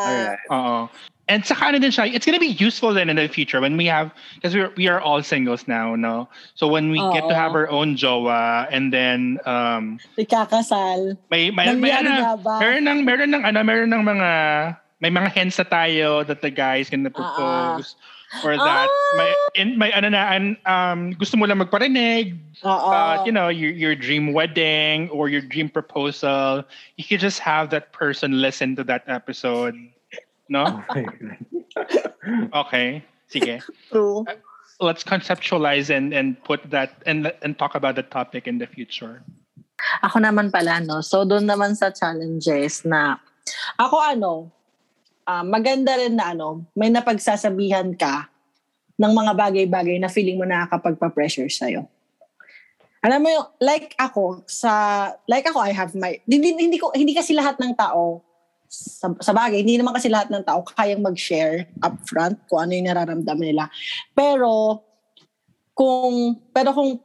Alright. 0.06 0.46
uh 0.48 0.86
and 1.28 1.44
saka 1.44 1.72
ano 1.72 1.78
din 1.80 1.90
siya, 1.90 2.04
it's 2.12 2.26
gonna 2.26 2.38
be 2.42 2.52
useful 2.60 2.92
then 2.92 3.08
in 3.08 3.16
the 3.16 3.28
future 3.28 3.60
when 3.60 3.76
we 3.76 3.86
have 3.86 4.12
because 4.36 4.52
we're 4.54 4.72
we 4.76 4.88
are 4.88 5.00
all 5.00 5.22
singles 5.22 5.64
now 5.66 5.96
no 5.96 6.28
so 6.54 6.68
when 6.68 6.90
we 6.92 7.00
get 7.16 7.24
to 7.28 7.34
have 7.34 7.56
our 7.56 7.68
own 7.72 7.96
jowa 7.96 8.68
and 8.70 8.92
then 8.92 9.40
um 9.48 9.96
Ikakasal. 10.20 11.16
may 11.32 11.48
may, 11.50 11.72
may 11.74 11.90
Nangyari 11.90 12.04
ano, 12.04 12.10
nga 12.20 12.34
ba? 12.36 12.54
meron 12.60 12.84
ng 12.84 12.98
meron 13.08 13.30
ng 13.32 13.42
ano 13.44 13.58
meron 13.64 13.88
ng 13.92 14.02
mga 14.04 14.30
may 15.00 15.10
mga 15.10 15.28
hints 15.32 15.56
na 15.60 15.64
tayo 15.64 16.24
that 16.24 16.40
the 16.44 16.52
guy 16.52 16.76
is 16.76 16.88
gonna 16.92 17.08
Ah, 17.08 17.16
propose 17.16 17.96
or 18.42 18.56
that 18.58 18.88
Ah! 18.90 19.16
may 19.16 19.30
in 19.54 19.78
may 19.78 19.92
ano 19.96 20.08
na 20.12 20.28
an- 20.28 20.58
um 20.66 21.14
gusto 21.16 21.36
mo 21.40 21.46
lang 21.46 21.56
magparinig 21.56 22.36
Oo. 22.64 22.68
about 22.68 23.24
you 23.24 23.32
know 23.32 23.48
your 23.48 23.72
your 23.72 23.94
dream 23.96 24.32
wedding 24.36 25.08
or 25.08 25.28
your 25.32 25.40
dream 25.40 25.68
proposal 25.72 26.64
you 27.00 27.04
could 27.06 27.20
just 27.20 27.38
have 27.40 27.70
that 27.72 27.92
person 27.96 28.42
listen 28.44 28.74
to 28.76 28.82
that 28.84 29.06
episode 29.08 29.72
no 30.48 30.82
okay 32.60 33.02
sige 33.28 33.60
True. 33.90 34.24
let's 34.80 35.04
conceptualize 35.04 35.88
and 35.88 36.12
and 36.12 36.36
put 36.44 36.60
that 36.68 37.00
and 37.06 37.32
and 37.42 37.58
talk 37.58 37.74
about 37.74 37.94
the 37.96 38.06
topic 38.06 38.46
in 38.46 38.58
the 38.58 38.68
future 38.68 39.24
Ako 40.02 40.22
naman 40.22 40.48
pala, 40.48 40.80
no? 40.80 41.04
So, 41.04 41.26
doon 41.26 41.44
naman 41.44 41.76
sa 41.76 41.92
challenges 41.92 42.86
na, 42.86 43.20
ako 43.76 43.96
ano, 44.00 44.32
ah, 45.28 45.44
maganda 45.44 45.98
rin 45.98 46.16
na 46.16 46.32
ano, 46.32 46.64
may 46.72 46.88
napagsasabihan 46.88 47.92
ka 47.96 48.30
ng 48.94 49.12
mga 49.12 49.32
bagay-bagay 49.34 49.98
na 49.98 50.08
feeling 50.08 50.38
mo 50.38 50.46
nakakapagpa-pressure 50.46 51.50
sa'yo. 51.50 51.84
Alam 53.04 53.20
mo 53.20 53.28
yung, 53.28 53.46
like 53.60 53.92
ako, 54.00 54.46
sa, 54.48 54.72
like 55.28 55.44
ako, 55.44 55.60
I 55.60 55.76
have 55.76 55.92
my, 55.92 56.16
hindi, 56.24 56.56
hindi, 56.56 56.78
ko, 56.80 56.94
hindi 56.94 57.12
kasi 57.12 57.36
lahat 57.36 57.60
ng 57.60 57.76
tao, 57.76 58.24
sa, 58.74 59.06
sa 59.22 59.32
bagay, 59.32 59.62
hindi 59.62 59.78
naman 59.78 59.94
kasi 59.94 60.10
lahat 60.10 60.28
ng 60.34 60.42
tao 60.42 60.66
kayang 60.74 61.04
mag-share 61.04 61.70
upfront 61.80 62.38
kung 62.50 62.66
ano 62.66 62.72
yung 62.74 62.88
nararamdaman 62.90 63.46
nila. 63.54 63.64
Pero, 64.12 64.82
kung, 65.74 66.38
pero 66.50 66.74
kung 66.74 66.98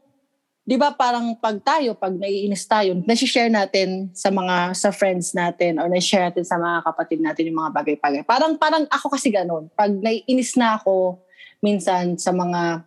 'di 0.69 0.77
ba 0.77 0.93
parang 0.93 1.33
pag 1.33 1.57
tayo, 1.65 1.97
pag 1.97 2.13
naiinis 2.13 2.69
tayo, 2.69 2.93
nasi-share 3.01 3.49
natin 3.49 4.13
sa 4.13 4.29
mga 4.29 4.77
sa 4.77 4.93
friends 4.93 5.33
natin 5.33 5.81
or 5.81 5.89
nasi-share 5.89 6.29
natin 6.29 6.45
sa 6.45 6.61
mga 6.61 6.85
kapatid 6.85 7.19
natin 7.25 7.49
yung 7.49 7.57
mga 7.57 7.73
bagay-bagay. 7.73 8.21
Parang 8.21 8.53
parang 8.53 8.85
ako 8.85 9.17
kasi 9.17 9.33
ganun. 9.33 9.65
Pag 9.73 9.97
naiinis 9.97 10.53
na 10.61 10.77
ako 10.77 11.17
minsan 11.65 12.21
sa 12.21 12.29
mga 12.29 12.85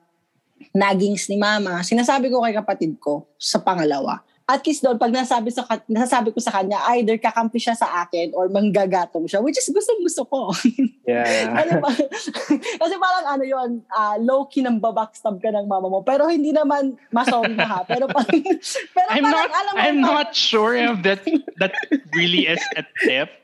nagings 0.71 1.27
ni 1.27 1.43
mama, 1.43 1.83
sinasabi 1.83 2.31
ko 2.31 2.47
kay 2.47 2.55
kapatid 2.55 2.95
ko 3.03 3.27
sa 3.35 3.59
pangalawa. 3.59 4.23
At 4.43 4.67
least 4.67 4.83
doon, 4.83 4.99
pag 4.99 5.15
nasabi, 5.15 5.55
sa, 5.55 5.63
nasasabi 5.87 6.35
ko 6.35 6.43
sa 6.43 6.51
kanya, 6.51 6.83
either 6.95 7.15
kakampi 7.17 7.63
siya 7.63 7.79
sa 7.79 8.03
akin 8.03 8.35
or 8.35 8.51
manggagatong 8.51 9.31
siya, 9.31 9.39
which 9.39 9.57
is 9.57 9.71
gusto-gusto 9.71 10.23
ko. 10.27 10.41
Yeah. 11.03 11.51
ano 11.59 11.83
ba? 11.83 11.91
Kasi 12.81 12.95
parang 12.95 13.27
ano 13.27 13.43
yun, 13.43 13.83
ah, 13.91 14.15
low-key 14.23 14.63
nang 14.63 14.79
babackstab 14.79 15.43
ka 15.43 15.51
ng 15.51 15.67
mama 15.67 15.91
mo. 15.91 15.99
Pero 16.07 16.31
hindi 16.31 16.55
naman 16.55 16.95
masongga 17.11 17.67
ha. 17.67 17.81
Pero 17.83 18.07
parang, 18.07 18.39
pero 18.95 19.09
I'm 19.11 19.27
parang, 19.27 19.35
not 19.35 19.51
alam 19.51 19.73
mo, 19.75 19.79
I'm 19.83 19.99
parang- 19.99 20.15
not 20.23 20.29
sure 20.31 20.79
if 20.79 21.03
that 21.03 21.27
that 21.59 21.75
really 22.15 22.47
is 22.47 22.63
a 22.79 22.87
tip. 23.03 23.35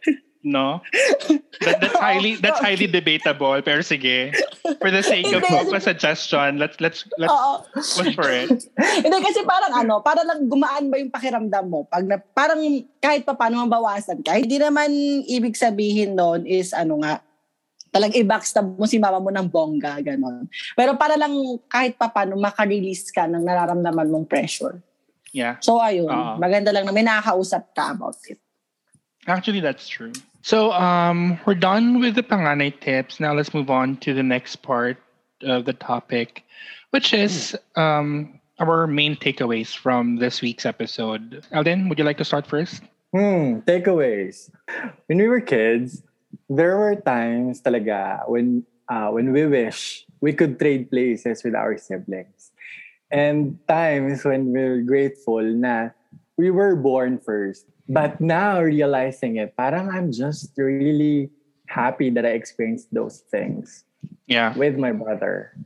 No. 0.43 0.81
That, 1.67 1.83
that's 1.83 1.99
highly 2.07 2.39
that's 2.39 2.63
highly 2.63 2.87
debatable. 2.87 3.59
Pero 3.63 3.83
sige. 3.83 4.31
For 4.79 4.91
the 4.91 5.03
sake 5.03 5.27
of, 5.35 5.43
a 5.45 5.81
suggestion, 5.83 6.63
let's 6.63 6.79
let's 6.79 7.05
let's 7.19 7.35
push 7.75 8.15
for 8.15 8.31
it. 8.31 8.71
hindi 8.79 9.19
kasi 9.19 9.43
parang 9.43 9.75
ano, 9.75 9.99
para 9.99 10.23
lang 10.23 10.47
gumaan 10.47 10.89
ba 10.89 10.97
yung 11.03 11.11
pakiramdam 11.11 11.67
mo? 11.67 11.91
Pag 11.91 12.07
na, 12.07 12.23
parang 12.23 12.63
kahit 13.03 13.27
pa 13.27 13.35
paano 13.35 13.67
mabawasan 13.67 14.23
ka. 14.23 14.39
Hindi 14.39 14.63
naman 14.63 14.91
ibig 15.27 15.59
sabihin 15.59 16.15
noon 16.15 16.47
is 16.47 16.71
ano 16.71 17.03
nga, 17.03 17.19
talang 17.91 18.15
i-backstab 18.15 18.79
mo 18.79 18.85
si 18.87 19.01
mama 19.01 19.19
mo 19.19 19.33
ng 19.33 19.49
bongga, 19.49 19.99
ganon. 20.05 20.47
Pero 20.79 20.95
para 20.95 21.19
lang 21.19 21.33
kahit 21.67 21.99
pa 21.99 22.07
paano 22.07 22.39
makarelease 22.39 23.11
ka 23.11 23.27
ng 23.27 23.43
nararamdaman 23.43 24.07
mong 24.07 24.29
pressure. 24.29 24.79
Yeah. 25.33 25.61
So 25.61 25.81
ayun, 25.83 26.09
Oo. 26.09 26.41
maganda 26.41 26.73
lang 26.73 26.89
na 26.89 26.93
may 26.95 27.05
nakakausap 27.05 27.73
ka 27.77 27.93
about 27.93 28.17
it. 28.29 28.41
Actually, 29.29 29.61
that's 29.61 29.87
true. 29.87 30.13
So 30.41 30.73
um, 30.73 31.39
we're 31.45 31.55
done 31.55 32.01
with 32.01 32.15
the 32.15 32.23
panganay 32.23 32.81
tips. 32.81 33.21
Now 33.21 33.35
let's 33.35 33.53
move 33.53 33.69
on 33.69 33.99
to 33.99 34.15
the 34.15 34.23
next 34.23 34.57
part 34.65 34.97
of 35.43 35.67
the 35.67 35.75
topic, 35.75 36.45
which 36.91 37.13
is 37.13 37.57
um, 37.77 38.41
our 38.59 38.87
main 38.87 39.17
takeaways 39.17 39.77
from 39.77 40.17
this 40.17 40.41
week's 40.41 40.65
episode. 40.65 41.45
Alden, 41.53 41.89
would 41.89 41.99
you 41.99 42.05
like 42.05 42.17
to 42.19 42.25
start 42.25 42.47
first? 42.47 42.83
Hmm, 43.13 43.61
takeaways. 43.69 44.51
When 45.07 45.19
we 45.19 45.29
were 45.29 45.41
kids, 45.41 46.03
there 46.49 46.77
were 46.79 46.97
times 46.97 47.61
talaga 47.61 48.29
when 48.29 48.65
uh, 48.89 49.13
when 49.13 49.33
we 49.33 49.45
wish 49.45 50.07
we 50.21 50.33
could 50.33 50.59
trade 50.59 50.91
places 50.91 51.45
with 51.45 51.55
our 51.55 51.77
siblings. 51.77 52.53
And 53.11 53.61
times 53.69 54.25
when 54.25 54.53
we're 54.53 54.81
grateful 54.81 55.45
na 55.45 55.91
we 56.37 56.51
were 56.51 56.77
born 56.77 57.19
first. 57.19 57.65
But 57.89 58.21
now 58.21 58.61
realizing 58.61 59.37
it, 59.41 59.57
parang 59.57 59.89
I'm 59.89 60.13
just 60.13 60.53
really 60.61 61.33
happy 61.67 62.11
that 62.13 62.25
I 62.25 62.37
experienced 62.37 62.93
those 62.93 63.25
things 63.33 63.85
Yeah. 64.29 64.53
with 64.57 64.77
my 64.77 64.93
brother. 64.93 65.57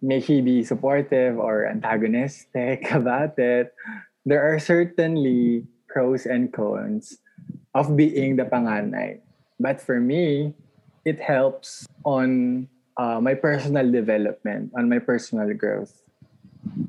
May 0.00 0.20
he 0.20 0.40
be 0.40 0.64
supportive 0.64 1.36
or 1.38 1.66
antagonistic 1.68 2.88
about 2.92 3.38
it, 3.38 3.74
there 4.24 4.40
are 4.40 4.58
certainly 4.58 5.64
pros 5.88 6.24
and 6.24 6.52
cons 6.52 7.18
of 7.74 7.96
being 7.96 8.36
the 8.36 8.44
panganay. 8.44 9.20
But 9.60 9.80
for 9.80 10.00
me, 10.00 10.54
it 11.04 11.20
helps 11.20 11.86
on 12.04 12.68
uh, 12.96 13.20
my 13.20 13.34
personal 13.34 13.90
development, 13.90 14.72
on 14.76 14.88
my 14.88 14.98
personal 14.98 15.52
growth. 15.54 16.00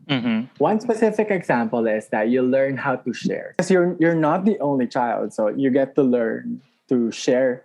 Mm-hmm. 0.09 0.51
One 0.57 0.79
specific 0.79 1.29
example 1.31 1.85
is 1.87 2.09
that 2.09 2.29
you 2.29 2.41
learn 2.41 2.77
how 2.77 2.95
to 2.97 3.13
share. 3.13 3.53
Because 3.57 3.69
you're 3.71 3.95
you're 3.99 4.15
not 4.17 4.45
the 4.45 4.59
only 4.59 4.87
child, 4.87 5.33
so 5.33 5.47
you 5.49 5.69
get 5.69 5.95
to 5.95 6.03
learn 6.03 6.61
to 6.89 7.11
share 7.11 7.63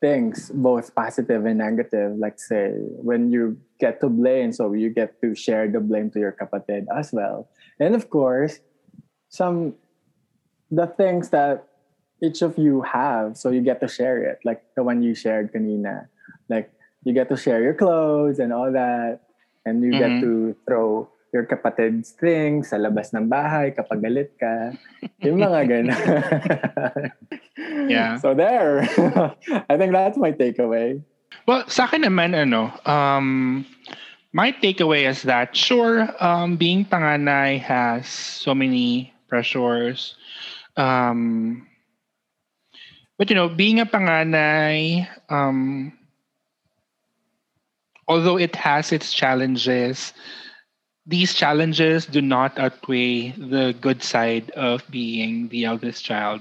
things, 0.00 0.50
both 0.52 0.94
positive 0.94 1.46
and 1.46 1.58
negative. 1.58 2.18
Like 2.18 2.38
say, 2.38 2.74
when 3.00 3.30
you 3.30 3.56
get 3.80 4.00
to 4.02 4.08
blame, 4.08 4.52
so 4.52 4.72
you 4.74 4.90
get 4.90 5.20
to 5.22 5.34
share 5.34 5.70
the 5.70 5.80
blame 5.80 6.10
to 6.12 6.18
your 6.18 6.32
kapatid 6.32 6.86
as 6.94 7.12
well. 7.12 7.48
And 7.80 7.94
of 7.94 8.10
course, 8.10 8.60
some 9.28 9.74
the 10.70 10.86
things 10.86 11.30
that 11.30 11.68
each 12.22 12.42
of 12.42 12.58
you 12.58 12.82
have, 12.82 13.36
so 13.36 13.50
you 13.50 13.60
get 13.60 13.80
to 13.80 13.88
share 13.88 14.18
it. 14.22 14.40
Like 14.44 14.62
the 14.76 14.82
one 14.82 15.02
you 15.02 15.14
shared 15.14 15.52
kanina 15.52 16.08
Like 16.48 16.70
you 17.04 17.12
get 17.14 17.28
to 17.30 17.36
share 17.36 17.62
your 17.62 17.74
clothes 17.74 18.38
and 18.38 18.52
all 18.52 18.72
that. 18.72 19.20
And 19.64 19.80
you 19.82 19.96
get 19.96 20.10
Mhm. 20.12 20.20
to 20.20 20.56
throw 20.68 21.08
your 21.34 21.42
kapatid's 21.42 22.14
things 22.14 22.70
sa 22.70 22.78
labas 22.78 23.10
ng 23.10 23.26
bahay 23.26 23.74
kapag 23.74 23.98
galit 23.98 24.30
ka. 24.38 24.70
Yung 25.26 25.42
mga 25.42 25.60
ganun. 25.66 25.98
Yeah. 27.84 28.16
So 28.18 28.34
there. 28.34 28.82
I 29.70 29.76
think 29.76 29.92
that's 29.92 30.16
my 30.16 30.32
takeaway. 30.32 31.02
Well, 31.46 31.68
sa 31.68 31.84
akin 31.84 32.02
naman, 32.02 32.32
ano, 32.32 32.72
um, 32.88 33.64
my 34.32 34.52
takeaway 34.52 35.04
is 35.08 35.22
that, 35.22 35.52
sure, 35.56 36.08
um, 36.22 36.56
being 36.56 36.84
panganay 36.84 37.60
has 37.60 38.08
so 38.08 38.54
many 38.54 39.12
pressures. 39.28 40.16
Um, 40.76 41.66
but, 43.18 43.28
you 43.28 43.36
know, 43.36 43.48
being 43.48 43.80
a 43.80 43.86
panganay, 43.86 45.06
um, 45.28 45.92
although 48.08 48.38
it 48.38 48.56
has 48.56 48.92
its 48.92 49.12
challenges, 49.12 50.12
these 51.06 51.34
challenges 51.34 52.06
do 52.06 52.20
not 52.20 52.58
outweigh 52.58 53.30
the 53.32 53.74
good 53.80 54.02
side 54.02 54.50
of 54.52 54.82
being 54.90 55.48
the 55.48 55.64
eldest 55.64 56.04
child. 56.04 56.40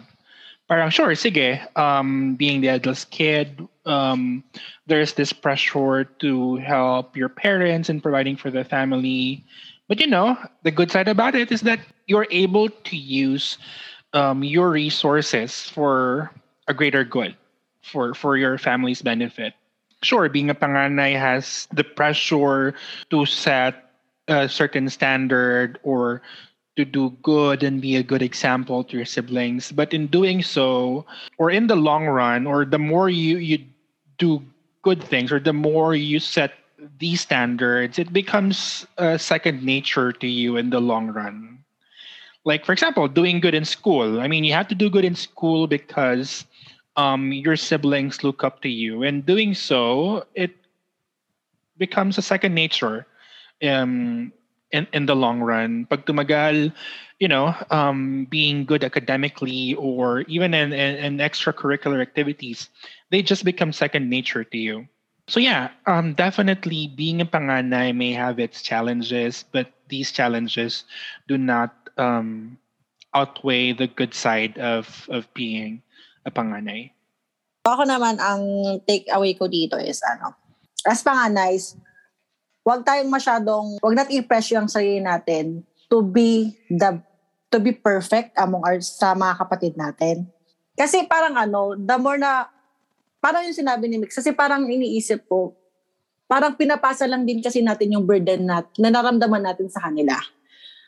Parang 0.70 0.90
sure, 0.90 1.12
sige, 1.12 1.60
um, 1.78 2.36
being 2.36 2.62
the 2.62 2.70
eldest 2.70 3.12
kid, 3.12 3.68
um, 3.86 4.44
there's 4.88 5.14
this 5.14 5.34
pressure 5.34 6.06
to 6.24 6.56
help 6.58 7.18
your 7.18 7.28
parents 7.28 7.90
in 7.90 8.00
providing 8.00 8.38
for 8.38 8.50
the 8.50 8.64
family. 8.64 9.44
But 9.90 10.00
you 10.00 10.08
know, 10.08 10.38
the 10.64 10.72
good 10.72 10.90
side 10.90 11.10
about 11.10 11.36
it 11.36 11.52
is 11.52 11.62
that 11.62 11.80
you're 12.08 12.28
able 12.32 12.70
to 12.70 12.96
use 12.96 13.58
um, 14.14 14.44
your 14.44 14.72
resources 14.72 15.68
for 15.68 16.32
a 16.68 16.74
greater 16.74 17.04
good, 17.04 17.36
for 17.82 18.14
for 18.14 18.38
your 18.38 18.58
family's 18.58 19.02
benefit. 19.02 19.54
Sure, 20.02 20.30
being 20.30 20.50
a 20.50 20.56
panganay 20.56 21.20
has 21.20 21.68
the 21.74 21.84
pressure 21.84 22.74
to 23.10 23.26
set 23.26 23.83
a 24.28 24.48
certain 24.48 24.90
standard 24.90 25.80
or 25.84 26.22
to 26.76 26.86
do 26.86 27.12
good 27.22 27.62
and 27.62 27.82
be 27.82 27.96
a 27.96 28.04
good 28.04 28.22
example 28.22 28.84
to 28.84 28.98
your 28.98 29.06
siblings. 29.06 29.72
But 29.72 29.94
in 29.94 30.08
doing 30.08 30.42
so, 30.42 31.06
or 31.38 31.52
in 31.52 31.68
the 31.68 31.76
long 31.76 32.08
run, 32.08 32.48
or 32.48 32.66
the 32.66 32.80
more 32.80 33.10
you 33.10 33.38
you 33.38 33.60
do 34.18 34.42
good 34.82 35.04
things, 35.04 35.32
or 35.32 35.40
the 35.40 35.54
more 35.54 35.96
you 35.96 36.20
set 36.20 36.54
these 37.00 37.22
standards, 37.22 38.00
it 38.00 38.12
becomes 38.12 38.86
uh, 38.98 39.18
second 39.18 39.64
nature 39.64 40.12
to 40.12 40.28
you 40.28 40.58
in 40.58 40.70
the 40.70 40.82
long 40.82 41.08
run. 41.10 41.60
Like 42.44 42.66
for 42.66 42.74
example, 42.74 43.08
doing 43.08 43.40
good 43.40 43.56
in 43.56 43.66
school. 43.66 44.20
I 44.20 44.28
mean, 44.28 44.44
you 44.44 44.54
have 44.54 44.68
to 44.68 44.76
do 44.76 44.90
good 44.90 45.06
in 45.06 45.16
school 45.16 45.68
because 45.68 46.44
um, 46.98 47.32
your 47.32 47.56
siblings 47.56 48.24
look 48.24 48.44
up 48.44 48.62
to 48.64 48.70
you, 48.70 49.04
and 49.04 49.26
doing 49.26 49.54
so, 49.54 50.26
it 50.34 50.52
becomes 51.78 52.18
a 52.18 52.22
second 52.22 52.54
nature. 52.54 53.06
Um, 53.64 54.34
in, 54.74 54.88
in 54.92 55.06
the 55.06 55.16
long 55.16 55.40
run. 55.40 55.86
Pag 55.86 56.04
tumagal, 56.04 56.74
you 57.22 57.30
know, 57.30 57.56
um, 57.70 58.26
being 58.30 58.66
good 58.66 58.84
academically 58.84 59.76
or 59.76 60.22
even 60.28 60.54
in, 60.54 60.74
in, 60.74 60.96
in 60.98 61.18
extracurricular 61.22 62.02
activities, 62.02 62.68
they 63.12 63.22
just 63.22 63.46
become 63.46 63.72
second 63.72 64.10
nature 64.10 64.44
to 64.44 64.58
you. 64.58 64.88
So 65.30 65.40
yeah, 65.40 65.70
um, 65.86 66.16
definitely 66.16 66.92
being 66.98 67.22
a 67.22 67.26
panganay 67.26 67.96
may 67.96 68.12
have 68.12 68.40
its 68.40 68.62
challenges, 68.62 69.46
but 69.54 69.72
these 69.88 70.12
challenges 70.12 70.84
do 71.30 71.38
not 71.38 71.72
um, 71.98 72.58
outweigh 73.16 73.72
the 73.72 73.88
good 73.88 74.14
side 74.14 74.58
of, 74.58 75.08
of 75.08 75.32
being 75.34 75.82
a 76.26 76.32
panganay. 76.32 76.92
Ako 77.64 77.88
naman, 77.88 78.20
ang 78.20 78.44
take 78.84 79.08
away 79.14 79.32
ko 79.32 79.48
dito 79.48 79.80
is, 79.80 80.04
ano, 80.04 80.36
as 80.84 81.00
panganays, 81.00 81.80
wag 82.64 82.82
tayong 82.88 83.12
masyadong, 83.12 83.76
wag 83.84 83.96
natin 83.96 84.24
i-pressure 84.24 84.60
ang 84.60 84.72
sarili 84.72 85.04
natin 85.04 85.62
to 85.92 86.00
be 86.00 86.56
the, 86.72 86.96
to 87.52 87.60
be 87.60 87.76
perfect 87.76 88.32
among 88.40 88.64
our, 88.64 88.80
sa 88.80 89.12
mga 89.14 89.36
kapatid 89.36 89.74
natin. 89.76 90.26
Kasi 90.74 91.06
parang 91.06 91.36
ano, 91.38 91.76
the 91.76 91.98
more 92.00 92.18
na, 92.18 92.48
parang 93.20 93.46
yung 93.46 93.54
sinabi 93.54 93.86
ni 93.86 94.00
Mix, 94.00 94.16
kasi 94.16 94.32
parang 94.34 94.66
iniisip 94.66 95.28
ko, 95.28 95.54
parang 96.26 96.56
pinapasa 96.58 97.06
lang 97.06 97.28
din 97.28 97.44
kasi 97.44 97.62
natin 97.62 97.94
yung 97.94 98.08
burden 98.08 98.48
na, 98.48 98.66
na 98.80 98.90
naramdaman 98.90 99.44
natin 99.44 99.70
sa 99.70 99.86
kanila. 99.86 100.18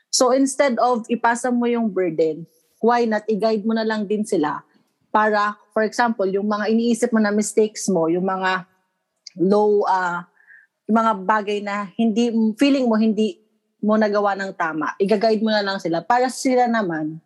So 0.09 0.31
instead 0.31 0.79
of 0.79 1.03
ipasa 1.11 1.51
mo 1.51 1.67
yung 1.67 1.91
burden, 1.91 2.47
why 2.79 3.03
not 3.03 3.27
i-guide 3.27 3.67
mo 3.67 3.75
na 3.75 3.83
lang 3.83 4.07
din 4.07 4.23
sila 4.23 4.63
para, 5.11 5.59
for 5.75 5.83
example, 5.83 6.27
yung 6.27 6.47
mga 6.47 6.71
iniisip 6.71 7.11
mo 7.11 7.19
na 7.19 7.35
mistakes 7.35 7.91
mo, 7.91 8.07
yung 8.07 8.23
mga 8.23 8.63
low, 9.37 9.83
uh, 9.87 10.23
mga 10.85 11.11
bagay 11.25 11.59
na 11.65 11.89
hindi, 11.97 12.29
feeling 12.57 12.85
mo 12.85 12.95
hindi 12.95 13.41
mo 13.81 13.97
nagawa 13.97 14.33
ng 14.37 14.53
tama, 14.57 14.97
i-guide 14.97 15.41
mo 15.45 15.53
na 15.53 15.61
lang 15.61 15.77
sila 15.77 16.01
para 16.01 16.29
sila 16.29 16.65
naman 16.65 17.21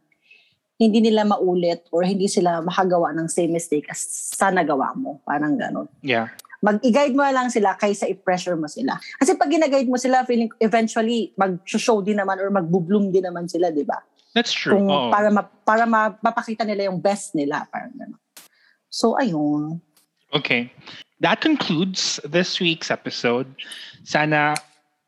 hindi 0.79 1.03
nila 1.03 1.27
maulit 1.27 1.83
or 1.91 2.07
hindi 2.07 2.31
sila 2.31 2.63
makagawa 2.63 3.11
ng 3.11 3.27
same 3.27 3.51
mistake 3.51 3.91
as 3.91 3.99
sa 4.31 4.47
nagawa 4.47 4.95
mo. 4.95 5.19
Parang 5.27 5.59
ganon. 5.59 5.91
Yeah. 5.99 6.31
Mag-i-guide 6.63 7.15
mo 7.15 7.23
na 7.27 7.35
lang 7.35 7.51
sila 7.51 7.75
kaysa 7.75 8.07
i-pressure 8.07 8.55
mo 8.55 8.67
sila. 8.71 8.95
Kasi 9.19 9.35
pag 9.35 9.51
gina-guide 9.51 9.91
mo 9.91 9.99
sila, 9.99 10.23
feeling 10.23 10.47
eventually 10.63 11.35
mag-show 11.35 11.99
din 11.99 12.19
naman 12.19 12.39
or 12.39 12.47
mag-bloom 12.47 13.11
din 13.11 13.27
naman 13.27 13.51
sila, 13.51 13.75
di 13.75 13.83
ba? 13.83 13.99
That's 14.31 14.55
true. 14.55 14.79
Kung 14.79 14.87
Oo. 14.87 15.11
para 15.11 15.27
ma- 15.27 15.51
para 15.67 15.83
ma- 15.83 16.15
mapakita 16.23 16.63
nila 16.63 16.87
yung 16.87 17.03
best 17.03 17.35
nila, 17.35 17.67
parang 17.67 17.91
ganon. 17.99 18.19
So 18.87 19.19
ayun. 19.19 19.83
Okay. 20.31 20.71
That 21.19 21.41
concludes 21.41 22.19
this 22.23 22.59
week's 22.59 22.89
episode. 22.89 23.55
Sana 24.03 24.55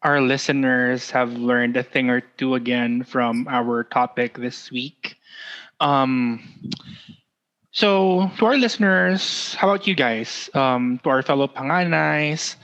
our 0.03 0.19
listeners 0.19 1.11
have 1.11 1.33
learned 1.33 1.77
a 1.77 1.83
thing 1.83 2.09
or 2.09 2.21
two 2.21 2.55
again 2.55 3.03
from 3.03 3.47
our 3.47 3.83
topic 3.83 4.37
this 4.37 4.71
week. 4.71 5.15
Um, 5.79 6.41
so, 7.71 8.29
to 8.37 8.45
our 8.45 8.57
listeners, 8.57 9.53
how 9.55 9.69
about 9.69 9.87
you 9.87 9.95
guys? 9.95 10.49
Um, 10.53 10.99
to 11.03 11.09
our 11.09 11.21
fellow 11.21 11.47
panganays, 11.47 12.55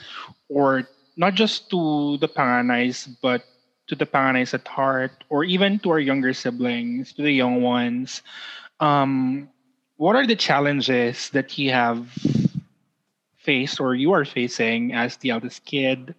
or 0.50 0.89
not 1.16 1.36
just 1.36 1.70
to 1.70 2.18
the 2.18 2.28
panganays, 2.28 3.08
but 3.22 3.43
to 3.88 3.95
the 3.95 4.06
panganays 4.06 4.54
at 4.54 4.68
heart, 4.68 5.24
or 5.30 5.43
even 5.43 5.80
to 5.80 5.91
our 5.91 6.00
younger 6.00 6.34
siblings, 6.34 7.14
to 7.14 7.22
the 7.22 7.32
young 7.32 7.62
ones. 7.62 8.22
Um, 8.80 9.48
what 9.95 10.16
are 10.16 10.28
the 10.28 10.36
challenges 10.36 11.30
that 11.32 11.58
you 11.58 11.72
have 11.72 12.10
faced 13.48 13.80
or 13.80 13.95
you 13.95 14.12
are 14.12 14.28
facing 14.28 14.91
as 14.91 15.16
the 15.24 15.32
eldest 15.32 15.64
kid 15.64 16.12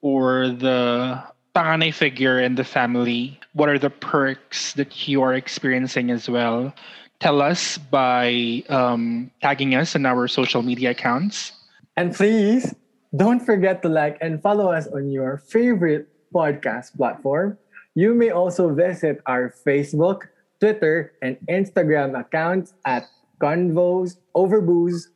or 0.00 0.48
the 0.48 1.20
panganay 1.54 1.92
figure 1.92 2.40
in 2.40 2.56
the 2.56 2.64
family? 2.64 3.36
What 3.52 3.68
are 3.68 3.78
the 3.78 3.92
perks 3.92 4.72
that 4.80 5.06
you 5.06 5.20
are 5.20 5.36
experiencing 5.36 6.08
as 6.08 6.32
well? 6.32 6.72
Tell 7.20 7.44
us 7.44 7.76
by 7.76 8.64
um, 8.72 9.30
tagging 9.44 9.76
us 9.76 9.94
in 9.94 10.08
our 10.08 10.26
social 10.26 10.64
media 10.64 10.96
accounts. 10.96 11.52
And 11.94 12.16
please 12.16 12.74
don't 13.14 13.44
forget 13.44 13.84
to 13.84 13.92
like 13.92 14.16
and 14.24 14.40
follow 14.40 14.72
us 14.72 14.88
on 14.88 15.12
your 15.12 15.44
favorite 15.44 16.08
podcast 16.32 16.96
platform. 16.96 17.60
You 17.94 18.16
may 18.16 18.32
also 18.32 18.72
visit 18.72 19.20
our 19.28 19.52
Facebook, 19.52 20.32
Twitter, 20.58 21.12
and 21.20 21.36
Instagram 21.52 22.18
accounts 22.18 22.72
at 22.88 23.04
Convos 23.36 24.16
Over 24.34 24.64
Booze 24.64 25.12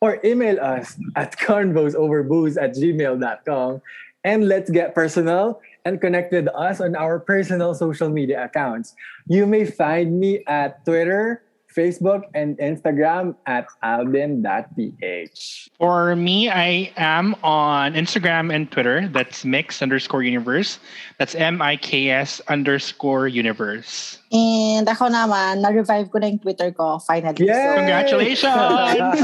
or 0.00 0.20
email 0.24 0.60
us 0.60 0.96
at 1.16 1.36
convosoverbooze 1.38 2.60
at 2.60 2.74
gmail.com 2.74 3.82
and 4.24 4.48
let's 4.48 4.70
get 4.70 4.94
personal 4.94 5.60
and 5.84 6.00
connect 6.00 6.32
with 6.32 6.48
us 6.48 6.80
on 6.80 6.96
our 6.96 7.18
personal 7.18 7.74
social 7.74 8.08
media 8.08 8.44
accounts. 8.44 8.94
You 9.26 9.46
may 9.46 9.64
find 9.64 10.18
me 10.18 10.44
at 10.46 10.84
Twitter, 10.84 11.42
Facebook, 11.78 12.26
and 12.34 12.58
Instagram 12.58 13.38
at 13.46 13.70
alden.ph. 13.86 15.70
For 15.78 16.18
me, 16.18 16.50
I 16.50 16.90
am 16.98 17.38
on 17.46 17.94
Instagram 17.94 18.50
and 18.50 18.66
Twitter. 18.66 19.06
That's 19.06 19.46
mix 19.46 19.78
underscore 19.78 20.26
universe. 20.26 20.82
That's 21.22 21.38
M 21.38 21.62
I 21.62 21.78
K 21.78 22.10
S 22.10 22.42
underscore 22.50 23.30
universe. 23.30 24.18
And 24.34 24.90
ako 24.90 25.06
naman, 25.06 25.62
na-revive 25.62 26.10
ko 26.10 26.18
na 26.18 26.34
yung 26.34 26.42
Twitter 26.42 26.74
ko, 26.74 26.98
finally. 26.98 27.46
Yay! 27.46 27.78
Congratulations! 27.78 29.22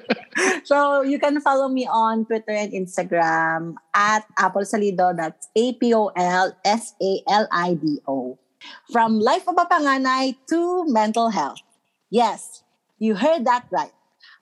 So, 0.66 1.00
you 1.00 1.18
can 1.22 1.40
follow 1.40 1.70
me 1.70 1.86
on 1.86 2.26
Twitter 2.26 2.50
and 2.50 2.74
Instagram 2.74 3.78
at 3.94 4.26
Apple 4.36 4.66
Salido. 4.66 5.16
That's 5.16 5.48
A-P-O-L-S-A-L-I-D-O. 5.56 6.18
From 8.92 9.20
life 9.20 9.48
of 9.48 9.56
a 9.58 9.66
panganay 9.66 10.36
to 10.48 10.84
mental 10.86 11.30
health. 11.30 11.60
Yes, 12.10 12.62
you 12.98 13.14
heard 13.16 13.44
that 13.44 13.66
right. 13.70 13.92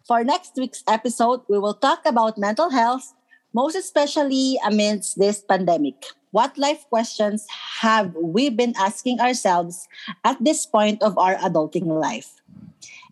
For 0.07 0.22
next 0.22 0.57
week's 0.57 0.85
episode, 0.87 1.43
we 1.49 1.59
will 1.59 1.75
talk 1.75 2.05
about 2.05 2.37
mental 2.37 2.70
health, 2.70 3.14
most 3.53 3.75
especially 3.75 4.59
amidst 4.64 5.18
this 5.18 5.41
pandemic. 5.41 5.97
What 6.31 6.59
life 6.59 6.85
questions 6.91 7.47
have 7.81 8.14
we 8.14 8.51
been 8.51 8.75
asking 8.77 9.20
ourselves 9.20 9.89
at 10.25 10.43
this 10.43 10.66
point 10.66 11.03
of 11.03 11.16
our 11.16 11.37
adulting 11.37 11.87
life? 11.87 12.43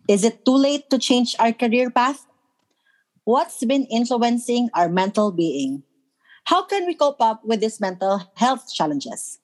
Is 0.07 0.23
it 0.23 0.45
too 0.45 0.55
late 0.55 0.89
to 0.89 0.99
change 0.99 1.35
our 1.39 1.53
career 1.53 1.89
path? 1.89 2.27
What's 3.23 3.63
been 3.63 3.85
influencing 3.85 4.69
our 4.73 4.89
mental 4.89 5.31
being? 5.31 5.83
How 6.45 6.63
can 6.63 6.85
we 6.85 6.93
cope 6.93 7.21
up 7.21 7.43
with 7.45 7.61
these 7.61 7.79
mental 7.79 8.21
health 8.35 8.73
challenges? 8.73 9.39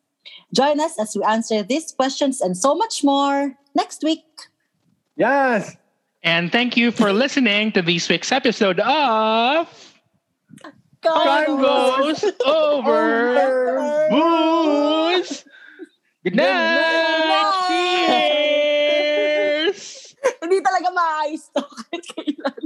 Join 0.54 0.80
us 0.80 0.98
as 1.00 1.16
we 1.16 1.24
answer 1.24 1.64
these 1.64 1.92
questions 1.92 2.42
and 2.42 2.58
so 2.58 2.76
much 2.76 3.04
more 3.04 3.56
next 3.76 4.04
week. 4.04 4.26
Yes. 5.16 5.76
And 6.24 6.52
thank 6.52 6.76
you 6.76 6.92
for 6.92 7.14
listening 7.14 7.72
to 7.74 7.82
this 7.82 8.10
week's 8.10 8.32
episode 8.32 8.80
of 8.80 9.68
Convos, 11.02 12.20
Convos 12.20 12.42
Over 12.46 14.08
Booze. 14.10 15.46
Good 16.24 16.36
night. 16.36 17.54
Cheers. 17.70 19.80
Hindi 20.44 20.60
talaga 20.60 20.92
maayos 20.92 21.48
to 21.56 21.64
kahit 21.72 22.04
kailan. 22.12 22.64